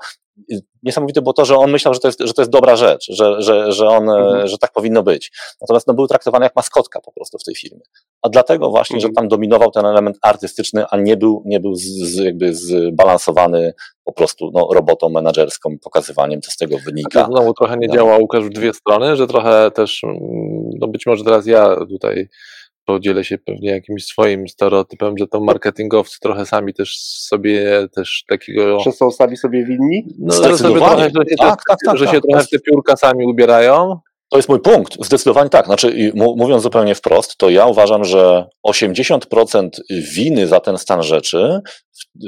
Niesamowite 0.84 1.22
było 1.22 1.34
to, 1.34 1.46
że 1.46 1.58
on 1.58 1.72
myślał, 1.72 1.94
że 1.94 2.00
to 2.00 2.08
jest, 2.08 2.20
że 2.20 2.34
to 2.34 2.42
jest 2.42 2.52
dobra 2.52 2.76
rzecz, 2.76 3.06
że, 3.10 3.42
że, 3.42 3.72
że, 3.72 3.88
on, 3.88 4.10
mhm. 4.10 4.48
że 4.48 4.58
tak 4.58 4.72
powinno 4.72 5.04
być. 5.04 5.32
Natomiast 5.62 5.88
no, 5.88 5.94
był 5.94 6.08
traktowany 6.08 6.46
jak 6.46 6.56
maskotka 6.56 7.02
po 7.02 7.12
prostu 7.12 7.38
w 7.38 7.44
tej 7.44 7.56
firmie. 7.56 7.82
A 8.22 8.30
dlatego 8.30 8.70
właśnie, 8.70 8.96
mhm. 8.96 9.12
że 9.12 9.16
tam 9.16 9.28
dominował 9.28 9.72
ten 9.72 9.86
element 9.86 10.18
artystyczny, 10.22 10.86
a 10.90 10.98
nie 10.98 11.18
był, 11.18 11.44
nie 11.46 11.60
był 11.60 11.76
z, 11.76 11.84
z, 11.84 12.16
jakby 12.16 12.56
zbalansowany 12.56 13.74
po 14.04 14.14
prostu 14.14 14.52
no, 14.54 14.70
robotą 14.74 15.10
menedżerską, 15.10 15.78
pokazywaniem, 15.84 16.42
co 16.42 16.52
z 16.52 16.58
tego 16.58 16.78
wynika. 16.86 17.26
To 17.26 17.32
znowu 17.32 17.54
trochę 17.54 17.78
nie 17.78 17.90
działa, 17.90 18.18
Łukasz, 18.18 18.44
w 18.44 18.50
dwie 18.50 18.74
strony, 18.74 19.16
że 19.16 19.28
trochę 19.28 19.72
też, 19.72 20.04
mm, 20.04 20.20
no 20.80 20.88
być 20.88 21.06
może 21.06 21.24
teraz 21.24 21.46
ja 21.46 21.76
tutaj 21.90 22.30
podzielę 22.88 23.24
się 23.24 23.38
pewnie 23.38 23.70
jakimś 23.70 24.06
swoim 24.06 24.48
stereotypem, 24.48 25.18
że 25.18 25.28
to 25.28 25.40
marketingowcy 25.40 26.20
trochę 26.20 26.46
sami 26.46 26.74
też 26.74 26.98
sobie 27.00 27.88
też 27.96 28.24
takiego... 28.28 28.80
Że 28.80 28.92
są 28.92 29.12
sami 29.12 29.38
sobie 29.38 29.66
winni? 29.66 30.08
No, 30.20 30.34
że, 30.34 30.58
sobie 30.58 30.76
trochę, 30.76 31.10
że 31.16 31.30
się, 31.30 31.36
tak, 31.38 31.60
tak, 31.70 31.78
tak, 31.86 31.98
że 31.98 32.06
się 32.06 32.12
tak, 32.12 32.22
trochę 32.22 32.44
w 32.44 32.50
te 32.50 32.60
piórka 32.60 32.96
sami 32.96 33.26
ubierają. 33.26 34.00
To 34.30 34.38
jest 34.38 34.50
mój 34.50 34.60
punkt, 34.60 35.06
zdecydowanie 35.06 35.50
tak. 35.50 35.66
Znaczy, 35.66 36.12
mówiąc 36.16 36.64
zupełnie 36.64 36.96
wprost, 36.96 37.38
to 37.38 37.50
ja 37.50 37.66
uważam, 37.66 38.04
że 38.04 38.46
80% 38.68 39.70
winy 39.90 40.48
za 40.48 40.60
ten 40.60 40.78
stan 40.78 41.04
rzeczy, 41.04 41.60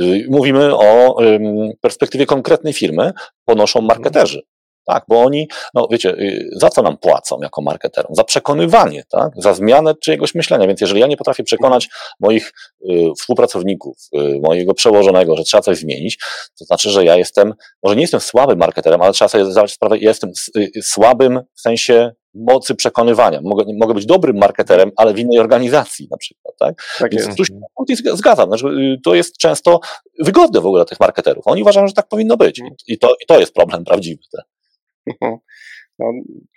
y, 0.02 0.26
mówimy 0.30 0.76
o 0.76 1.18
perspektywie 1.82 2.26
konkretnej 2.26 2.74
firmy, 2.74 3.14
ponoszą 3.46 3.82
marketerzy. 3.82 4.42
Tak, 4.90 5.04
bo 5.08 5.22
oni, 5.22 5.48
no 5.74 5.88
wiecie, 5.92 6.10
y, 6.10 6.50
za 6.52 6.70
co 6.70 6.82
nam 6.82 6.98
płacą 6.98 7.40
jako 7.42 7.62
marketerom? 7.62 8.16
Za 8.16 8.24
przekonywanie, 8.24 9.04
tak? 9.10 9.32
Za 9.36 9.54
zmianę 9.54 9.96
czyjegoś 9.96 10.36
myślenia. 10.36 10.68
Więc 10.68 10.82
jeżeli 10.82 11.02
ja 11.02 11.08
nie 11.08 11.18
potrafię 11.18 11.44
przekonać 11.44 11.90
moich 12.20 12.54
y, 12.90 13.12
współpracowników, 13.18 13.98
y, 14.16 14.40
mojego 14.42 14.74
przełożonego, 14.74 15.38
że 15.38 15.44
trzeba 15.44 15.62
coś 15.62 15.78
zmienić, 15.78 16.20
to 16.60 16.66
znaczy, 16.66 16.90
że 16.90 17.06
ja 17.06 17.16
jestem, 17.16 17.54
może 17.84 17.96
nie 17.96 18.02
jestem 18.02 18.20
słabym 18.20 18.60
marketerem, 18.60 19.02
ale 19.02 19.14
trzeba 19.14 19.30
sobie 19.30 19.46
zdawać 19.46 19.72
sprawę, 19.72 19.98
ja 19.98 20.10
jestem 20.10 20.32
y, 20.58 20.82
słabym 20.82 21.40
w 21.56 21.62
sensie 21.62 22.12
mocy 22.34 22.76
przekonywania. 22.76 23.40
Mogę, 23.44 23.64
mogę 23.80 23.94
być 23.94 24.06
dobrym 24.06 24.38
marketerem, 24.38 24.92
ale 24.96 25.14
w 25.14 25.20
innej 25.20 25.40
organizacji 25.40 26.08
na 26.12 26.18
przykład, 26.18 26.56
tak? 26.60 26.76
tak 27.00 27.12
Więc 27.12 27.36
tu 27.36 27.46
się 27.46 27.54
zgadzam. 28.14 28.48
Znaczy, 28.48 28.68
y, 28.68 28.98
to 29.04 29.16
jest 29.16 29.38
często 29.38 29.80
wygodne 30.20 30.62
w 30.62 30.66
ogóle 30.66 30.86
tych 30.86 31.00
marketerów. 31.00 31.48
Oni 31.48 31.62
uważają, 31.62 31.88
że 31.88 31.94
tak 31.94 32.08
powinno 32.08 32.38
być. 32.38 32.62
I 32.88 32.98
to, 32.98 33.16
i 33.24 33.26
to 33.28 33.40
jest 33.40 33.54
problem 33.54 33.84
prawdziwy. 33.84 34.22
No, 36.00 36.12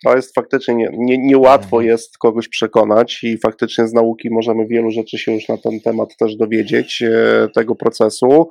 to 0.05 0.17
jest 0.17 0.35
faktycznie 0.35 0.75
nie, 0.75 0.89
nie, 0.93 1.19
niełatwo 1.19 1.77
mhm. 1.77 1.87
jest 1.87 2.19
kogoś 2.19 2.49
przekonać 2.49 3.25
i 3.25 3.39
faktycznie 3.39 3.89
z 3.89 3.93
nauki 3.93 4.31
możemy 4.31 4.67
wielu 4.67 4.91
rzeczy 4.91 5.19
się 5.19 5.33
już 5.33 5.49
na 5.49 5.57
ten 5.59 5.81
temat 5.81 6.17
też 6.17 6.37
dowiedzieć 6.37 7.03
e, 7.03 7.49
tego 7.55 7.75
procesu. 7.75 8.49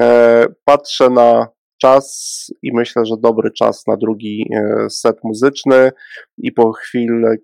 E, 0.00 0.46
patrzę 0.64 1.10
na 1.10 1.48
czas 1.80 2.46
i 2.62 2.72
myślę, 2.74 3.06
że 3.06 3.14
dobry 3.20 3.50
czas 3.50 3.86
na 3.86 3.96
drugi 3.96 4.46
e, 4.54 4.90
set 4.90 5.16
muzyczny 5.24 5.90
i 6.38 6.52
po 6.52 6.72
chwilę 6.72 7.36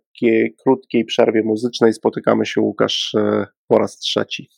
krótkiej 0.63 1.05
przerwie 1.05 1.43
muzycznej 1.43 1.93
spotykamy 1.93 2.47
się 2.47 2.61
Łukasz 2.61 3.17
po 3.67 3.79
raz 3.79 3.99
trzeci. 3.99 4.49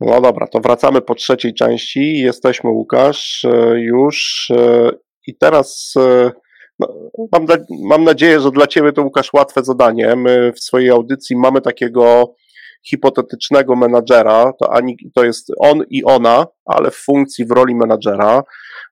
No 0.00 0.20
dobra, 0.20 0.46
to 0.46 0.60
wracamy 0.60 1.00
po 1.00 1.14
trzeciej 1.14 1.54
części. 1.54 2.18
Jesteśmy, 2.18 2.70
Łukasz, 2.70 3.44
e, 3.44 3.80
już 3.80 4.48
e, 4.56 4.90
i 5.26 5.36
teraz 5.36 5.94
e, 5.96 6.30
no, 6.78 6.88
mam, 7.32 7.46
mam 7.88 8.04
nadzieję, 8.04 8.40
że 8.40 8.50
dla 8.50 8.66
Ciebie 8.66 8.92
to, 8.92 9.02
Łukasz, 9.02 9.32
łatwe 9.32 9.64
zadanie. 9.64 10.16
My 10.16 10.52
w 10.52 10.60
swojej 10.60 10.90
audycji 10.90 11.36
mamy 11.36 11.60
takiego 11.60 12.34
hipotetycznego 12.82 13.76
menadżera, 13.76 14.52
to, 14.60 14.72
ani, 14.72 14.96
to 15.14 15.24
jest 15.24 15.52
on 15.58 15.82
i 15.90 16.04
ona, 16.04 16.46
ale 16.64 16.90
w 16.90 16.96
funkcji, 16.96 17.44
w 17.44 17.50
roli 17.50 17.74
menadżera. 17.74 18.42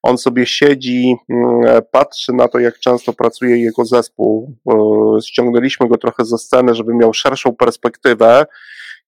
On 0.03 0.19
sobie 0.19 0.47
siedzi, 0.47 1.17
mm, 1.31 1.83
patrzy 1.91 2.33
na 2.33 2.49
to, 2.49 2.59
jak 2.59 2.79
często 2.79 3.13
pracuje 3.13 3.59
jego 3.59 3.85
zespół. 3.85 4.55
Ściągnęliśmy 5.27 5.89
go 5.89 5.99
trochę 5.99 6.25
ze 6.25 6.39
sceny, 6.39 6.75
żeby 6.75 6.95
miał 6.95 7.15
szerszą 7.15 7.57
perspektywę 7.57 8.47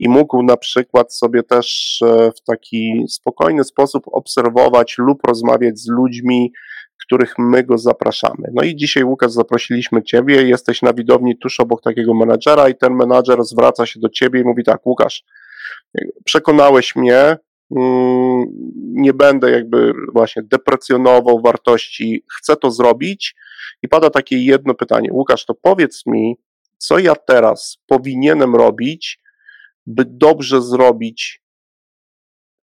i 0.00 0.08
mógł 0.08 0.42
na 0.42 0.56
przykład 0.56 1.14
sobie 1.14 1.42
też 1.42 1.98
e, 2.02 2.30
w 2.32 2.40
taki 2.40 3.04
spokojny 3.08 3.64
sposób 3.64 4.04
obserwować 4.12 4.98
lub 4.98 5.26
rozmawiać 5.26 5.78
z 5.78 5.88
ludźmi, 5.88 6.52
których 7.06 7.34
my 7.38 7.64
go 7.64 7.78
zapraszamy. 7.78 8.48
No 8.54 8.62
i 8.62 8.76
dzisiaj, 8.76 9.04
Łukasz, 9.04 9.32
zaprosiliśmy 9.32 10.02
Ciebie, 10.02 10.42
jesteś 10.42 10.82
na 10.82 10.92
widowni 10.92 11.38
tuż 11.38 11.60
obok 11.60 11.82
takiego 11.82 12.14
menadżera 12.14 12.68
i 12.68 12.74
ten 12.74 12.94
menadżer 12.94 13.44
zwraca 13.44 13.86
się 13.86 14.00
do 14.00 14.08
Ciebie 14.08 14.40
i 14.40 14.44
mówi 14.44 14.64
tak, 14.64 14.86
Łukasz, 14.86 15.24
przekonałeś 16.24 16.96
mnie, 16.96 17.36
mm, 17.76 18.46
nie 18.78 19.14
będę 19.14 19.50
jakby 19.50 19.92
właśnie 20.12 20.42
deprecjonował 20.42 21.40
wartości, 21.40 22.24
chcę 22.38 22.56
to 22.56 22.70
zrobić. 22.70 23.34
I 23.82 23.88
pada 23.88 24.10
takie 24.10 24.44
jedno 24.44 24.74
pytanie, 24.74 25.08
Łukasz, 25.12 25.46
to 25.46 25.54
powiedz 25.54 26.06
mi, 26.06 26.36
co 26.78 26.98
ja 26.98 27.14
teraz 27.16 27.78
powinienem 27.86 28.56
robić, 28.56 29.20
by 29.94 30.04
dobrze 30.08 30.62
zrobić, 30.62 31.42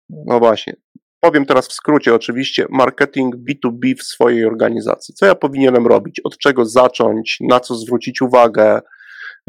no 0.10 0.40
właśnie, 0.40 0.74
powiem 1.20 1.46
teraz 1.46 1.68
w 1.68 1.74
skrócie 1.74 2.16
oczywiście, 2.16 2.66
marketing 2.70 3.36
B2B 3.36 3.96
w 4.00 4.04
swojej 4.04 4.46
organizacji. 4.46 5.16
Co 5.16 5.26
ja 5.26 5.36
powinienem 5.36 5.88
robić? 5.88 6.22
Od 6.24 6.38
czego 6.38 6.66
zacząć? 6.66 7.38
Na 7.42 7.60
co 7.60 7.76
zwrócić 7.76 8.22
uwagę? 8.22 8.82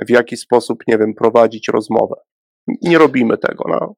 W 0.06 0.10
jaki 0.10 0.36
sposób, 0.36 0.78
nie 0.88 0.98
wiem, 0.98 1.14
prowadzić 1.14 1.68
rozmowę? 1.68 2.14
Nie 2.82 2.98
robimy 2.98 3.38
tego. 3.38 3.64
No. 3.68 3.94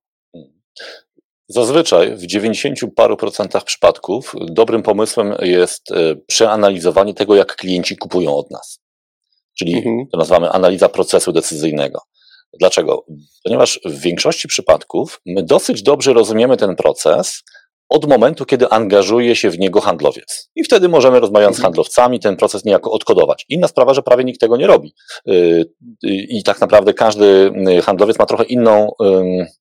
Zazwyczaj 1.49 2.17
w 2.17 2.27
90 2.27 2.79
paru 2.97 3.17
procentach 3.17 3.65
przypadków 3.65 4.35
dobrym 4.41 4.83
pomysłem 4.83 5.35
jest 5.41 5.93
e, 5.93 6.17
przeanalizowanie 6.27 7.15
tego, 7.15 7.35
jak 7.35 7.57
klienci 7.57 7.97
kupują 7.97 8.37
od 8.37 8.51
nas. 8.51 8.81
Czyli 9.59 9.77
mhm. 9.77 10.07
to 10.13 10.19
nazywamy 10.19 10.51
analiza 10.51 10.89
procesu 10.89 11.33
decyzyjnego. 11.33 12.01
Dlaczego? 12.61 13.05
Ponieważ 13.45 13.81
w 13.85 14.01
większości 14.01 14.49
przypadków 14.49 15.21
my 15.27 15.43
dosyć 15.43 15.83
dobrze 15.83 16.13
rozumiemy 16.13 16.57
ten 16.57 16.77
proces 16.77 17.43
od 17.89 18.09
momentu, 18.09 18.45
kiedy 18.45 18.69
angażuje 18.69 19.37
się 19.37 19.51
w 19.51 19.59
niego 19.59 19.81
handlowiec. 19.81 20.51
I 20.57 20.65
wtedy 20.65 20.89
możemy, 20.89 21.21
rozmawiając 21.21 21.57
z 21.57 21.59
mhm. 21.59 21.65
handlowcami, 21.65 22.21
ten 22.21 22.37
proces 22.37 22.65
niejako 22.65 22.91
odkodować. 22.91 23.45
Inna 23.49 23.69
sprawa, 23.69 23.95
że 23.95 24.03
prawie 24.03 24.25
nikt 24.25 24.41
tego 24.41 24.57
nie 24.57 24.67
robi. 24.67 24.95
Y, 25.29 25.33
y, 25.33 26.09
I 26.09 26.43
tak 26.43 26.61
naprawdę 26.61 26.95
każdy 26.95 27.53
y, 27.79 27.83
handlowiec 27.83 28.19
ma 28.19 28.27
trochę 28.27 28.45
inną, 28.45 28.91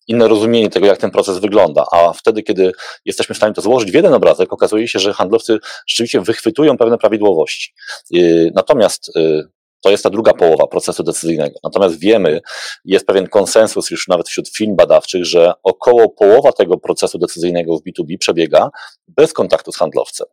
inne 0.08 0.28
rozumienie 0.28 0.70
tego, 0.70 0.86
jak 0.86 0.98
ten 0.98 1.12
proces 1.12 1.38
wygląda. 1.38 1.86
A 1.92 2.14
wtedy, 2.14 2.44
kiedy 2.44 2.72
jesteśmy 3.06 3.34
w 3.34 3.38
stanie 3.38 3.54
to 3.54 3.62
złożyć 3.62 3.92
w 3.92 3.96
jeden 3.96 4.14
obrazek, 4.14 4.54
okazuje 4.54 4.88
się, 4.88 5.00
że 5.00 5.14
handlowcy 5.14 5.60
rzeczywiście 5.88 6.22
wychwytują 6.22 6.78
pewne 6.78 6.98
prawidłowości. 6.98 7.74
Natomiast 8.56 9.12
to 9.82 9.90
jest 9.90 10.04
ta 10.04 10.10
druga 10.10 10.34
połowa 10.34 10.68
procesu 10.68 11.04
decyzyjnego. 11.04 11.60
Natomiast 11.64 12.00
wiemy, 12.00 12.42
jest 12.86 13.06
pewien 13.06 13.28
konsensus 13.28 13.92
już 13.92 14.08
nawet 14.08 14.30
wśród 14.30 14.50
firm 14.50 14.76
badawczych, 14.76 15.26
że 15.26 15.54
około 15.64 16.10
połowa 16.10 16.52
tego 16.52 16.78
procesu 16.78 17.18
decyzyjnego 17.18 17.78
w 17.78 17.82
B2B 17.82 18.18
przebiega 18.20 18.70
bez 19.08 19.34
kontaktu 19.34 19.72
z 19.72 19.78
handlowcem. 19.78 20.28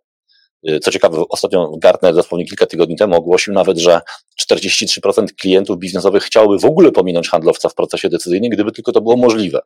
Y, 0.68 0.80
co 0.80 0.90
ciekawe, 0.90 1.22
ostatnio 1.28 1.76
Gartner 1.76 2.14
dosłownie 2.14 2.46
kilka 2.46 2.66
tygodni 2.66 2.96
temu 2.96 3.16
ogłosił 3.16 3.54
nawet, 3.54 3.78
że 3.78 4.00
43% 4.42 5.26
klientów 5.40 5.78
biznesowych 5.78 6.22
chciałoby 6.22 6.58
w 6.58 6.64
ogóle 6.64 6.92
pominąć 6.92 7.28
handlowca 7.28 7.68
w 7.68 7.74
procesie 7.74 8.08
decyzyjnym, 8.08 8.50
gdyby 8.50 8.72
tylko 8.72 8.92
to 8.92 9.00
było 9.00 9.16
możliwe. 9.16 9.60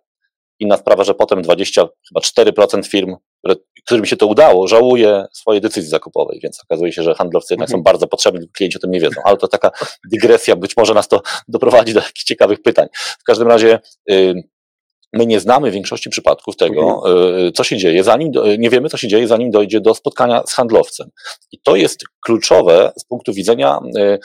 Inna 0.60 0.76
sprawa, 0.76 1.04
że 1.04 1.14
potem 1.14 1.42
20, 1.42 1.88
chyba 2.08 2.20
4% 2.20 2.86
firm, 2.86 3.16
które, 3.38 3.54
którym 3.84 4.06
się 4.06 4.16
to 4.16 4.26
udało, 4.26 4.68
żałuje 4.68 5.24
swojej 5.32 5.60
decyzji 5.60 5.90
zakupowej, 5.90 6.40
więc 6.42 6.60
okazuje 6.64 6.92
się, 6.92 7.02
że 7.02 7.14
handlowcy 7.14 7.54
jednak 7.54 7.68
mhm. 7.68 7.78
są 7.78 7.82
bardzo 7.82 8.06
potrzebni, 8.06 8.48
klienci 8.48 8.76
o 8.76 8.80
tym 8.80 8.90
nie 8.90 9.00
wiedzą, 9.00 9.20
ale 9.24 9.36
to 9.36 9.48
taka 9.48 9.70
dygresja, 10.12 10.56
być 10.56 10.76
może 10.76 10.94
nas 10.94 11.08
to 11.08 11.22
doprowadzi 11.48 11.94
do 11.94 12.00
jakichś 12.00 12.24
ciekawych 12.24 12.62
pytań. 12.62 12.88
W 12.94 13.24
każdym 13.24 13.48
razie 13.48 13.78
my 15.12 15.26
nie 15.26 15.40
znamy 15.40 15.70
w 15.70 15.74
większości 15.74 16.10
przypadków 16.10 16.56
tego, 16.56 17.02
mhm. 17.06 17.46
y, 17.46 17.52
co 17.52 17.64
się 17.64 17.76
dzieje, 17.76 18.04
zanim, 18.04 18.32
nie 18.58 18.70
wiemy, 18.70 18.88
co 18.88 18.96
się 18.96 19.08
dzieje, 19.08 19.28
zanim 19.28 19.50
dojdzie 19.50 19.80
do 19.80 19.94
spotkania 19.94 20.42
z 20.46 20.52
handlowcem. 20.52 21.10
I 21.52 21.60
to 21.60 21.76
jest 21.76 22.04
kluczowe 22.24 22.92
z 22.98 23.04
punktu 23.04 23.32
widzenia 23.32 23.80
y, 23.96 24.18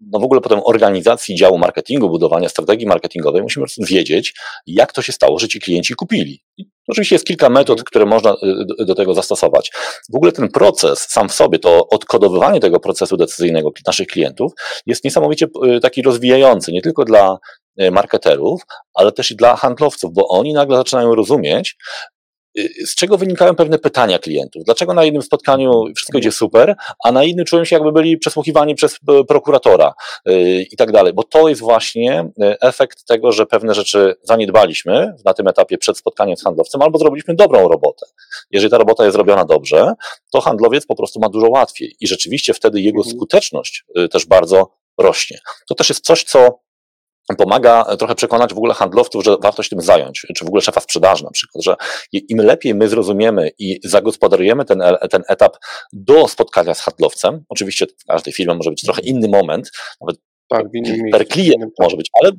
no 0.00 0.18
w 0.18 0.24
ogóle 0.24 0.40
potem 0.40 0.60
organizacji 0.64 1.34
działu 1.34 1.58
marketingu, 1.58 2.10
budowania 2.10 2.48
strategii 2.48 2.86
marketingowej, 2.86 3.42
musimy 3.42 3.66
wiedzieć, 3.78 4.34
jak 4.66 4.92
to 4.92 5.02
się 5.02 5.12
stało, 5.12 5.38
że 5.38 5.48
ci 5.48 5.60
klienci 5.60 5.94
kupili. 5.94 6.42
I 6.56 6.66
oczywiście 6.88 7.14
jest 7.14 7.26
kilka 7.26 7.48
metod, 7.48 7.84
które 7.84 8.06
można 8.06 8.36
y, 8.80 8.84
do 8.84 8.94
tego 8.94 9.14
zastosować. 9.14 9.70
W 10.12 10.16
ogóle 10.16 10.32
ten 10.32 10.48
proces 10.48 11.06
sam 11.10 11.28
w 11.28 11.32
sobie, 11.32 11.58
to 11.58 11.88
odkodowywanie 11.88 12.60
tego 12.60 12.80
procesu 12.80 13.16
decyzyjnego 13.16 13.70
naszych 13.86 14.06
klientów 14.06 14.52
jest 14.86 15.04
niesamowicie 15.04 15.46
y, 15.76 15.80
taki 15.80 16.02
rozwijający, 16.02 16.72
nie 16.72 16.82
tylko 16.82 17.04
dla 17.04 17.38
y, 17.82 17.90
marketerów, 17.90 18.62
ale 18.94 19.12
też 19.12 19.30
i 19.30 19.36
dla 19.36 19.56
handlowców, 19.56 20.12
bo 20.12 20.28
oni 20.28 20.52
nagle 20.52 20.76
zaczynają 20.76 21.14
rozumieć, 21.14 21.76
z 22.86 22.94
czego 22.94 23.18
wynikają 23.18 23.54
pewne 23.54 23.78
pytania 23.78 24.18
klientów. 24.18 24.64
Dlaczego 24.64 24.94
na 24.94 25.04
jednym 25.04 25.22
spotkaniu 25.22 25.84
wszystko 25.96 26.18
idzie 26.18 26.32
super, 26.32 26.76
a 27.04 27.12
na 27.12 27.24
innym 27.24 27.44
czują 27.44 27.64
się 27.64 27.76
jakby 27.76 27.92
byli 27.92 28.18
przesłuchiwani 28.18 28.74
przez 28.74 28.98
e, 29.08 29.24
prokuratora 29.24 29.94
y, 30.28 30.66
i 30.72 30.76
tak 30.76 30.92
dalej, 30.92 31.12
bo 31.12 31.22
to 31.22 31.48
jest 31.48 31.60
właśnie 31.60 32.30
efekt 32.60 33.04
tego, 33.04 33.32
że 33.32 33.46
pewne 33.46 33.74
rzeczy 33.74 34.14
zaniedbaliśmy 34.22 35.14
na 35.24 35.34
tym 35.34 35.48
etapie 35.48 35.78
przed 35.78 35.98
spotkaniem 35.98 36.36
z 36.36 36.42
handlowcem 36.42 36.82
albo 36.82 36.98
zrobiliśmy 36.98 37.34
dobrą 37.34 37.68
robotę. 37.68 38.06
Jeżeli 38.50 38.70
ta 38.70 38.78
robota 38.78 39.04
jest 39.04 39.14
zrobiona 39.14 39.44
dobrze, 39.44 39.92
to 40.32 40.40
handlowiec 40.40 40.86
po 40.86 40.96
prostu 40.96 41.20
ma 41.20 41.28
dużo 41.28 41.48
łatwiej 41.48 41.96
i 42.00 42.06
rzeczywiście 42.06 42.54
wtedy 42.54 42.80
jego 42.80 42.98
mhm. 42.98 43.16
skuteczność 43.16 43.84
y, 43.98 44.08
też 44.08 44.26
bardzo 44.26 44.70
rośnie. 44.98 45.38
To 45.68 45.74
też 45.74 45.88
jest 45.88 46.04
coś, 46.04 46.24
co 46.24 46.60
pomaga 47.36 47.96
trochę 47.96 48.14
przekonać 48.14 48.54
w 48.54 48.56
ogóle 48.56 48.74
handlowców, 48.74 49.24
że 49.24 49.36
warto 49.42 49.62
się 49.62 49.70
tym 49.70 49.80
zająć, 49.80 50.26
czy 50.36 50.44
w 50.44 50.48
ogóle 50.48 50.62
szefa 50.62 50.80
sprzedaży 50.80 51.24
na 51.24 51.30
przykład, 51.30 51.64
że 51.64 51.76
im 52.12 52.38
lepiej 52.38 52.74
my 52.74 52.88
zrozumiemy 52.88 53.50
i 53.58 53.80
zagospodarujemy 53.84 54.64
ten, 54.64 54.82
ten 55.10 55.22
etap 55.28 55.56
do 55.92 56.28
spotkania 56.28 56.74
z 56.74 56.80
handlowcem, 56.80 57.44
oczywiście 57.48 57.86
w 57.86 58.04
każdej 58.04 58.32
firmie 58.32 58.54
może 58.54 58.70
być 58.70 58.82
trochę 58.82 59.02
inny 59.02 59.28
moment, 59.28 59.70
nawet 60.00 60.20
tak, 60.48 60.66
per 61.12 61.28
klient 61.28 61.72
może 61.78 61.96
być, 61.96 62.10
ale 62.22 62.32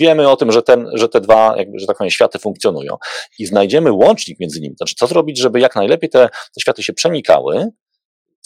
wiemy 0.00 0.28
o 0.28 0.36
tym, 0.36 0.52
że, 0.52 0.62
ten, 0.62 0.86
że 0.94 1.08
te 1.08 1.20
dwa, 1.20 1.54
jakby, 1.56 1.78
że 1.78 1.86
tak 1.86 1.96
powiem, 1.96 2.10
światy 2.10 2.38
funkcjonują 2.38 2.96
i 3.38 3.46
znajdziemy 3.46 3.92
łącznik 3.92 4.40
między 4.40 4.60
nimi. 4.60 4.76
Znaczy, 4.76 4.94
co 4.98 5.06
zrobić, 5.06 5.38
żeby 5.38 5.60
jak 5.60 5.76
najlepiej 5.76 6.10
te, 6.10 6.28
te 6.28 6.60
światy 6.60 6.82
się 6.82 6.92
przenikały, 6.92 7.70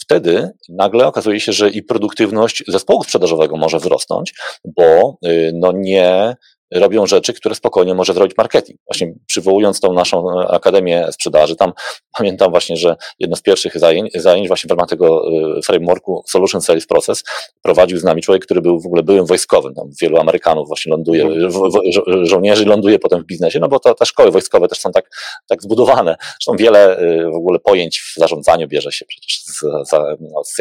wtedy 0.01 0.49
nagle 0.69 1.07
okazuje 1.07 1.39
się, 1.39 1.53
że 1.53 1.69
i 1.69 1.83
produktywność 1.83 2.63
zespołu 2.67 3.03
sprzedażowego 3.03 3.57
może 3.57 3.77
wzrosnąć, 3.77 4.33
bo 4.65 5.17
y, 5.25 5.51
no 5.55 5.71
nie 5.71 6.35
robią 6.71 7.07
rzeczy, 7.07 7.33
które 7.33 7.55
spokojnie 7.55 7.93
może 7.93 8.13
zrobić 8.13 8.37
marketing. 8.37 8.79
Właśnie 8.87 9.13
przywołując 9.25 9.79
tą 9.79 9.93
naszą 9.93 10.41
e, 10.41 10.47
Akademię 10.47 11.07
Sprzedaży, 11.11 11.55
tam 11.55 11.73
pamiętam 12.17 12.51
właśnie, 12.51 12.77
że 12.77 12.95
jedno 13.19 13.35
z 13.35 13.41
pierwszych 13.41 13.77
zajęć, 13.77 14.13
zajęć 14.15 14.47
właśnie 14.47 14.67
w 14.67 14.71
ramach 14.71 14.89
tego 14.89 15.23
e, 15.57 15.61
frameworku 15.61 16.23
Solution 16.29 16.61
Sales 16.61 16.87
Process 16.87 17.23
prowadził 17.61 17.97
z 17.97 18.03
nami 18.03 18.21
człowiek, 18.21 18.45
który 18.45 18.61
był 18.61 18.79
w 18.79 18.85
ogóle 18.85 19.03
byłym 19.03 19.25
wojskowym. 19.25 19.73
Tam 19.73 19.89
wielu 20.01 20.17
Amerykanów 20.17 20.67
właśnie 20.67 20.91
ląduje, 20.91 21.23
mhm. 21.23 21.51
żo 21.91 22.03
żołnierzy 22.23 22.65
ląduje 22.65 22.99
potem 22.99 23.23
w 23.23 23.25
biznesie, 23.25 23.59
no 23.59 23.67
bo 23.67 23.79
to, 23.79 23.93
te 23.93 24.05
szkoły 24.05 24.31
wojskowe 24.31 24.67
też 24.67 24.79
są 24.79 24.91
tak, 24.91 25.09
tak 25.47 25.63
zbudowane. 25.63 26.15
Zresztą 26.21 26.55
wiele 26.57 26.97
e, 26.97 27.31
w 27.31 27.35
ogóle 27.35 27.59
pojęć 27.59 27.99
w 27.99 28.19
zarządzaniu 28.19 28.67
bierze 28.67 28.91
się 28.91 29.05
przecież 29.05 29.43
z, 29.43 29.89
za, 29.89 30.15
no, 30.19 30.43
z, 30.43 30.55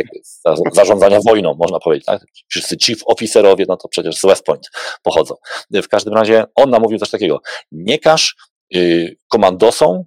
z 0.72 0.76
zarządzania 0.76 1.20
wojną, 1.26 1.54
można 1.58 1.80
powiedzieć. 1.80 2.06
Tak? 2.06 2.26
Wszyscy 2.48 2.76
chief 2.76 2.98
officerowie, 3.06 3.64
no 3.68 3.76
to 3.76 3.88
przecież 3.88 4.16
z 4.16 4.26
West 4.26 4.44
Point 4.44 4.70
pochodzą. 5.02 5.34
W 5.70 5.88
każdym 6.00 6.14
razie 6.14 6.44
on 6.54 6.70
nam 6.70 6.82
mówił 6.82 6.98
coś 6.98 7.10
takiego, 7.10 7.40
nie 7.72 7.98
każ 7.98 8.36
y, 8.74 9.16
komandosom 9.28 10.04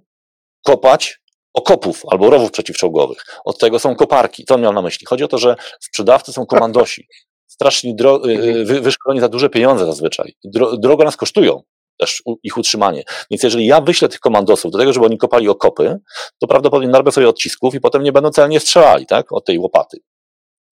kopać 0.62 1.20
okopów 1.54 2.02
albo 2.10 2.30
rowów 2.30 2.50
przeciwczołgowych. 2.50 3.24
Od 3.44 3.58
tego 3.58 3.78
są 3.78 3.96
koparki. 3.96 4.44
Co 4.44 4.54
on 4.54 4.60
miał 4.60 4.72
na 4.72 4.82
myśli? 4.82 5.06
Chodzi 5.06 5.24
o 5.24 5.28
to, 5.28 5.38
że 5.38 5.56
sprzedawcy 5.80 6.32
są 6.32 6.46
komandosi. 6.46 7.08
Strasznie 7.46 7.94
dro- 7.94 8.28
y, 8.28 8.32
mhm. 8.32 8.66
wy, 8.66 8.80
wyszkoleni 8.80 9.20
za 9.20 9.28
duże 9.28 9.50
pieniądze 9.50 9.86
zazwyczaj. 9.86 10.34
Dro- 10.56 10.78
drogo 10.78 11.04
nas 11.04 11.16
kosztują 11.16 11.62
też 11.98 12.22
ich 12.42 12.56
utrzymanie. 12.56 13.04
Więc 13.30 13.42
jeżeli 13.42 13.66
ja 13.66 13.80
wyślę 13.80 14.08
tych 14.08 14.20
komandosów 14.20 14.72
do 14.72 14.78
tego, 14.78 14.92
żeby 14.92 15.06
oni 15.06 15.18
kopali 15.18 15.48
okopy, 15.48 16.00
to 16.38 16.46
prawdopodobnie 16.46 16.88
narwę 16.88 17.12
sobie 17.12 17.28
odcisków 17.28 17.74
i 17.74 17.80
potem 17.80 18.02
nie 18.02 18.12
będą 18.12 18.30
celnie 18.30 18.60
strzelali, 18.60 19.06
tak, 19.06 19.32
od 19.32 19.44
tej 19.44 19.58
łopaty. 19.58 19.98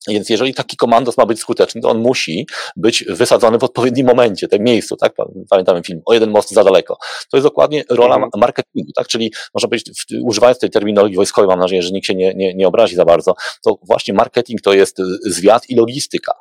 Więc 0.07 0.29
jeżeli 0.29 0.53
taki 0.53 0.77
komandos 0.77 1.17
ma 1.17 1.25
być 1.25 1.39
skuteczny, 1.39 1.81
to 1.81 1.89
on 1.89 1.99
musi 1.99 2.47
być 2.75 3.03
wysadzony 3.09 3.57
w 3.57 3.63
odpowiednim 3.63 4.07
momencie, 4.07 4.47
tak 4.47 4.61
miejscu, 4.61 4.97
tak? 4.97 5.13
Pamiętamy 5.49 5.83
film 5.83 6.01
o 6.05 6.13
jeden 6.13 6.31
most 6.31 6.51
za 6.51 6.63
daleko. 6.63 6.97
To 7.31 7.37
jest 7.37 7.47
dokładnie 7.47 7.83
rola 7.89 8.15
mhm. 8.15 8.31
marketingu, 8.37 8.91
tak? 8.95 9.07
Czyli 9.07 9.33
można 9.53 9.69
powiedzieć, 9.69 10.05
używając 10.23 10.59
tej 10.59 10.69
terminologii 10.69 11.15
wojskowej, 11.15 11.47
mam 11.47 11.59
nadzieję, 11.59 11.81
że 11.81 11.91
nikt 11.91 12.07
się 12.07 12.15
nie, 12.15 12.33
nie, 12.33 12.53
nie 12.53 12.67
obrazi 12.67 12.95
za 12.95 13.05
bardzo, 13.05 13.33
to 13.63 13.75
właśnie 13.83 14.13
marketing 14.13 14.61
to 14.61 14.73
jest 14.73 14.97
zwiat 15.25 15.69
i 15.69 15.75
logistyka. 15.75 16.33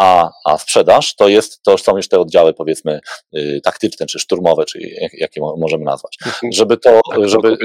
A, 0.00 0.30
a 0.44 0.58
sprzedaż 0.58 1.16
to 1.16 1.28
jest, 1.28 1.62
to 1.62 1.78
są 1.78 1.96
już 1.96 2.08
te 2.08 2.20
oddziały 2.20 2.54
powiedzmy 2.54 3.00
y, 3.36 3.60
taktyczne, 3.64 4.06
czy 4.06 4.18
szturmowe, 4.18 4.64
czy 4.64 4.80
jak, 4.80 5.12
jakie 5.14 5.40
możemy 5.40 5.84
nazwać. 5.84 6.18
Mhm. 6.26 6.52
Żeby 6.52 6.76
to, 6.76 7.00
tak, 7.10 7.28
żeby... 7.28 7.56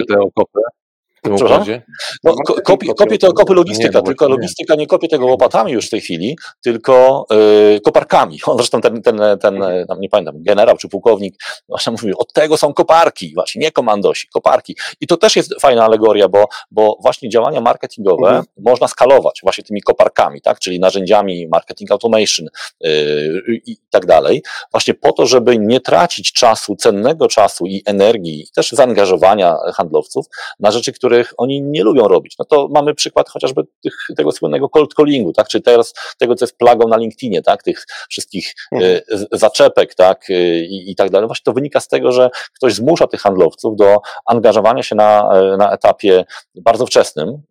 Okopy 1.24 1.38
tym 1.38 1.48
układzie? 1.48 1.82
No, 2.24 2.34
kopie, 2.66 2.94
kopie 2.94 3.18
to 3.18 3.34
kopy 3.34 3.54
logistyka, 3.54 4.00
nie, 4.00 4.06
tylko 4.06 4.30
logistyka 4.30 4.76
nie 4.76 4.88
kopie 4.88 5.08
tego 5.08 5.26
łopatami 5.26 5.72
już 5.72 5.88
w 5.88 5.90
tej 5.90 6.02
chwili, 6.02 6.38
tylko 6.62 7.26
yy, 7.32 7.82
koparkami. 7.82 8.40
On 8.46 8.58
zresztą 8.58 8.82
ten, 8.82 9.02
ten, 9.02 9.22
ten 9.42 9.64
tam 9.88 10.00
nie 10.00 10.10
pamiętam, 10.10 10.36
generał 10.44 10.78
czy 10.78 10.90
pułkownik 10.90 11.36
właśnie 11.70 11.92
mówił, 11.92 12.16
od 12.18 12.34
tego 12.34 12.58
są 12.58 12.74
koparki, 12.74 13.34
właśnie 13.34 13.62
nie 13.62 13.72
komandosi, 13.72 14.28
koparki. 14.34 14.76
I 15.02 15.08
to 15.08 15.18
też 15.18 15.36
jest 15.36 15.56
fajna 15.62 15.86
alegoria, 15.86 16.30
bo, 16.30 16.46
bo 16.72 16.98
właśnie 17.02 17.30
działania 17.30 17.62
marketingowe 17.62 18.28
mhm. 18.28 18.46
można 18.58 18.88
skalować 18.88 19.40
właśnie 19.44 19.64
tymi 19.64 19.82
koparkami, 19.82 20.42
tak, 20.42 20.60
czyli 20.60 20.80
narzędziami 20.80 21.48
marketing 21.48 21.92
automation 21.92 22.48
yy, 22.82 23.62
i 23.66 23.78
tak 23.90 24.06
dalej, 24.06 24.44
właśnie 24.72 24.94
po 24.94 25.12
to, 25.12 25.26
żeby 25.26 25.60
nie 25.60 25.80
tracić 25.80 26.34
czasu, 26.34 26.76
cennego 26.76 27.28
czasu 27.28 27.66
i 27.66 27.84
energii, 27.86 28.48
też 28.56 28.72
zaangażowania 28.72 29.56
handlowców 29.74 30.26
na 30.60 30.72
rzeczy, 30.72 30.94
które 30.94 31.09
których 31.10 31.34
oni 31.38 31.62
nie 31.62 31.84
lubią 31.84 32.08
robić. 32.08 32.36
No 32.40 32.46
to 32.46 32.68
mamy 32.68 32.96
przykład 32.96 33.30
chociażby 33.30 33.62
tych, 33.84 33.94
tego 34.18 34.32
słynnego 34.32 34.70
cold 34.70 34.94
callingu, 34.94 35.34
tak? 35.34 35.48
Czy 35.48 35.62
teraz 35.62 35.94
tego, 36.18 36.36
co 36.36 36.46
jest 36.46 36.58
plagą 36.58 36.88
na 36.88 36.98
LinkedInie, 36.98 37.42
tak? 37.42 37.64
Tych 37.64 37.86
wszystkich 38.10 38.54
mhm. 38.72 38.92
y, 38.94 39.28
zaczepek, 39.32 39.96
tak? 39.96 40.30
Y, 40.30 40.66
I, 40.70 40.92
I 40.92 40.96
tak 40.96 41.10
dalej. 41.10 41.28
Właśnie 41.28 41.44
to 41.44 41.54
wynika 41.54 41.80
z 41.80 41.88
tego, 41.88 42.12
że 42.12 42.30
ktoś 42.56 42.74
zmusza 42.74 43.08
tych 43.08 43.22
handlowców 43.22 43.76
do 43.76 43.98
angażowania 44.26 44.84
się 44.84 44.96
na, 44.96 45.30
na 45.58 45.72
etapie 45.72 46.26
bardzo 46.56 46.86
wczesnym 46.86 47.42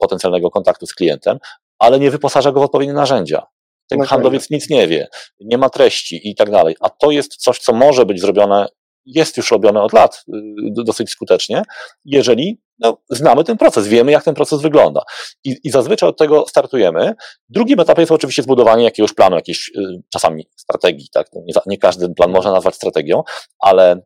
potencjalnego 0.00 0.50
kontaktu 0.50 0.86
z 0.86 0.94
klientem, 0.94 1.38
ale 1.78 1.98
nie 1.98 2.10
wyposaża 2.10 2.52
go 2.52 2.60
w 2.60 2.64
odpowiednie 2.64 2.94
narzędzia. 2.94 3.46
Ten 3.88 3.98
no 3.98 4.04
handlowiec 4.04 4.50
nic 4.50 4.70
nie 4.70 4.86
wie, 4.86 5.08
nie 5.40 5.58
ma 5.58 5.70
treści 5.70 6.30
i 6.30 6.34
tak 6.34 6.50
dalej. 6.50 6.76
A 6.80 6.90
to 6.90 7.10
jest 7.10 7.36
coś, 7.36 7.58
co 7.58 7.72
może 7.72 8.06
być 8.06 8.20
zrobione 8.20 8.66
jest 9.06 9.36
już 9.36 9.50
robione 9.50 9.82
od 9.82 9.92
lat 9.92 10.24
dosyć 10.70 11.10
skutecznie, 11.10 11.62
jeżeli 12.04 12.60
no, 12.78 12.98
znamy 13.10 13.44
ten 13.44 13.56
proces, 13.56 13.88
wiemy, 13.88 14.12
jak 14.12 14.24
ten 14.24 14.34
proces 14.34 14.62
wygląda. 14.62 15.02
I, 15.44 15.56
I 15.64 15.70
zazwyczaj 15.70 16.08
od 16.08 16.18
tego 16.18 16.44
startujemy. 16.48 17.14
Drugim 17.48 17.80
etapem 17.80 18.02
jest 18.02 18.12
oczywiście 18.12 18.42
zbudowanie 18.42 18.84
jakiegoś 18.84 19.12
planu, 19.12 19.36
jakiejś 19.36 19.68
y, 19.68 20.02
czasami 20.12 20.48
strategii. 20.56 21.08
Tak? 21.12 21.26
Nie, 21.34 21.54
nie 21.66 21.78
każdy 21.78 22.08
plan 22.08 22.30
można 22.30 22.52
nazwać 22.52 22.74
strategią, 22.74 23.22
ale 23.58 24.02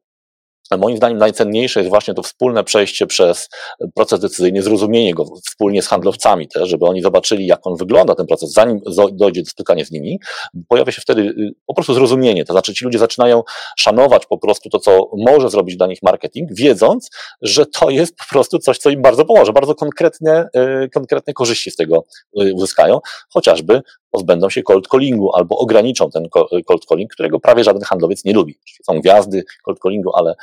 Moim 0.78 0.96
zdaniem 0.96 1.18
najcenniejsze 1.18 1.80
jest 1.80 1.90
właśnie 1.90 2.14
to 2.14 2.22
wspólne 2.22 2.64
przejście 2.64 3.06
przez 3.06 3.48
proces 3.94 4.20
decyzyjny, 4.20 4.62
zrozumienie 4.62 5.14
go 5.14 5.24
wspólnie 5.46 5.82
z 5.82 5.86
handlowcami 5.86 6.48
też, 6.48 6.68
żeby 6.68 6.86
oni 6.86 7.02
zobaczyli, 7.02 7.46
jak 7.46 7.66
on 7.66 7.76
wygląda, 7.76 8.14
ten 8.14 8.26
proces, 8.26 8.52
zanim 8.52 8.80
dojdzie 9.12 9.42
do 9.42 9.50
spotkania 9.50 9.84
z 9.84 9.90
nimi, 9.90 10.20
pojawia 10.68 10.92
się 10.92 11.02
wtedy 11.02 11.22
y, 11.22 11.54
po 11.66 11.74
prostu 11.74 11.94
zrozumienie, 11.94 12.44
to 12.44 12.52
znaczy 12.52 12.74
ci 12.74 12.84
ludzie 12.84 12.98
zaczynają 12.98 13.42
szanować 13.76 14.26
po 14.26 14.38
prostu 14.38 14.70
to, 14.70 14.78
co 14.78 15.10
może 15.18 15.50
zrobić 15.50 15.76
dla 15.76 15.86
nich 15.86 15.98
marketing, 16.02 16.50
wiedząc, 16.52 17.10
że 17.42 17.66
to 17.66 17.90
jest 17.90 18.16
po 18.16 18.24
prostu 18.30 18.58
coś, 18.58 18.78
co 18.78 18.90
im 18.90 19.02
bardzo 19.02 19.24
pomoże, 19.24 19.52
bardzo 19.52 19.74
konkretne, 19.74 20.48
y, 20.84 20.88
konkretne 20.88 21.32
korzyści 21.32 21.70
z 21.70 21.76
tego 21.76 22.04
y, 22.42 22.54
uzyskają, 22.54 23.00
chociażby 23.28 23.82
pozbędą 24.10 24.50
się 24.50 24.62
cold 24.62 24.88
callingu 24.88 25.36
albo 25.36 25.58
ograniczą 25.58 26.10
ten 26.10 26.28
cold 26.66 26.86
calling, 26.88 27.12
którego 27.12 27.40
prawie 27.40 27.64
żaden 27.64 27.82
handlowiec 27.82 28.24
nie 28.24 28.32
lubi. 28.32 28.58
Są 28.82 29.00
gwiazdy 29.00 29.44
cold 29.64 29.78
callingu, 29.78 30.16
ale 30.16 30.34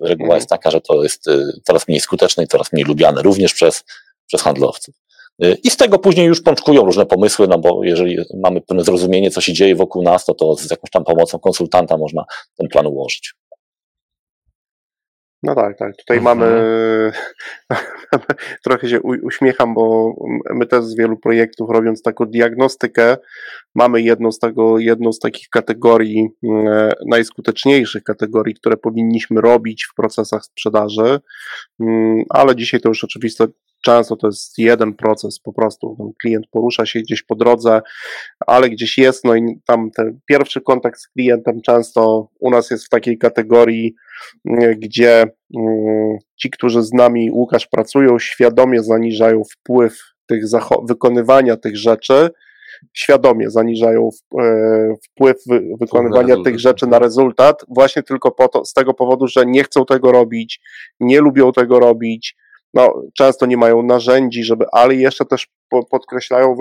reguła 0.00 0.26
mhm. 0.26 0.36
jest 0.36 0.48
taka, 0.48 0.70
że 0.70 0.80
to 0.80 1.02
jest 1.02 1.28
y, 1.28 1.60
coraz 1.64 1.88
mniej 1.88 2.00
skuteczne 2.00 2.44
i 2.44 2.46
coraz 2.46 2.72
mniej 2.72 2.84
lubiane 2.84 3.22
również 3.22 3.54
przez, 3.54 3.84
przez 4.26 4.42
handlowców. 4.42 4.94
Y, 5.44 5.58
I 5.64 5.70
z 5.70 5.76
tego 5.76 5.98
później 5.98 6.26
już 6.26 6.42
pączkują 6.42 6.84
różne 6.84 7.06
pomysły, 7.06 7.48
no 7.48 7.58
bo 7.58 7.84
jeżeli 7.84 8.18
mamy 8.34 8.60
pewne 8.60 8.84
zrozumienie, 8.84 9.30
co 9.30 9.40
się 9.40 9.52
dzieje 9.52 9.76
wokół 9.76 10.02
nas, 10.02 10.24
to, 10.24 10.34
to 10.34 10.54
z 10.56 10.70
jakąś 10.70 10.90
tam 10.90 11.04
pomocą 11.04 11.38
konsultanta 11.38 11.96
można 11.96 12.24
ten 12.56 12.68
plan 12.68 12.86
ułożyć. 12.86 13.34
No 15.42 15.54
tak, 15.54 15.78
tak. 15.78 15.96
Tutaj 15.96 16.18
mhm. 16.18 16.38
mamy, 16.38 17.12
trochę 18.64 18.88
się 18.88 19.00
uśmiecham, 19.02 19.74
bo 19.74 20.14
my 20.54 20.66
też 20.66 20.84
z 20.84 20.96
wielu 20.96 21.16
projektów 21.16 21.70
robiąc 21.70 22.02
taką 22.02 22.24
diagnostykę, 22.24 23.16
mamy 23.74 24.02
jedną 24.02 24.32
z, 24.32 24.38
tego, 24.38 24.78
jedną 24.78 25.12
z 25.12 25.18
takich 25.18 25.48
kategorii, 25.48 26.28
e, 26.44 26.92
najskuteczniejszych 27.06 28.02
kategorii, 28.02 28.54
które 28.54 28.76
powinniśmy 28.76 29.40
robić 29.40 29.84
w 29.84 29.94
procesach 29.94 30.44
sprzedaży, 30.44 31.20
mm, 31.80 32.22
ale 32.28 32.56
dzisiaj 32.56 32.80
to 32.80 32.88
już 32.88 33.04
oczywiste, 33.04 33.46
często 33.84 34.16
to 34.16 34.26
jest 34.26 34.58
jeden 34.58 34.94
proces 34.94 35.38
po 35.38 35.52
prostu. 35.52 35.94
Ten 35.98 36.12
klient 36.18 36.46
porusza 36.50 36.86
się 36.86 37.00
gdzieś 37.00 37.22
po 37.22 37.34
drodze, 37.34 37.80
ale 38.46 38.70
gdzieś 38.70 38.98
jest, 38.98 39.24
no 39.24 39.34
i 39.34 39.60
tam 39.66 39.90
ten 39.90 40.20
pierwszy 40.26 40.60
kontakt 40.60 41.00
z 41.00 41.08
klientem 41.08 41.60
często 41.62 42.28
u 42.40 42.50
nas 42.50 42.70
jest 42.70 42.86
w 42.86 42.88
takiej 42.88 43.18
kategorii, 43.18 43.94
mm, 44.44 44.80
gdzie 44.80 45.22
mm, 45.56 46.16
ci, 46.36 46.50
którzy 46.50 46.82
z 46.82 46.92
nami, 46.92 47.30
Łukasz, 47.30 47.66
pracują, 47.66 48.18
świadomie 48.18 48.82
zaniżają 48.82 49.42
wpływ 49.52 49.98
tych 50.26 50.44
wykonywania 50.88 51.56
tych 51.56 51.76
rzeczy, 51.76 52.30
świadomie 52.92 53.50
zaniżają 53.50 54.08
e, 54.40 54.94
wpływ 55.04 55.36
wykonywania 55.80 56.36
tych 56.44 56.60
rzeczy 56.60 56.86
na 56.86 56.98
rezultat, 56.98 57.64
właśnie 57.68 58.02
tylko 58.02 58.30
po 58.30 58.48
to, 58.48 58.64
z 58.64 58.72
tego 58.72 58.94
powodu, 58.94 59.26
że 59.26 59.46
nie 59.46 59.64
chcą 59.64 59.84
tego 59.84 60.12
robić, 60.12 60.60
nie 61.00 61.20
lubią 61.20 61.52
tego 61.52 61.80
robić, 61.80 62.36
no, 62.74 63.02
często 63.16 63.46
nie 63.46 63.56
mają 63.56 63.82
narzędzi, 63.82 64.44
żeby, 64.44 64.64
ale 64.72 64.94
jeszcze 64.94 65.24
też 65.24 65.48
podkreślają 65.90 66.56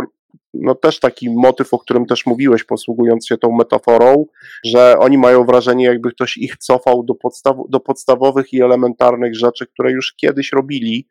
no 0.53 0.75
też 0.75 0.99
taki 0.99 1.29
motyw, 1.29 1.73
o 1.73 1.79
którym 1.79 2.05
też 2.05 2.25
mówiłeś, 2.25 2.63
posługując 2.63 3.27
się 3.27 3.37
tą 3.37 3.51
metaforą, 3.51 4.25
że 4.65 4.95
oni 4.99 5.17
mają 5.17 5.45
wrażenie, 5.45 5.85
jakby 5.85 6.11
ktoś 6.11 6.37
ich 6.37 6.57
cofał 6.57 7.03
do, 7.03 7.15
podstaw, 7.15 7.57
do 7.69 7.79
podstawowych 7.79 8.53
i 8.53 8.61
elementarnych 8.61 9.35
rzeczy, 9.35 9.67
które 9.67 9.91
już 9.91 10.13
kiedyś 10.13 10.51
robili. 10.51 11.07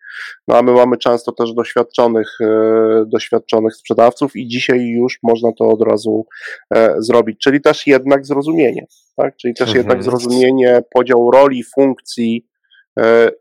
No 0.48 0.56
a 0.56 0.62
my 0.62 0.72
mamy 0.72 0.96
często 0.96 1.32
też 1.32 1.52
doświadczonych, 1.52 2.38
e, 2.40 3.04
doświadczonych 3.06 3.74
sprzedawców 3.76 4.36
i 4.36 4.46
dzisiaj 4.46 4.86
już 4.86 5.18
można 5.22 5.52
to 5.52 5.68
od 5.68 5.82
razu 5.82 6.26
e, 6.74 6.94
zrobić. 6.98 7.38
Czyli 7.40 7.60
też 7.60 7.86
jednak 7.86 8.26
zrozumienie, 8.26 8.86
tak? 9.16 9.36
Czyli 9.36 9.54
też 9.54 9.68
mhm. 9.68 9.76
jednak 9.76 10.04
zrozumienie, 10.04 10.82
podział 10.94 11.30
roli, 11.30 11.64
funkcji, 11.64 12.46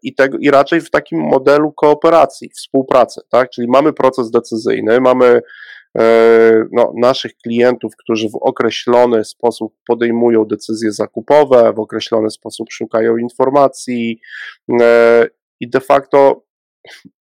i, 0.03 0.15
tego, 0.15 0.37
i 0.37 0.51
raczej 0.51 0.81
w 0.81 0.89
takim 0.89 1.19
modelu 1.19 1.71
kooperacji, 1.71 2.49
współpracy, 2.49 3.21
tak? 3.29 3.49
Czyli 3.49 3.67
mamy 3.67 3.93
proces 3.93 4.31
decyzyjny, 4.31 5.01
mamy 5.01 5.41
E, 5.97 6.65
no, 6.71 6.93
naszych 6.95 7.37
klientów, 7.37 7.95
którzy 7.97 8.29
w 8.29 8.35
określony 8.35 9.25
sposób 9.25 9.73
podejmują 9.87 10.45
decyzje 10.45 10.91
zakupowe, 10.91 11.73
w 11.73 11.79
określony 11.79 12.31
sposób 12.31 12.67
szukają 12.71 13.17
informacji 13.17 14.19
e, 14.81 15.27
i 15.59 15.69
de 15.69 15.79
facto 15.79 16.45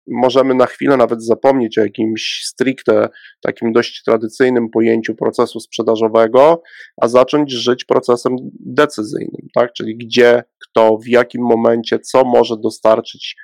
możemy 0.07 0.55
na 0.55 0.67
chwilę 0.67 0.97
nawet 0.97 1.25
zapomnieć 1.25 1.79
o 1.79 1.83
jakimś 1.83 2.43
stricte 2.45 3.09
takim 3.41 3.73
dość 3.73 4.03
tradycyjnym 4.03 4.71
pojęciu 4.71 5.15
procesu 5.15 5.61
sprzedażowego, 5.61 6.63
a 7.03 7.09
zacząć 7.09 7.53
żyć 7.53 7.85
procesem 7.85 8.37
decyzyjnym, 8.61 9.49
tak? 9.55 9.73
Czyli 9.73 9.97
gdzie, 9.97 10.43
kto, 10.75 10.99
w 10.99 11.09
jakim 11.09 11.43
momencie, 11.43 11.99
co 11.99 12.25
może 12.25 12.57
dostarczyć 12.57 13.37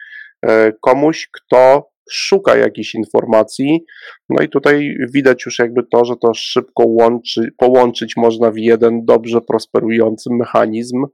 e, 0.43 0.73
komuś, 0.73 1.29
kto 1.33 1.91
szuka 2.11 2.57
jakichś 2.57 2.95
informacji. 2.95 3.85
No 4.29 4.43
i 4.43 4.49
tutaj 4.49 4.97
widać 5.15 5.47
już 5.47 5.59
jakby 5.59 5.83
to, 5.93 6.05
że 6.05 6.15
to 6.17 6.35
szybko 6.35 6.85
łączy, 6.87 7.49
połączyć 7.59 8.17
można 8.17 8.51
w 8.51 8.57
jeden 8.57 9.05
dobrze 9.05 9.41
prosperujący 9.41 10.31
mechanizm 10.33 11.07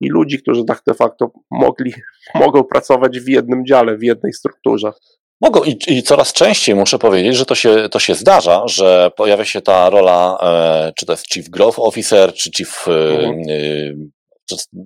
i 0.00 0.08
ludzi, 0.08 0.38
którzy 0.38 0.64
tak 0.64 0.82
de 0.86 0.94
facto 0.94 1.30
mogli, 1.50 1.92
mogą 2.34 2.64
pracować 2.64 3.20
w 3.20 3.28
jednym 3.28 3.66
dziale, 3.66 3.96
w 3.96 4.02
jednej 4.02 4.32
strukturze. 4.32 4.92
Mogą 5.40 5.64
i, 5.64 5.78
i, 5.88 6.02
coraz 6.02 6.32
częściej 6.32 6.74
muszę 6.74 6.98
powiedzieć, 6.98 7.36
że 7.36 7.46
to 7.46 7.54
się, 7.54 7.88
to 7.90 7.98
się 7.98 8.14
zdarza, 8.14 8.68
że 8.68 9.10
pojawia 9.16 9.44
się 9.44 9.60
ta 9.60 9.90
rola, 9.90 10.38
e, 10.42 10.92
czy 10.98 11.06
to 11.06 11.12
jest 11.12 11.32
Chief 11.32 11.48
Growth 11.48 11.78
Officer, 11.78 12.32
czy 12.32 12.50
Chief 12.50 12.88
e, 12.88 12.92
mhm. 12.92 14.10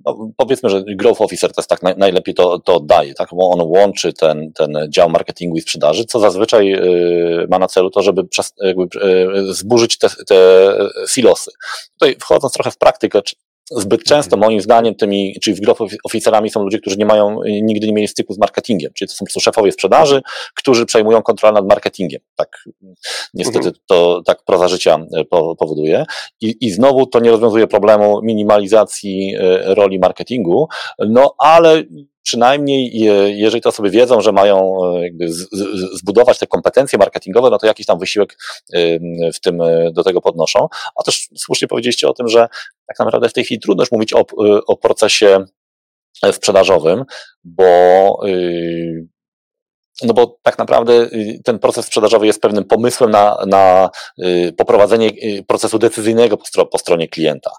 No, 0.05 0.31
powiedzmy, 0.37 0.69
że 0.69 0.83
growth 0.83 1.21
officer 1.21 1.53
to 1.53 1.61
jest 1.61 1.69
tak 1.69 1.83
naj, 1.83 1.97
najlepiej 1.97 2.33
to, 2.33 2.59
to 2.59 2.75
oddaje, 2.75 3.13
tak? 3.13 3.29
bo 3.33 3.49
on 3.49 3.61
łączy 3.61 4.13
ten, 4.13 4.53
ten 4.53 4.77
dział 4.89 5.09
marketingu 5.09 5.57
i 5.57 5.61
sprzedaży, 5.61 6.05
co 6.05 6.19
zazwyczaj 6.19 6.73
y, 6.73 7.47
ma 7.49 7.59
na 7.59 7.67
celu 7.67 7.89
to, 7.89 8.01
żeby 8.01 8.27
przez, 8.27 8.53
jakby, 8.57 8.83
y, 9.49 9.53
zburzyć 9.53 9.97
te, 9.97 10.09
te 10.27 10.71
silosy. 11.07 11.51
Tutaj 11.93 12.15
wchodząc 12.19 12.53
trochę 12.53 12.71
w 12.71 12.77
praktykę, 12.77 13.21
zbyt 13.71 14.03
często 14.03 14.37
moim 14.37 14.61
zdaniem 14.61 14.95
tymi, 14.95 15.35
czyli 15.43 15.55
w 15.55 15.59
growth 15.59 15.81
oficerami 16.03 16.49
są 16.49 16.63
ludzie, 16.63 16.79
którzy 16.79 16.97
nie 16.97 17.05
mają, 17.05 17.39
nigdy 17.45 17.87
nie 17.87 17.93
mieli 17.93 18.07
styku 18.07 18.33
z 18.33 18.37
marketingiem, 18.37 18.91
czyli 18.93 19.09
to 19.09 19.13
są 19.13 19.17
po 19.19 19.25
prostu 19.25 19.39
szefowie 19.39 19.71
sprzedaży, 19.71 20.21
którzy 20.55 20.85
przejmują 20.85 21.21
kontrolę 21.21 21.53
nad 21.53 21.67
marketingiem. 21.69 22.21
Tak, 22.35 22.63
niestety 23.33 23.57
mhm. 23.57 23.75
to 23.85 24.21
tak 24.25 24.43
proza 24.43 24.67
życia 24.67 24.99
e, 25.17 25.25
powoduje. 25.59 26.05
I, 26.41 26.57
I 26.61 26.71
znowu 26.71 27.05
to 27.05 27.19
nie 27.19 27.31
rozwiązuje 27.31 27.67
problemu 27.67 28.21
minimalizacji 28.23 29.35
roli 29.65 29.99
marketingu, 29.99 30.67
no 30.99 31.35
ale 31.37 31.83
przynajmniej 32.23 32.91
jeżeli 33.37 33.61
to 33.61 33.71
sobie 33.71 33.89
wiedzą, 33.89 34.21
że 34.21 34.31
mają 34.31 34.79
zbudować 35.93 36.39
te 36.39 36.47
kompetencje 36.47 36.99
marketingowe, 36.99 37.49
no 37.49 37.57
to 37.57 37.67
jakiś 37.67 37.85
tam 37.85 37.99
wysiłek 37.99 38.37
w 39.33 39.39
tym 39.41 39.59
do 39.93 40.03
tego 40.03 40.21
podnoszą. 40.21 40.67
A 40.99 41.03
też 41.03 41.29
słusznie 41.37 41.67
powiedzieliście 41.67 42.07
o 42.07 42.13
tym, 42.13 42.27
że 42.27 42.47
tak 42.97 43.05
naprawdę 43.05 43.29
w 43.29 43.33
tej 43.33 43.43
chwili 43.43 43.61
trudno 43.61 43.81
już 43.81 43.91
mówić 43.91 44.13
o, 44.13 44.25
o 44.67 44.77
procesie 44.77 45.45
sprzedażowym, 46.31 47.03
bo 47.43 48.21
y, 48.27 49.07
no 50.03 50.13
bo 50.13 50.39
tak 50.41 50.57
naprawdę 50.57 50.93
y, 50.93 51.39
ten 51.43 51.59
proces 51.59 51.85
sprzedażowy 51.85 52.25
jest 52.25 52.41
pewnym 52.41 52.63
pomysłem 52.63 53.11
na, 53.11 53.37
na 53.47 53.89
y, 54.19 54.53
poprowadzenie 54.57 55.11
procesu 55.47 55.79
decyzyjnego 55.79 56.37
po, 56.37 56.65
po 56.65 56.77
stronie 56.77 57.07
klienta. 57.07 57.51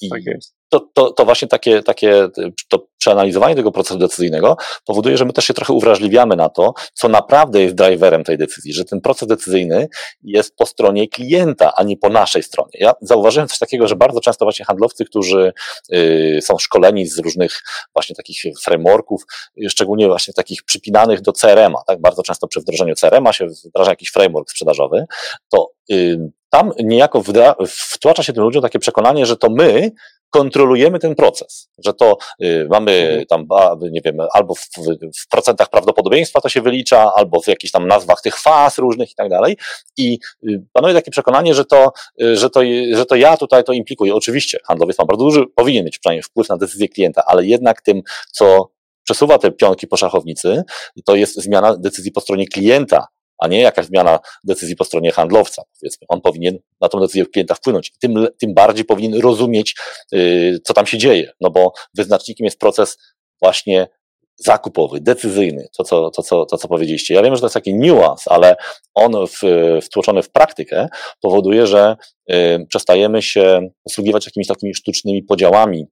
I 0.00 0.08
tak 0.08 0.24
jest 0.24 0.59
to, 0.70 0.80
to, 0.94 1.10
to 1.10 1.24
właśnie 1.24 1.48
takie, 1.48 1.82
takie 1.82 2.28
to 2.68 2.86
przeanalizowanie 2.98 3.54
tego 3.54 3.72
procesu 3.72 3.98
decyzyjnego 3.98 4.56
powoduje, 4.84 5.16
że 5.16 5.24
my 5.24 5.32
też 5.32 5.44
się 5.44 5.54
trochę 5.54 5.72
uwrażliwiamy 5.72 6.36
na 6.36 6.48
to, 6.48 6.74
co 6.94 7.08
naprawdę 7.08 7.62
jest 7.62 7.74
driverem 7.74 8.24
tej 8.24 8.38
decyzji, 8.38 8.72
że 8.72 8.84
ten 8.84 9.00
proces 9.00 9.28
decyzyjny 9.28 9.88
jest 10.22 10.56
po 10.56 10.66
stronie 10.66 11.08
klienta, 11.08 11.72
a 11.76 11.82
nie 11.82 11.96
po 11.96 12.08
naszej 12.08 12.42
stronie. 12.42 12.70
Ja 12.74 12.92
zauważyłem 13.00 13.48
coś 13.48 13.58
takiego, 13.58 13.88
że 13.88 13.96
bardzo 13.96 14.20
często 14.20 14.44
właśnie 14.44 14.64
handlowcy, 14.64 15.04
którzy 15.04 15.52
y, 15.92 16.38
są 16.42 16.58
szkoleni 16.58 17.06
z 17.06 17.18
różnych 17.18 17.62
właśnie 17.94 18.16
takich 18.16 18.42
frameworków, 18.64 19.22
szczególnie 19.68 20.06
właśnie 20.06 20.34
takich 20.34 20.62
przypinanych 20.62 21.20
do 21.20 21.32
CRM-a, 21.32 21.82
tak 21.86 22.00
bardzo 22.00 22.22
często 22.22 22.48
przy 22.48 22.60
wdrożeniu 22.60 22.94
CRM-a 22.94 23.32
się 23.32 23.46
wdraża 23.46 23.90
jakiś 23.90 24.10
framework 24.10 24.50
sprzedażowy, 24.50 25.04
to 25.48 25.70
y, 25.92 26.30
tam 26.50 26.72
niejako 26.84 27.22
wtłacza 27.68 28.22
się 28.22 28.32
tym 28.32 28.42
ludziom 28.42 28.62
takie 28.62 28.78
przekonanie, 28.78 29.26
że 29.26 29.36
to 29.36 29.50
my 29.50 29.90
kontrolujemy 30.30 30.98
ten 30.98 31.14
proces, 31.14 31.70
że 31.78 31.94
to 31.94 32.18
y, 32.42 32.66
mamy 32.70 32.92
mhm. 32.92 33.26
tam, 33.26 33.46
nie 33.90 34.00
wiem, 34.04 34.16
albo 34.32 34.54
w, 34.54 34.68
w, 35.22 35.28
procentach 35.30 35.70
prawdopodobieństwa 35.70 36.40
to 36.40 36.48
się 36.48 36.62
wylicza, 36.62 37.12
albo 37.14 37.40
w 37.40 37.46
jakichś 37.46 37.72
tam 37.72 37.86
nazwach 37.86 38.22
tych 38.22 38.36
faz 38.36 38.78
różnych 38.78 39.10
i 39.10 39.14
tak 39.14 39.28
dalej. 39.28 39.56
I 39.96 40.18
y, 40.48 40.62
panuje 40.72 40.94
takie 40.94 41.10
przekonanie, 41.10 41.54
że 41.54 41.64
to, 41.64 41.92
y, 42.22 42.36
że 42.36 42.50
to, 42.50 42.60
że 42.92 43.06
to 43.06 43.16
ja 43.16 43.36
tutaj 43.36 43.64
to 43.64 43.72
implikuję. 43.72 44.14
Oczywiście 44.14 44.58
handlowiec 44.64 44.98
ma 44.98 45.04
bardzo 45.04 45.24
duży, 45.24 45.44
powinien 45.54 45.84
mieć 45.84 45.98
przynajmniej 45.98 46.22
wpływ 46.22 46.48
na 46.48 46.56
decyzję 46.56 46.88
klienta, 46.88 47.22
ale 47.26 47.46
jednak 47.46 47.82
tym, 47.82 48.02
co 48.32 48.70
przesuwa 49.04 49.38
te 49.38 49.50
pionki 49.50 49.86
po 49.86 49.96
szachownicy, 49.96 50.62
to 51.04 51.14
jest 51.14 51.42
zmiana 51.42 51.76
decyzji 51.76 52.12
po 52.12 52.20
stronie 52.20 52.46
klienta, 52.48 53.06
a 53.40 53.48
nie 53.48 53.60
jakaś 53.60 53.86
zmiana 53.86 54.18
decyzji 54.44 54.76
po 54.76 54.84
stronie 54.84 55.12
handlowca. 55.12 55.62
Powiedzmy. 55.80 56.06
On 56.08 56.20
powinien 56.20 56.58
na 56.80 56.88
tą 56.88 57.00
decyzję 57.00 57.26
klienta 57.26 57.54
wpłynąć. 57.54 57.92
Tym, 58.00 58.26
tym 58.40 58.54
bardziej 58.54 58.84
powinien 58.84 59.20
rozumieć, 59.20 59.76
yy, 60.12 60.58
co 60.64 60.74
tam 60.74 60.86
się 60.86 60.98
dzieje, 60.98 61.32
no 61.40 61.50
bo 61.50 61.72
wyznacznikiem 61.94 62.44
jest 62.44 62.58
proces 62.58 62.98
właśnie 63.42 63.88
zakupowy, 64.36 65.00
decyzyjny, 65.00 65.68
to 65.76 65.84
co, 65.84 66.10
to, 66.10 66.22
co, 66.22 66.46
to, 66.46 66.56
co 66.58 66.68
powiedzieliście. 66.68 67.14
Ja 67.14 67.22
wiem, 67.22 67.34
że 67.34 67.40
to 67.40 67.46
jest 67.46 67.54
taki 67.54 67.74
niuans, 67.74 68.28
ale 68.28 68.56
on 68.94 69.26
w, 69.26 69.40
wtłoczony 69.82 70.22
w 70.22 70.30
praktykę 70.30 70.88
powoduje, 71.20 71.66
że 71.66 71.96
y, 72.32 72.66
przestajemy 72.68 73.22
się 73.22 73.70
posługiwać 73.84 74.26
jakimiś 74.26 74.46
takimi 74.46 74.74
sztucznymi 74.74 75.22
podziałami 75.22 75.86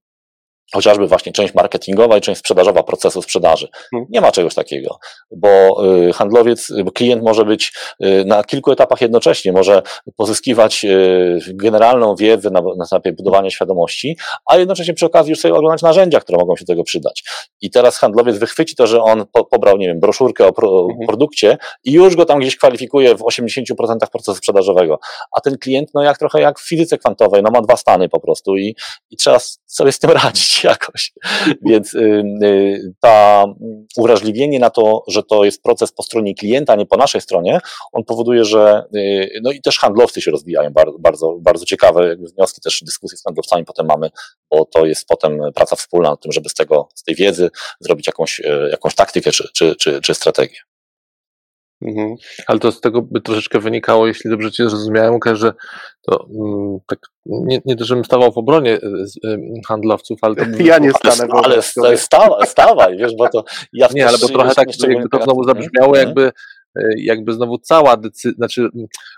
chociażby 0.73 1.07
właśnie 1.07 1.33
część 1.33 1.55
marketingowa 1.55 2.17
i 2.17 2.21
część 2.21 2.39
sprzedażowa 2.39 2.83
procesu 2.83 3.23
sprzedaży. 3.23 3.69
Hmm. 3.91 4.07
Nie 4.11 4.21
ma 4.21 4.33
czegoś 4.33 4.55
takiego, 4.55 4.99
bo 5.31 5.83
y, 6.09 6.13
handlowiec, 6.13 6.69
bo 6.85 6.91
klient 6.91 7.23
może 7.23 7.45
być 7.45 7.73
y, 8.05 8.25
na 8.27 8.45
kilku 8.45 8.73
etapach 8.73 9.01
jednocześnie, 9.01 9.53
może 9.53 9.83
pozyskiwać 10.17 10.85
y, 10.85 11.39
generalną 11.55 12.15
wiedzę 12.17 12.51
na, 12.51 12.61
na 12.61 12.85
etapie 12.85 13.13
budowania 13.13 13.51
świadomości, 13.51 14.17
a 14.47 14.57
jednocześnie 14.57 14.95
przy 14.95 15.07
okazji 15.07 15.31
już 15.31 15.41
sobie 15.41 15.55
oglądać 15.55 15.83
narzędzia, 15.83 16.21
które 16.21 16.39
mogą 16.39 16.57
się 16.57 16.65
tego 16.65 16.85
przydać. 16.85 17.25
I 17.61 17.71
teraz 17.71 17.97
handlowiec 17.97 18.39
wychwyci 18.39 18.77
to, 18.77 18.87
że 18.87 19.03
on 19.03 19.27
po, 19.33 19.45
pobrał, 19.45 19.77
nie 19.77 19.87
wiem, 19.87 20.01
broszurkę 20.01 20.47
o, 20.47 20.53
pro, 20.53 20.87
hmm. 20.87 21.07
produkcie 21.07 21.57
i 21.85 21.93
już 21.93 22.17
go 22.17 22.25
tam 22.25 22.41
gdzieś 22.41 22.57
kwalifikuje 22.57 23.15
w 23.15 23.21
80% 23.21 23.75
procesu 24.13 24.35
sprzedażowego. 24.35 24.99
A 25.37 25.41
ten 25.41 25.59
klient, 25.59 25.91
no 25.95 26.03
jak 26.03 26.19
trochę 26.19 26.41
jak 26.41 26.59
w 26.59 26.69
fizyce 26.69 26.99
kwantowej, 26.99 27.43
no 27.43 27.51
ma 27.51 27.61
dwa 27.61 27.77
stany 27.77 28.09
po 28.09 28.21
prostu 28.21 28.57
i, 28.57 28.77
i 29.11 29.17
trzeba 29.17 29.39
sobie 29.67 29.93
z 29.93 29.99
tym 29.99 30.11
radzić 30.11 30.58
jakoś. 30.73 31.13
Więc 31.63 31.95
y, 31.95 32.23
y, 32.43 32.95
ta 33.01 33.47
uwrażliwienie 33.97 34.59
na 34.59 34.71
to, 34.71 35.05
że 35.09 35.23
to 35.23 35.45
jest 35.45 35.63
proces 35.63 35.93
po 35.93 36.03
stronie 36.03 36.35
klienta, 36.35 36.73
a 36.73 36.77
nie 36.77 36.87
po 36.87 36.97
naszej 36.97 37.21
stronie, 37.21 37.61
on 37.93 38.05
powoduje, 38.05 38.45
że 38.45 38.85
y, 38.97 39.41
no 39.43 39.51
i 39.51 39.61
też 39.61 39.79
handlowcy 39.79 40.21
się 40.21 40.31
rozwijają 40.31 40.71
bardzo, 40.71 40.99
bardzo, 40.99 41.37
bardzo 41.41 41.65
ciekawe 41.65 42.17
wnioski, 42.17 42.61
też 42.61 42.83
dyskusje 42.83 43.19
z 43.19 43.25
handlowcami 43.25 43.65
potem 43.65 43.87
mamy, 43.87 44.11
bo 44.51 44.65
to 44.65 44.87
jest 44.87 45.07
potem 45.07 45.41
praca 45.55 45.77
wspólna 45.77 46.11
nad 46.11 46.21
tym, 46.21 46.33
żeby 46.33 46.49
z 46.49 46.55
tego, 46.55 46.89
z 46.95 47.03
tej 47.03 47.15
wiedzy 47.15 47.51
zrobić 47.81 48.07
jakąś, 48.07 48.41
jakąś 48.71 48.95
taktykę 48.95 49.33
czy, 49.33 49.49
czy, 49.55 49.77
czy, 49.77 50.01
czy 50.01 50.15
strategię. 50.15 50.68
Mhm. 51.83 52.17
Ale 52.47 52.59
to 52.59 52.73
z 52.73 52.81
tego 52.81 53.03
by 53.03 53.21
troszeczkę 53.21 53.59
wynikało, 53.59 54.07
jeśli 54.07 54.31
dobrze 54.31 54.53
Cię 54.53 54.71
zrozumiałem, 54.71 55.19
że 55.33 55.53
to 56.03 56.27
mm, 56.35 56.79
tak, 56.87 56.99
nie, 57.27 57.61
nie 57.65 57.77
to, 57.77 57.85
żebym 57.85 58.05
stawał 58.05 58.33
w 58.33 58.39
obronie 58.39 58.77
y, 58.77 59.05
y, 59.25 59.39
handlowców, 59.69 60.19
ale 60.23 60.37
to 60.37 60.45
by... 60.57 60.63
Ja 60.63 60.79
nie 60.79 60.91
stanę 60.91 61.17
w 61.17 61.21
obronie. 61.21 61.47
Ale 61.47 61.97
stawaj, 61.97 62.47
stawaj, 62.47 62.97
wiesz, 62.97 63.13
bo 63.19 63.29
to 63.29 63.45
ja 63.73 63.89
Nie, 63.95 64.09
ale 64.09 64.19
bo 64.19 64.29
trochę 64.29 64.55
tak, 64.55 64.69
jakby 64.89 65.09
to 65.09 65.25
znowu 65.25 65.45
zabrzmiało, 65.45 65.89
mhm. 65.89 66.07
jakby 66.07 66.33
y, 66.79 66.95
jakby 66.97 67.33
znowu 67.33 67.59
cała 67.59 67.97
decyzja, 67.97 68.37
znaczy, 68.37 68.69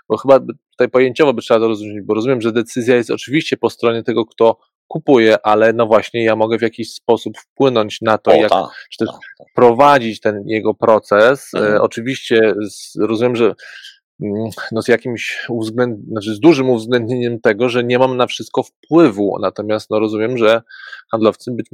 bo 0.09 0.17
chyba 0.17 0.39
tutaj 0.71 0.89
pojęciowo 0.91 1.33
by 1.33 1.41
trzeba 1.41 1.59
to 1.59 1.67
rozumieć, 1.67 2.01
bo 2.01 2.13
rozumiem, 2.13 2.41
że 2.41 2.51
decyzja 2.51 2.95
jest 2.95 3.11
oczywiście 3.11 3.57
po 3.57 3.69
stronie 3.69 4.03
tego, 4.03 4.25
kto 4.25 4.57
kupuję, 4.91 5.35
ale 5.43 5.73
no 5.73 5.85
właśnie 5.85 6.23
ja 6.23 6.35
mogę 6.35 6.57
w 6.57 6.61
jakiś 6.61 6.93
sposób 6.93 7.37
wpłynąć 7.37 8.01
na 8.01 8.17
to, 8.17 8.31
o, 8.31 8.35
jak 8.35 8.49
ta, 8.49 8.67
czy 8.91 8.97
też 8.97 9.07
ta, 9.07 9.17
ta. 9.37 9.43
prowadzić 9.55 10.19
ten 10.19 10.43
jego 10.45 10.73
proces. 10.73 11.53
E, 11.53 11.57
mhm. 11.57 11.81
Oczywiście 11.81 12.53
rozumiem, 12.99 13.35
że 13.35 13.53
no 14.71 14.81
z 14.81 14.87
jakimś 14.87 15.45
uwzględ... 15.49 15.99
znaczy 16.07 16.35
z 16.35 16.39
dużym 16.39 16.69
uwzględnieniem 16.69 17.39
tego, 17.39 17.69
że 17.69 17.83
nie 17.83 17.99
mam 17.99 18.17
na 18.17 18.27
wszystko 18.27 18.63
wpływu. 18.63 19.37
Natomiast 19.41 19.89
no 19.89 19.99
rozumiem, 19.99 20.37
że 20.37 20.61
handlowcy 21.11 21.51
być, 21.51 21.65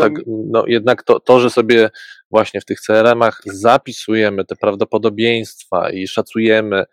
tak, 0.00 0.12
no 0.26 0.64
jednak 0.66 1.02
to, 1.02 1.20
to, 1.20 1.40
że 1.40 1.50
sobie 1.50 1.90
właśnie 2.30 2.60
w 2.60 2.64
tych 2.64 2.80
CRM-ach 2.80 3.40
zapisujemy 3.46 4.44
te 4.44 4.56
prawdopodobieństwa 4.56 5.90
i 5.90 6.08
szacujemy 6.08 6.84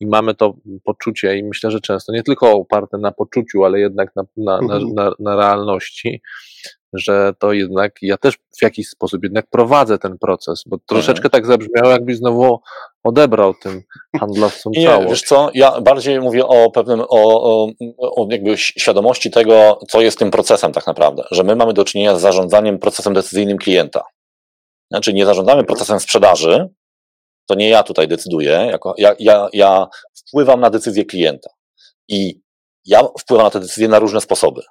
i 0.00 0.06
mamy 0.06 0.34
to 0.34 0.56
poczucie 0.84 1.38
i 1.38 1.44
myślę, 1.44 1.70
że 1.70 1.80
często 1.80 2.12
nie 2.12 2.22
tylko 2.22 2.52
oparte 2.52 2.98
na 2.98 3.12
poczuciu, 3.12 3.64
ale 3.64 3.80
jednak 3.80 4.16
na, 4.16 4.24
na, 4.36 4.58
mhm. 4.58 4.94
na, 4.94 5.04
na, 5.04 5.12
na 5.18 5.36
realności, 5.36 6.22
że 6.94 7.32
to 7.38 7.52
jednak 7.52 7.92
ja 8.02 8.16
też 8.16 8.34
w 8.58 8.62
jakiś 8.62 8.88
sposób 8.88 9.22
jednak 9.22 9.46
prowadzę 9.50 9.98
ten 9.98 10.18
proces, 10.18 10.62
bo 10.66 10.76
troszeczkę 10.86 11.30
tak 11.30 11.46
zabrzmiało, 11.46 11.90
jakbyś 11.90 12.16
znowu 12.16 12.60
odebrał 13.04 13.54
tym 13.54 13.82
handlowcom 14.20 14.72
Nie, 14.76 14.86
całość. 14.86 15.10
wiesz 15.10 15.22
co, 15.22 15.50
ja 15.54 15.80
bardziej 15.80 16.20
mówię 16.20 16.46
o 16.46 16.70
pewnym, 16.70 17.00
o, 17.00 17.06
o, 17.08 17.68
o 17.98 18.26
jakby 18.30 18.56
świadomości 18.56 19.30
tego, 19.30 19.78
co 19.88 20.00
jest 20.00 20.18
tym 20.18 20.30
procesem 20.30 20.72
tak 20.72 20.86
naprawdę, 20.86 21.22
że 21.30 21.44
my 21.44 21.56
mamy 21.56 21.72
do 21.72 21.84
czynienia 21.84 22.16
z 22.16 22.20
zarządzaniem 22.20 22.78
procesem 22.78 23.14
decyzyjnym 23.14 23.58
klienta. 23.58 24.02
Znaczy 24.90 25.12
nie 25.12 25.26
zarządzamy 25.26 25.64
procesem 25.64 26.00
sprzedaży, 26.00 26.68
to 27.46 27.54
nie 27.54 27.68
ja 27.68 27.82
tutaj 27.82 28.08
decyduję, 28.08 28.68
jako, 28.70 28.94
ja, 28.98 29.14
ja, 29.18 29.48
ja 29.52 29.86
wpływam 30.14 30.60
na 30.60 30.70
decyzję 30.70 31.04
klienta 31.04 31.50
i 32.08 32.40
ja 32.84 33.02
wpływam 33.20 33.46
na 33.46 33.50
te 33.50 33.60
decyzje 33.60 33.88
na 33.88 33.98
różne 33.98 34.20
sposoby. 34.20 34.62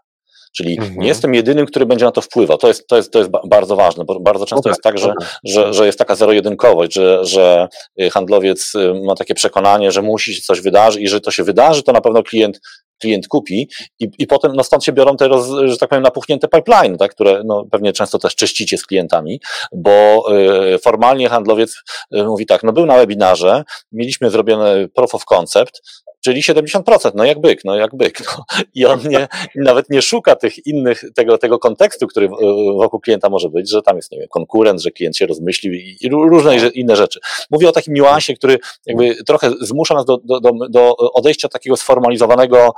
Czyli 0.56 0.78
mhm. 0.80 1.00
nie 1.00 1.08
jestem 1.08 1.34
jedynym, 1.34 1.66
który 1.66 1.86
będzie 1.86 2.06
na 2.06 2.12
to 2.12 2.22
wpływał. 2.22 2.58
To 2.58 2.68
jest, 2.68 2.88
to 2.88 2.98
jest, 2.98 3.12
to 3.12 3.20
jest 3.20 3.32
bardzo 3.48 3.76
ważne, 3.76 4.06
bo 4.06 4.20
bardzo 4.20 4.46
często 4.46 4.60
okay, 4.60 4.72
jest 4.72 4.82
tak, 4.82 4.98
że, 4.98 5.14
że, 5.44 5.74
że 5.74 5.86
jest 5.86 6.00
taka 6.00 6.16
zero-jedynkowość, 6.16 6.94
że, 6.94 7.26
że 7.26 7.68
y, 8.02 8.10
handlowiec 8.10 8.76
y, 8.76 8.94
ma 9.06 9.16
takie 9.16 9.34
przekonanie, 9.34 9.92
że 9.92 10.02
musi 10.02 10.36
się 10.36 10.42
coś 10.42 10.62
wydarzyć 10.62 11.04
i 11.04 11.08
że 11.08 11.22
to 11.22 11.32
się 11.32 11.44
wydarzy, 11.44 11.84
to 11.84 11.92
na 11.92 12.02
pewno 12.02 12.24
klient 12.24 12.60
klient 13.04 13.28
kupi 13.28 13.70
i, 14.00 14.08
i 14.20 14.28
potem 14.28 14.54
no 14.56 14.64
stąd 14.64 14.84
się 14.84 14.92
biorą 14.92 15.18
te, 15.18 15.28
roz, 15.28 15.48
że 15.66 15.78
tak 15.78 15.90
powiem, 15.90 16.04
napuchnięte 16.04 16.48
pipeline, 16.48 16.98
tak, 16.98 17.12
które 17.12 17.42
no, 17.46 17.66
pewnie 17.72 17.94
często 17.94 18.20
też 18.20 18.36
czyścicie 18.36 18.78
z 18.78 18.86
klientami, 18.86 19.40
bo 19.72 20.26
y, 20.74 20.78
formalnie 20.80 21.30
handlowiec 21.30 21.76
y, 22.16 22.24
mówi 22.24 22.46
tak, 22.46 22.64
no 22.64 22.74
był 22.74 22.86
na 22.86 22.98
webinarze, 22.98 23.64
mieliśmy 23.92 24.30
zrobiony 24.30 24.88
proof 24.88 25.16
of 25.16 25.26
concept, 25.26 25.82
czyli 26.24 26.42
70%, 26.42 27.12
no 27.16 27.26
jak 27.26 27.42
byk, 27.42 27.66
no 27.66 27.76
jak 27.76 27.96
byk. 27.96 28.20
No. 28.26 28.44
I 28.74 28.86
on 28.86 29.00
nie, 29.08 29.28
nawet 29.56 29.90
nie 29.90 30.02
szuka 30.02 30.36
tych 30.36 30.66
innych, 30.66 31.04
tego, 31.16 31.38
tego 31.38 31.60
kontekstu, 31.60 32.08
który 32.08 32.30
wokół 32.78 33.00
klienta 33.00 33.30
może 33.30 33.50
być, 33.50 33.70
że 33.70 33.82
tam 33.82 33.96
jest, 33.96 34.12
nie 34.12 34.20
wiem, 34.20 34.28
konkurent, 34.28 34.82
że 34.82 34.92
klient 34.92 35.18
się 35.18 35.26
rozmyślił 35.26 35.74
i 35.74 36.10
różne 36.10 36.70
inne 36.70 36.96
rzeczy. 36.96 37.20
Mówię 37.52 37.70
o 37.70 37.72
takim 37.72 37.94
niuansie, 37.94 38.34
który 38.34 38.60
jakby 38.86 39.16
trochę 39.24 39.52
zmusza 39.62 39.94
nas 39.94 40.06
do, 40.06 40.18
do, 40.18 40.40
do, 40.40 40.52
do 40.70 40.96
odejścia 40.98 41.50
takiego 41.50 41.78
sformalizowanego 41.78 42.74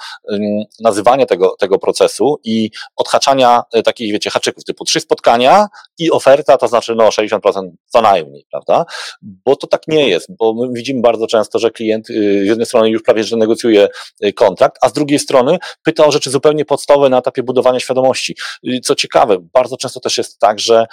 nazywania 0.80 1.26
tego, 1.26 1.56
tego 1.60 1.80
procesu 1.80 2.39
i 2.43 2.70
odhaczania 2.96 3.64
e, 3.74 3.84
takich, 3.84 4.12
wiecie, 4.12 4.30
haczyków 4.30 4.64
typu 4.64 4.86
trzy 4.86 5.00
spotkania 5.00 5.68
i 6.00 6.12
oferta, 6.12 6.58
to 6.58 6.68
znaczy 6.68 6.96
no 6.96 7.10
60% 7.10 7.72
co 7.86 8.02
najmniej, 8.02 8.46
prawda? 8.52 8.86
Bo 9.22 9.56
to 9.56 9.68
tak 9.68 9.82
nie 9.88 10.10
jest, 10.10 10.28
bo 10.39 10.54
my 10.54 10.74
widzimy 10.74 11.02
bardzo 11.02 11.28
często, 11.28 11.60
że 11.60 11.72
klient 11.72 12.10
y, 12.10 12.43
z 12.46 12.48
jednej 12.48 12.66
strony 12.66 12.89
już 12.89 13.04
prawie, 13.04 13.24
że 13.24 13.35
negocjuje 13.36 13.88
y, 14.26 14.34
kontrakt, 14.34 14.78
a 14.82 14.90
z 14.90 14.94
drugiej 14.94 15.20
strony 15.20 15.58
pyta 15.84 16.06
o 16.06 16.12
rzeczy 16.12 16.30
zupełnie 16.30 16.66
podstawowe 16.66 17.10
na 17.10 17.18
etapie 17.18 17.44
budowania 17.44 17.80
świadomości. 17.80 18.36
Y, 18.68 18.80
co 18.80 18.96
ciekawe, 18.96 19.38
bardzo 19.54 19.78
często 19.78 20.00
też 20.00 20.18
jest 20.18 20.40
tak, 20.40 20.60
że 20.60 20.86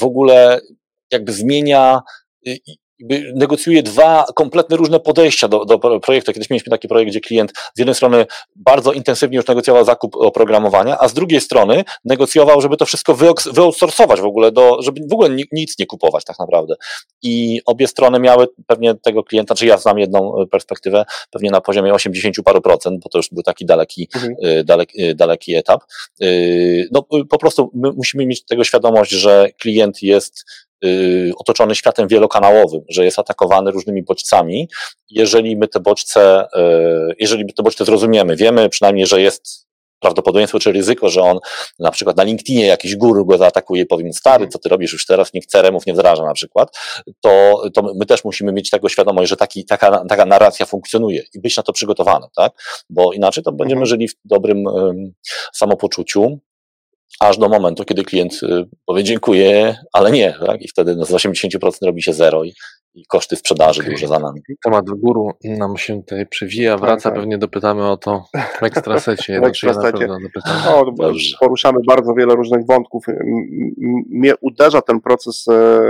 w 0.00 0.04
ogóle 0.04 0.60
jakby 1.10 1.32
zmienia 1.32 2.00
negocjuje 3.34 3.82
dwa 3.82 4.24
kompletnie 4.34 4.76
różne 4.76 5.00
podejścia 5.00 5.48
do, 5.48 5.64
do 5.64 6.00
projektu. 6.00 6.32
Kiedyś 6.32 6.50
mieliśmy 6.50 6.70
taki 6.70 6.88
projekt, 6.88 7.10
gdzie 7.10 7.20
klient 7.20 7.52
z 7.74 7.78
jednej 7.78 7.94
strony 7.94 8.26
bardzo 8.56 8.92
intensywnie 8.92 9.36
już 9.36 9.46
negocjował 9.46 9.84
zakup 9.84 10.16
oprogramowania, 10.16 10.98
a 10.98 11.08
z 11.08 11.14
drugiej 11.14 11.40
strony 11.40 11.84
negocjował, 12.04 12.60
żeby 12.60 12.76
to 12.76 12.86
wszystko 12.86 13.14
wyoutsourcować 13.52 14.20
w 14.20 14.24
ogóle, 14.24 14.52
do, 14.52 14.82
żeby 14.82 15.00
w 15.10 15.12
ogóle 15.12 15.30
nic 15.52 15.78
nie 15.78 15.86
kupować 15.86 16.24
tak 16.24 16.38
naprawdę. 16.38 16.74
I 17.22 17.60
obie 17.66 17.88
strony 17.88 18.20
miały 18.20 18.46
pewnie 18.66 18.94
tego 18.94 19.24
klienta, 19.24 19.54
czy 19.54 19.66
ja 19.66 19.78
znam 19.78 19.98
jedną 19.98 20.34
perspektywę, 20.50 21.04
pewnie 21.30 21.50
na 21.50 21.60
poziomie 21.60 21.94
80 21.94 22.36
paru 22.44 22.60
procent, 22.60 23.02
bo 23.02 23.08
to 23.08 23.18
już 23.18 23.28
był 23.32 23.42
taki 23.42 23.66
daleki, 23.66 24.08
mhm. 24.14 24.34
E, 24.42 24.64
daleki, 24.64 25.02
e, 25.02 25.14
daleki 25.14 25.54
etap. 25.54 25.80
No 26.92 27.02
po 27.30 27.38
prostu 27.38 27.70
my 27.74 27.92
musimy 27.92 28.26
mieć 28.26 28.44
tego 28.44 28.64
świadomość, 28.64 29.10
że 29.10 29.48
klient 29.58 30.02
jest 30.02 30.44
Y, 30.44 30.71
otoczony 31.36 31.74
światem 31.74 32.08
wielokanałowym, 32.08 32.80
że 32.88 33.04
jest 33.04 33.18
atakowany 33.18 33.70
różnymi 33.70 34.02
bodźcami. 34.02 34.68
Jeżeli 35.10 35.56
my 35.56 35.68
te 35.68 35.80
bodźce, 35.80 36.44
y, 36.56 37.14
jeżeli 37.18 37.44
my 37.44 37.52
te 37.52 37.62
bodźce 37.62 37.84
zrozumiemy, 37.84 38.36
wiemy 38.36 38.68
przynajmniej, 38.68 39.06
że 39.06 39.20
jest 39.20 39.66
prawdopodobieństwo 40.02 40.58
czy 40.58 40.72
ryzyko, 40.72 41.08
że 41.08 41.22
on 41.22 41.38
na 41.78 41.90
przykład 41.90 42.16
na 42.16 42.22
LinkedInie 42.22 42.66
jakiś 42.66 42.96
guru 42.96 43.26
go 43.26 43.38
zaatakuje 43.38 43.82
i 43.82 43.86
powie 43.86 44.12
stary, 44.12 44.48
co 44.48 44.58
ty 44.58 44.68
robisz 44.68 44.92
już 44.92 45.06
teraz, 45.06 45.34
nikt 45.34 45.50
ceremów 45.50 45.86
nie 45.86 45.94
wdraża 45.94 46.24
na 46.24 46.32
przykład, 46.32 46.78
to, 47.20 47.62
to 47.74 47.82
my 47.94 48.06
też 48.06 48.24
musimy 48.24 48.52
mieć 48.52 48.70
tego 48.70 48.88
świadomość, 48.88 49.30
że 49.30 49.36
taki, 49.36 49.64
taka, 49.64 50.04
taka 50.08 50.26
narracja 50.26 50.66
funkcjonuje 50.66 51.22
i 51.34 51.40
być 51.40 51.56
na 51.56 51.62
to 51.62 51.72
przygotowany, 51.72 52.26
tak? 52.36 52.52
Bo 52.90 53.12
inaczej 53.12 53.44
to 53.44 53.52
będziemy 53.52 53.80
mhm. 53.82 53.86
żyli 53.86 54.08
w 54.08 54.14
dobrym 54.24 54.66
um, 54.66 55.12
samopoczuciu, 55.52 56.38
aż 57.20 57.38
do 57.38 57.48
momentu, 57.48 57.84
kiedy 57.84 58.04
klient 58.04 58.40
y, 58.42 58.64
powie 58.86 59.04
dziękuję, 59.04 59.76
ale 59.92 60.12
nie, 60.12 60.34
tak? 60.46 60.62
i 60.62 60.68
wtedy 60.68 60.96
no, 60.96 61.04
z 61.04 61.10
80% 61.10 61.58
robi 61.82 62.02
się 62.02 62.12
zero 62.12 62.44
i, 62.44 62.54
i 62.94 63.06
koszty 63.06 63.36
sprzedaży 63.36 63.80
okay. 63.80 63.92
duże 63.92 64.08
za 64.08 64.18
nami. 64.18 64.40
Temat 64.64 64.90
w 64.90 64.94
góru 64.94 65.30
nam 65.44 65.76
się 65.76 66.02
tutaj 66.02 66.26
przewija, 66.26 66.76
wraca, 66.76 66.94
tak, 66.94 67.02
tak. 67.02 67.14
pewnie 67.14 67.38
dopytamy 67.38 67.90
o 67.90 67.96
to 67.96 68.24
w 68.60 68.62
ekstrasecie. 68.62 69.40
w 69.44 69.44
ekstrasecie. 69.44 70.06
No, 70.06 70.84
poruszamy 71.40 71.78
bardzo 71.86 72.14
wiele 72.14 72.34
różnych 72.34 72.66
wątków. 72.66 73.04
Mnie 74.10 74.34
uderza 74.40 74.82
ten 74.82 75.00
proces, 75.00 75.48
e, 75.48 75.80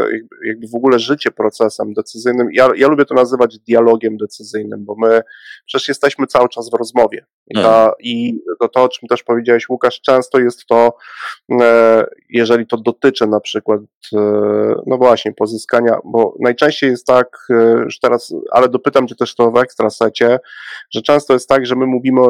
jakby 0.47 0.69
w 0.69 0.75
ogóle 0.75 0.99
życie 0.99 1.31
procesem 1.31 1.93
decyzyjnym. 1.93 2.49
Ja, 2.53 2.69
ja 2.77 2.89
lubię 2.89 3.05
to 3.05 3.15
nazywać 3.15 3.59
dialogiem 3.59 4.17
decyzyjnym, 4.17 4.85
bo 4.85 4.95
my 4.99 5.21
przecież 5.67 5.89
jesteśmy 5.89 6.27
cały 6.27 6.49
czas 6.49 6.71
w 6.71 6.75
rozmowie. 6.75 7.27
I, 7.47 7.55
ta, 7.55 7.63
hmm. 7.63 7.93
i 8.01 8.41
to, 8.61 8.69
to, 8.69 8.83
o 8.83 8.89
czym 8.89 9.09
też 9.09 9.23
powiedziałeś, 9.23 9.69
Łukasz, 9.69 10.01
często 10.01 10.39
jest 10.39 10.67
to, 10.67 10.95
e, 11.61 12.05
jeżeli 12.31 12.67
to 12.67 12.77
dotyczy 12.77 13.27
na 13.27 13.41
przykład, 13.41 13.81
e, 14.13 14.19
no 14.87 14.97
właśnie, 14.97 15.33
pozyskania, 15.33 15.99
bo 16.05 16.35
najczęściej 16.41 16.92
jest 16.93 17.07
tak, 17.07 17.29
e, 17.51 17.55
już 17.85 17.99
teraz, 17.99 18.35
ale 18.51 18.69
dopytam 18.69 19.09
Cię 19.09 19.15
też 19.15 19.35
to 19.35 19.51
w 19.51 19.57
ekstrasecie, 19.57 20.39
że 20.95 21.03
często 21.03 21.33
jest 21.33 21.49
tak, 21.49 21.67
że 21.67 21.77
my 21.77 21.87
mówimy 21.87 22.21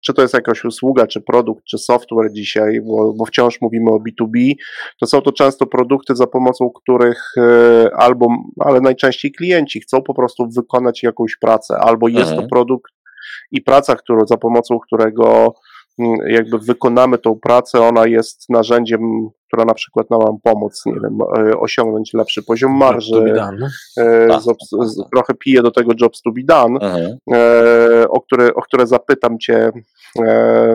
czy 0.00 0.14
to 0.14 0.22
jest 0.22 0.34
jakaś 0.34 0.64
usługa, 0.64 1.06
czy 1.06 1.20
produkt, 1.20 1.64
czy 1.64 1.78
software 1.78 2.32
dzisiaj, 2.32 2.80
bo, 2.80 3.12
bo, 3.12 3.24
wciąż 3.24 3.60
mówimy 3.60 3.90
o 3.90 3.98
B2B, 3.98 4.54
to 5.00 5.06
są 5.06 5.20
to 5.20 5.32
często 5.32 5.66
produkty, 5.66 6.16
za 6.16 6.26
pomocą 6.26 6.70
których 6.70 7.32
e, 7.36 7.90
albo, 7.96 8.28
ale 8.60 8.80
najczęściej 8.80 9.32
klienci 9.32 9.80
chcą 9.80 10.02
po 10.02 10.14
prostu 10.14 10.48
wykonać 10.48 11.02
jakąś 11.02 11.36
pracę, 11.36 11.76
albo 11.80 12.08
jest 12.08 12.30
mhm. 12.30 12.42
to 12.42 12.48
produkt 12.48 12.92
i 13.50 13.62
praca, 13.62 13.96
którą, 13.96 14.26
za 14.26 14.36
pomocą 14.36 14.78
którego 14.78 15.54
jakby 16.26 16.58
wykonamy 16.58 17.18
tą 17.18 17.40
pracę, 17.40 17.80
ona 17.80 18.06
jest 18.06 18.48
narzędziem 18.48 19.30
która 19.48 19.64
na 19.64 19.74
przykład 19.74 20.10
nam 20.10 20.20
pomóc, 20.42 20.82
nie 20.86 20.92
wiem, 20.92 21.18
e, 21.22 21.58
osiągnąć 21.58 22.14
lepszy 22.14 22.42
poziom 22.42 22.72
marży, 22.72 23.34
e, 23.98 24.28
tak. 24.28 24.42
trochę 25.12 25.34
piję 25.34 25.62
do 25.62 25.70
tego 25.70 25.92
jobs 26.00 26.22
to 26.22 26.32
be 26.32 26.42
done, 26.44 26.78
mhm. 26.80 27.16
e, 27.32 28.08
o, 28.08 28.20
które, 28.20 28.54
o 28.54 28.62
które 28.62 28.86
zapytam 28.86 29.38
Cię 29.38 29.70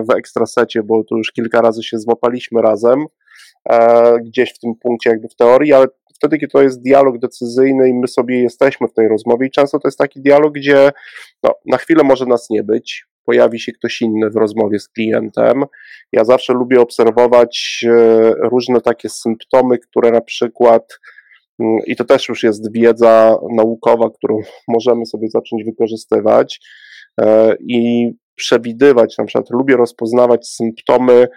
w 0.08 0.16
ekstrasecie, 0.16 0.82
bo 0.82 1.04
tu 1.04 1.16
już 1.16 1.32
kilka 1.32 1.60
razy 1.60 1.82
się 1.82 1.98
złapaliśmy 1.98 2.62
razem, 2.62 3.06
gdzieś 4.24 4.54
w 4.54 4.58
tym 4.58 4.74
punkcie 4.82 5.10
jakby 5.10 5.28
w 5.28 5.34
teorii, 5.34 5.72
ale 5.72 5.86
wtedy, 6.14 6.38
kiedy 6.38 6.50
to 6.50 6.62
jest 6.62 6.82
dialog 6.82 7.18
decyzyjny 7.18 7.88
i 7.88 7.94
my 7.94 8.08
sobie 8.08 8.42
jesteśmy 8.42 8.88
w 8.88 8.94
tej 8.94 9.08
rozmowie 9.08 9.46
i 9.46 9.50
często 9.50 9.78
to 9.78 9.88
jest 9.88 9.98
taki 9.98 10.20
dialog, 10.20 10.52
gdzie 10.54 10.92
no, 11.42 11.54
na 11.66 11.76
chwilę 11.76 12.04
może 12.04 12.26
nas 12.26 12.50
nie 12.50 12.62
być, 12.62 13.06
pojawi 13.24 13.60
się 13.60 13.72
ktoś 13.72 14.02
inny 14.02 14.30
w 14.30 14.36
rozmowie 14.36 14.78
z 14.78 14.88
klientem. 14.88 15.64
Ja 16.12 16.24
zawsze 16.24 16.52
lubię 16.52 16.80
obserwować 16.80 17.84
e, 17.88 18.30
różne 18.50 18.80
takie 18.80 19.08
symptomy, 19.08 19.78
które 19.78 20.10
na 20.10 20.20
przykład, 20.20 20.98
mm, 21.58 21.78
i 21.86 21.96
to 21.96 22.04
też 22.04 22.28
już 22.28 22.42
jest 22.42 22.72
wiedza 22.72 23.36
naukowa, 23.56 24.10
którą 24.10 24.38
możemy 24.68 25.06
sobie 25.06 25.28
zacząć 25.28 25.64
wykorzystywać 25.64 26.60
e, 27.20 27.56
i 27.60 28.10
przewidywać, 28.34 29.18
na 29.18 29.24
przykład 29.24 29.50
lubię 29.50 29.76
rozpoznawać 29.76 30.48
symptomy 30.48 31.28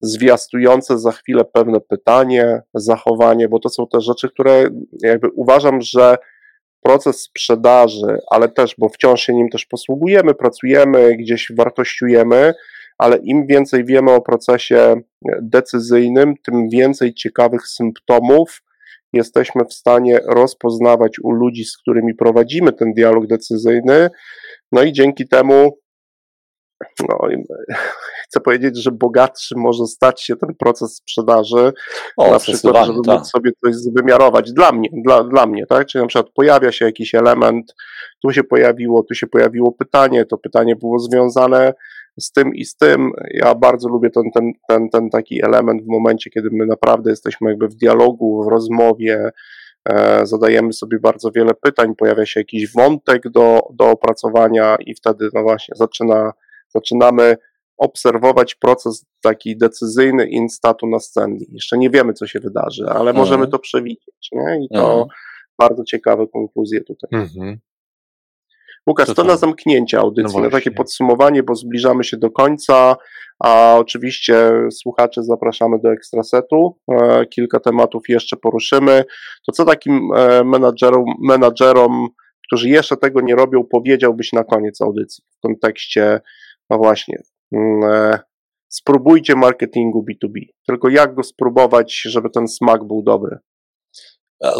zwiastujące 0.00 0.98
za 0.98 1.12
chwilę 1.12 1.44
pewne 1.44 1.80
pytanie, 1.80 2.62
zachowanie, 2.74 3.48
bo 3.48 3.58
to 3.58 3.68
są 3.68 3.86
te 3.86 4.00
rzeczy, 4.00 4.28
które 4.28 4.68
jakby 5.02 5.28
uważam, 5.30 5.80
że 5.80 6.16
proces 6.86 7.22
sprzedaży, 7.22 8.18
ale 8.30 8.48
też, 8.48 8.74
bo 8.78 8.88
wciąż 8.88 9.22
się 9.22 9.34
nim 9.34 9.48
też 9.48 9.66
posługujemy, 9.66 10.34
pracujemy, 10.34 11.16
gdzieś 11.16 11.52
wartościujemy, 11.56 12.54
ale 12.98 13.16
im 13.16 13.46
więcej 13.46 13.84
wiemy 13.84 14.12
o 14.12 14.20
procesie 14.20 15.00
decyzyjnym, 15.42 16.34
tym 16.44 16.68
więcej 16.68 17.14
ciekawych 17.14 17.68
symptomów 17.68 18.62
jesteśmy 19.12 19.64
w 19.64 19.74
stanie 19.74 20.20
rozpoznawać 20.26 21.18
u 21.22 21.30
ludzi, 21.30 21.64
z 21.64 21.76
którymi 21.76 22.14
prowadzimy 22.14 22.72
ten 22.72 22.92
dialog 22.92 23.26
decyzyjny, 23.26 24.10
no 24.72 24.82
i 24.82 24.92
dzięki 24.92 25.28
temu 25.28 25.78
no, 27.08 27.18
chcę 28.24 28.40
powiedzieć, 28.40 28.82
że 28.82 28.90
bogatszy 28.92 29.54
może 29.58 29.86
stać 29.86 30.22
się 30.22 30.36
ten 30.36 30.54
proces 30.54 30.96
sprzedaży, 30.96 31.72
o, 32.16 32.30
na 32.30 32.38
przykład, 32.38 32.86
żeby 32.86 32.98
tak. 33.06 33.18
móc 33.18 33.30
sobie 33.30 33.50
coś 33.64 33.74
wymiarować 33.96 34.52
dla 34.52 34.72
mnie, 34.72 34.88
dla, 34.92 35.24
dla 35.24 35.46
mnie, 35.46 35.66
tak? 35.66 35.86
Czyli 35.86 36.02
na 36.02 36.08
przykład 36.08 36.32
pojawia 36.34 36.72
się 36.72 36.84
jakiś 36.84 37.14
element, 37.14 37.74
tu 38.22 38.32
się 38.32 38.44
pojawiło, 38.44 39.02
tu 39.02 39.14
się 39.14 39.26
pojawiło 39.26 39.72
pytanie, 39.72 40.24
to 40.24 40.38
pytanie 40.38 40.76
było 40.76 40.98
związane 40.98 41.74
z 42.20 42.32
tym 42.32 42.54
i 42.54 42.64
z 42.64 42.76
tym. 42.76 43.10
Ja 43.30 43.54
bardzo 43.54 43.88
lubię 43.88 44.10
ten, 44.10 44.30
ten, 44.34 44.52
ten, 44.68 44.90
ten 44.90 45.10
taki 45.10 45.44
element 45.44 45.82
w 45.82 45.88
momencie, 45.88 46.30
kiedy 46.30 46.48
my 46.52 46.66
naprawdę 46.66 47.10
jesteśmy 47.10 47.50
jakby 47.50 47.68
w 47.68 47.74
dialogu, 47.74 48.44
w 48.44 48.48
rozmowie, 48.48 49.30
e, 49.88 50.26
zadajemy 50.26 50.72
sobie 50.72 50.98
bardzo 50.98 51.30
wiele 51.30 51.54
pytań, 51.54 51.94
pojawia 51.94 52.26
się 52.26 52.40
jakiś 52.40 52.72
wątek 52.72 53.30
do, 53.30 53.60
do 53.74 53.90
opracowania 53.90 54.76
i 54.86 54.94
wtedy 54.94 55.28
no 55.34 55.42
właśnie 55.42 55.74
zaczyna, 55.76 56.32
zaczynamy 56.76 57.36
obserwować 57.76 58.54
proces 58.54 59.06
taki 59.22 59.56
decyzyjny 59.56 60.26
instatu 60.28 60.86
na 60.86 60.98
scenie. 60.98 61.46
Jeszcze 61.48 61.78
nie 61.78 61.90
wiemy, 61.90 62.12
co 62.12 62.26
się 62.26 62.40
wydarzy, 62.40 62.84
ale 62.88 63.10
mhm. 63.10 63.16
możemy 63.16 63.48
to 63.48 63.58
przewidzieć. 63.58 64.28
Nie? 64.32 64.64
I 64.64 64.68
to 64.74 64.90
mhm. 64.92 65.06
bardzo 65.58 65.84
ciekawe 65.84 66.26
konkluzje 66.26 66.80
tutaj. 66.80 67.10
Mhm. 67.12 67.58
Łukasz, 68.88 69.06
to, 69.06 69.14
to 69.14 69.24
na 69.24 69.36
zamknięcie 69.36 69.98
audycji, 69.98 70.36
no 70.36 70.44
na 70.44 70.50
takie 70.50 70.70
podsumowanie, 70.70 71.42
bo 71.42 71.54
zbliżamy 71.54 72.04
się 72.04 72.16
do 72.16 72.30
końca, 72.30 72.96
a 73.38 73.76
oczywiście 73.78 74.52
słuchacze 74.72 75.22
zapraszamy 75.22 75.78
do 75.78 75.92
Ekstrasetu. 75.92 76.78
E, 76.90 77.26
kilka 77.26 77.60
tematów 77.60 78.08
jeszcze 78.08 78.36
poruszymy. 78.36 79.04
To 79.46 79.52
co 79.52 79.64
takim 79.64 80.10
e, 80.16 80.44
menadżerom, 80.44 81.04
menadżerom, 81.22 82.08
którzy 82.46 82.68
jeszcze 82.68 82.96
tego 82.96 83.20
nie 83.20 83.34
robią, 83.34 83.64
powiedziałbyś 83.64 84.32
na 84.32 84.44
koniec 84.44 84.80
audycji 84.80 85.24
w 85.38 85.40
kontekście, 85.40 86.20
no 86.70 86.78
właśnie, 86.78 87.18
mm, 87.52 87.82
e, 87.92 88.18
spróbujcie 88.68 89.36
marketingu 89.36 90.04
B2B. 90.10 90.40
Tylko 90.66 90.88
jak 90.88 91.14
go 91.14 91.22
spróbować, 91.22 92.02
żeby 92.04 92.30
ten 92.30 92.48
smak 92.48 92.84
był 92.84 93.02
dobry? 93.02 93.38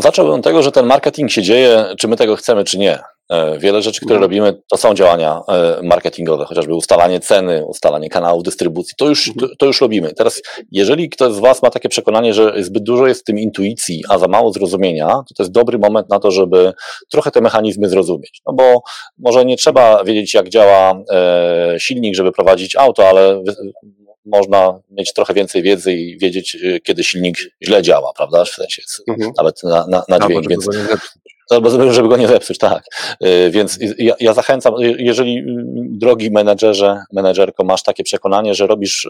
Zacząłbym 0.03 0.35
od 0.35 0.45
tego, 0.45 0.63
że 0.63 0.73
ten 0.73 0.87
marketing 0.87 1.31
się 1.31 1.43
dzieje, 1.43 1.85
czy 1.99 2.09
my 2.09 2.17
tego 2.17 2.37
chcemy, 2.37 2.65
czy 2.65 2.79
nie. 2.79 2.99
E, 3.29 3.59
wiele 3.59 3.83
rzeczy, 3.83 4.01
które 4.01 4.15
no. 4.15 4.21
robimy, 4.21 4.63
to 4.71 4.77
są 4.77 4.95
działania 4.95 5.41
e, 5.49 5.83
marketingowe, 5.83 6.45
chociażby 6.45 6.75
ustalanie 6.75 7.21
ceny, 7.21 7.65
ustalanie 7.67 8.09
kanałów 8.09 8.43
dystrybucji. 8.43 8.95
To 8.99 9.09
już, 9.09 9.33
to, 9.41 9.49
to, 9.59 9.67
już 9.67 9.81
robimy. 9.81 10.15
Teraz, 10.15 10.43
jeżeli 10.73 11.09
ktoś 11.09 11.33
z 11.33 11.39
Was 11.39 11.63
ma 11.63 11.71
takie 11.71 11.89
przekonanie, 11.89 12.35
że 12.35 12.63
zbyt 12.63 12.83
dużo 12.83 13.07
jest 13.07 13.21
w 13.21 13.25
tym 13.25 13.39
intuicji, 13.39 14.03
a 14.09 14.19
za 14.19 14.29
mało 14.29 14.53
zrozumienia, 14.53 15.07
to 15.07 15.35
to 15.37 15.43
jest 15.43 15.53
dobry 15.53 15.79
moment 15.79 16.09
na 16.11 16.19
to, 16.19 16.31
żeby 16.31 16.73
trochę 17.11 17.31
te 17.31 17.41
mechanizmy 17.41 17.89
zrozumieć. 17.89 18.43
No 18.47 18.53
bo 18.53 18.83
może 19.19 19.45
nie 19.45 19.57
trzeba 19.57 20.05
wiedzieć, 20.05 20.35
jak 20.35 20.49
działa 20.49 21.03
e, 21.11 21.75
silnik, 21.79 22.15
żeby 22.15 22.33
prowadzić 22.33 22.77
auto, 22.77 23.09
ale 23.09 23.43
można 24.25 24.81
mieć 24.91 25.13
trochę 25.13 25.35
więcej 25.35 25.63
wiedzy 25.63 25.93
i 25.93 26.19
wiedzieć, 26.19 26.57
kiedy 26.85 27.05
silnik 27.05 27.37
źle 27.65 27.83
działa, 27.83 28.13
prawda? 28.17 28.45
W 28.45 28.49
sensie 28.49 28.83
mhm. 29.09 29.33
nawet 29.37 29.63
na, 29.63 29.87
na, 29.89 30.05
na 30.09 30.27
dźwięk. 30.27 30.49
Więc, 30.49 30.69
albo 31.51 31.93
żeby 31.93 32.09
go 32.09 32.17
nie 32.17 32.29
zepsuć, 32.29 32.59
tak. 32.59 32.85
Y, 33.25 33.51
więc 33.51 33.79
ja, 33.99 34.15
ja, 34.21 34.35
zachęcam, 34.35 34.75
y, 34.83 34.97
jeżeli 34.99 35.43
drogi 35.77 36.31
menedżerze, 36.31 37.03
menedżerko, 37.13 37.65
masz 37.65 37.83
takie 37.83 38.05
przekonanie, 38.05 38.55
że 38.55 38.67
robisz 38.67 39.09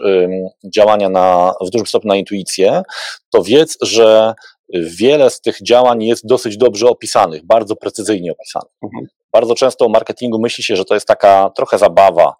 działania 0.75 1.09
na, 1.09 1.53
w 1.61 1.69
dużym 1.69 1.87
stopniu 1.87 2.07
na 2.07 2.15
intuicję, 2.15 2.83
to 3.29 3.43
wiedz, 3.43 3.77
że 3.81 4.33
wiele 4.73 5.29
z 5.29 5.41
tych 5.41 5.57
działań 5.61 6.03
jest 6.03 6.27
dosyć 6.27 6.57
dobrze 6.57 6.87
opisanych, 6.87 7.45
bardzo 7.45 7.75
precyzyjnie 7.75 8.31
opisanych. 8.31 8.71
Mhm. 8.83 9.07
Bardzo 9.31 9.55
często 9.55 9.85
o 9.85 9.89
marketingu 9.89 10.39
myśli 10.39 10.63
się, 10.63 10.75
że 10.75 10.85
to 10.85 10.93
jest 10.93 11.07
taka 11.07 11.49
trochę 11.55 11.77
zabawa, 11.77 12.33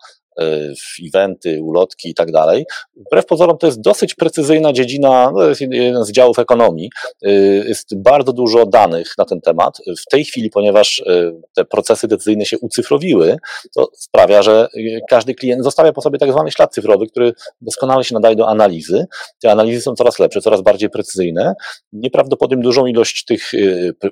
eventy, 1.07 1.61
ulotki 1.63 2.09
i 2.09 2.13
tak 2.13 2.31
dalej. 2.31 2.65
Wbrew 2.95 3.25
pozorom 3.25 3.57
to 3.57 3.67
jest 3.67 3.81
dosyć 3.81 4.15
precyzyjna 4.15 4.73
dziedzina, 4.73 5.31
to 5.35 5.49
jest 5.49 5.61
jeden 5.61 6.05
z 6.05 6.11
działów 6.11 6.39
ekonomii. 6.39 6.89
Y, 7.27 7.65
jest 7.67 8.01
bardzo 8.01 8.33
dużo 8.33 8.65
danych 8.65 9.13
na 9.17 9.25
ten 9.25 9.41
temat. 9.41 9.77
W 9.99 10.05
tej 10.11 10.25
chwili, 10.25 10.49
ponieważ 10.49 10.99
y, 10.99 11.41
te 11.55 11.65
procesy 11.65 12.07
decyzyjne 12.07 12.45
się 12.45 12.57
ucyfrowiły, 12.59 13.37
to 13.75 13.87
sprawia, 13.93 14.41
że 14.41 14.67
każdy 15.09 15.35
klient 15.35 15.63
zostawia 15.63 15.93
po 15.93 16.01
sobie 16.01 16.17
tak 16.17 16.31
zwany 16.31 16.51
ślad 16.51 16.73
cyfrowy, 16.73 17.07
który 17.07 17.33
doskonale 17.61 18.03
się 18.03 18.13
nadaje 18.13 18.35
do 18.35 18.49
analizy. 18.49 19.05
Te 19.41 19.51
analizy 19.51 19.81
są 19.81 19.95
coraz 19.95 20.19
lepsze, 20.19 20.41
coraz 20.41 20.61
bardziej 20.61 20.89
precyzyjne. 20.89 21.53
Nieprawdopodobnie 21.93 22.63
dużą 22.63 22.85
ilość 22.85 23.25
tych 23.25 23.51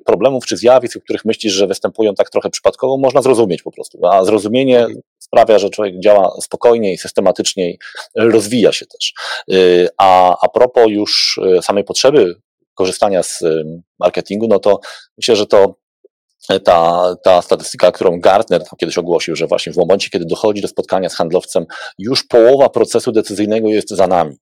problemów 0.06 0.46
czy 0.46 0.58
zjawisk, 0.58 0.98
o 0.98 1.02
których 1.02 1.26
myślisz, 1.26 1.54
że 1.54 1.68
występują 1.68 2.14
tak 2.16 2.30
trochę 2.30 2.50
przypadkowo, 2.50 2.98
można 2.98 3.22
zrozumieć 3.22 3.64
po 3.64 3.72
prostu. 3.72 4.06
A 4.06 4.26
zrozumienie 4.26 4.88
sprawia, 5.26 5.60
że 5.60 5.70
człowiek 5.70 6.00
działa 6.00 6.42
spokojniej, 6.42 6.98
systematycznie, 6.98 7.78
rozwija 8.16 8.72
się 8.72 8.86
też. 8.86 9.14
Y, 9.52 9.88
a, 9.98 10.38
a 10.42 10.50
propos 10.50 10.86
już 10.88 11.40
y, 11.58 11.62
samej 11.62 11.84
potrzeby 11.84 12.36
korzystania 12.74 13.24
z 13.24 13.42
y, 13.42 13.66
marketingu, 14.00 14.48
no 14.48 14.60
to 14.60 14.80
myślę, 15.18 15.36
że 15.36 15.46
to 15.46 15.76
ta, 16.64 17.16
ta 17.24 17.42
statystyka, 17.42 17.92
którą 17.92 18.20
Gartner 18.20 18.64
kiedyś 18.80 18.98
ogłosił, 18.98 19.36
że 19.36 19.48
właśnie 19.48 19.74
w 19.74 19.78
momencie, 19.78 20.10
kiedy 20.10 20.26
dochodzi 20.26 20.62
do 20.62 20.68
spotkania 20.68 21.10
z 21.10 21.16
handlowcem, 21.16 21.66
już 21.98 22.24
połowa 22.24 22.70
procesu 22.70 23.12
decyzyjnego 23.12 23.70
jest 23.70 23.90
za 23.90 24.08
nami. 24.08 24.36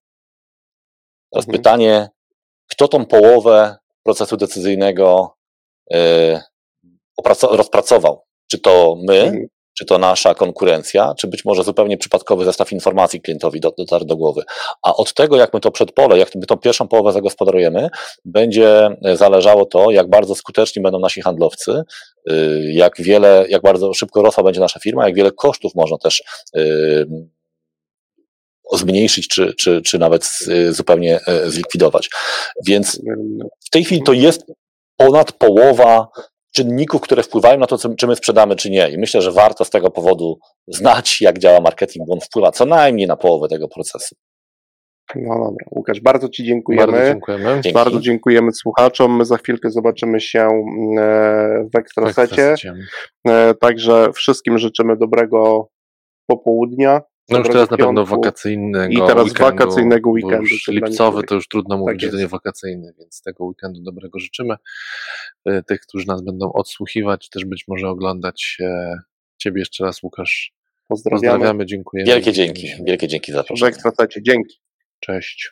Teraz 1.32 1.46
mhm. 1.46 1.58
pytanie, 1.58 2.10
kto 2.72 2.88
tą 2.88 3.06
połowę 3.06 3.76
procesu 4.04 4.38
decyzyjnego 4.38 5.38
y, 5.94 5.98
rozpracował? 7.52 8.24
Czy 8.52 8.60
to 8.60 8.98
my, 9.08 9.22
mhm 9.22 9.48
czy 9.74 9.86
to 9.86 9.98
nasza 9.98 10.36
konkurencja, 10.36 11.14
czy 11.18 11.28
być 11.28 11.46
może 11.46 11.64
zupełnie 11.64 11.98
przypadkowy 11.98 12.46
zestaw 12.46 12.72
informacji 12.72 13.22
klientowi 13.22 13.60
dotarł 13.60 14.06
do 14.06 14.16
głowy. 14.16 14.44
A 14.82 14.96
od 14.96 15.14
tego, 15.14 15.38
jak 15.38 15.54
my 15.54 15.60
to 15.60 15.72
przedpole, 15.72 16.18
jak 16.18 16.36
my 16.36 16.46
tą 16.46 16.58
pierwszą 16.58 16.88
połowę 16.88 17.12
zagospodarujemy, 17.12 17.90
będzie 18.26 18.90
zależało 19.14 19.66
to, 19.66 19.92
jak 19.92 20.10
bardzo 20.10 20.36
skuteczni 20.36 20.82
będą 20.82 21.00
nasi 21.00 21.22
handlowcy, 21.22 21.82
y, 22.32 22.72
jak 22.72 23.02
wiele, 23.02 23.46
jak 23.50 23.62
bardzo 23.62 23.94
szybko 23.94 24.22
rosła 24.22 24.44
będzie 24.44 24.60
nasza 24.60 24.80
firma, 24.80 25.06
jak 25.06 25.16
wiele 25.16 25.32
kosztów 25.32 25.76
można 25.76 25.98
też 25.98 26.24
y, 26.58 27.08
zmniejszyć, 28.74 29.28
czy, 29.28 29.54
czy, 29.54 29.82
czy 29.82 30.00
nawet 30.00 30.30
zupełnie 30.70 31.20
e, 31.28 31.50
zlikwidować. 31.50 32.10
Więc 32.68 33.02
w 33.66 33.70
tej 33.70 33.84
chwili 33.84 34.04
to 34.04 34.14
jest 34.14 34.46
ponad 34.98 35.32
połowa 35.32 36.08
czynników, 36.56 37.02
które 37.02 37.24
wpływają 37.24 37.60
na 37.60 37.68
to, 37.68 37.78
czy 37.98 38.08
my 38.08 38.16
sprzedamy, 38.16 38.56
czy 38.56 38.70
nie. 38.70 38.90
I 38.90 38.98
myślę, 38.98 39.22
że 39.22 39.32
warto 39.32 39.66
z 39.66 39.70
tego 39.70 39.92
powodu 39.92 40.40
znać, 40.68 41.22
jak 41.22 41.40
działa 41.40 41.62
marketing, 41.62 42.08
bo 42.08 42.14
on 42.14 42.20
wpływa 42.20 42.52
co 42.52 42.66
najmniej 42.66 43.08
na 43.08 43.16
połowę 43.16 43.48
tego 43.48 43.68
procesu. 43.68 44.16
No 45.16 45.36
dobra, 45.36 45.66
Łukasz, 45.72 46.02
bardzo 46.02 46.30
Ci 46.30 46.44
dziękujemy. 46.44 46.92
Bardzo 46.92 47.12
dziękujemy. 47.12 47.62
Bardzo 47.74 48.00
dziękujemy 48.00 48.52
słuchaczom. 48.52 49.18
My 49.18 49.26
za 49.26 49.38
chwilkę 49.38 49.70
zobaczymy 49.70 50.22
się 50.22 50.40
e, 51.00 51.70
w 51.74 51.78
Ekstrasecie. 51.78 52.56
E, 53.28 53.54
także 53.54 54.12
wszystkim 54.16 54.58
życzymy 54.58 54.98
dobrego 54.98 55.68
popołudnia. 56.28 57.02
No 57.30 57.40
już 57.40 57.48
teraz 57.48 57.70
na 57.70 57.78
pewno 57.78 58.06
wakacyjnego 58.06 58.94
I 58.94 59.08
teraz 59.08 59.28
weekendu, 59.28 59.44
wakacyjnego 59.44 60.10
weekendu. 60.10 60.44
Już 60.44 60.68
lipcowy 60.68 61.24
to 61.24 61.36
już 61.36 61.48
trudno 61.48 61.78
mówić, 61.78 62.02
tak 62.02 62.12
że 62.12 62.18
to 62.18 62.22
nie 62.22 62.28
wakacyjny, 62.28 62.94
więc 63.00 63.22
tego 63.22 63.46
weekendu 63.46 63.82
dobrego 63.82 64.20
życzymy. 64.20 64.56
E, 65.46 65.64
tych, 65.64 65.82
którzy 65.82 66.08
nas 66.08 66.22
będą 66.22 66.54
odsłuchiwać, 66.54 67.30
też 67.30 67.46
być 67.46 67.64
może 67.68 67.90
oglądać. 67.90 68.58
Ciebie 69.38 69.62
jeszcze 69.62 69.84
raz, 69.84 70.04
Łukasz. 70.04 70.54
Pozdrawiamy. 70.88 71.32
Pozdrawiamy, 71.32 71.66
dziękujemy. 71.66 72.12
Wielkie 72.12 72.32
dzięki. 72.32 72.68
Wielkie 72.86 73.08
dzięki 73.08 73.32
za 73.32 73.38
zaproszenie. 73.38 73.72
Dzięki. 74.22 74.58
Cześć. 75.00 75.52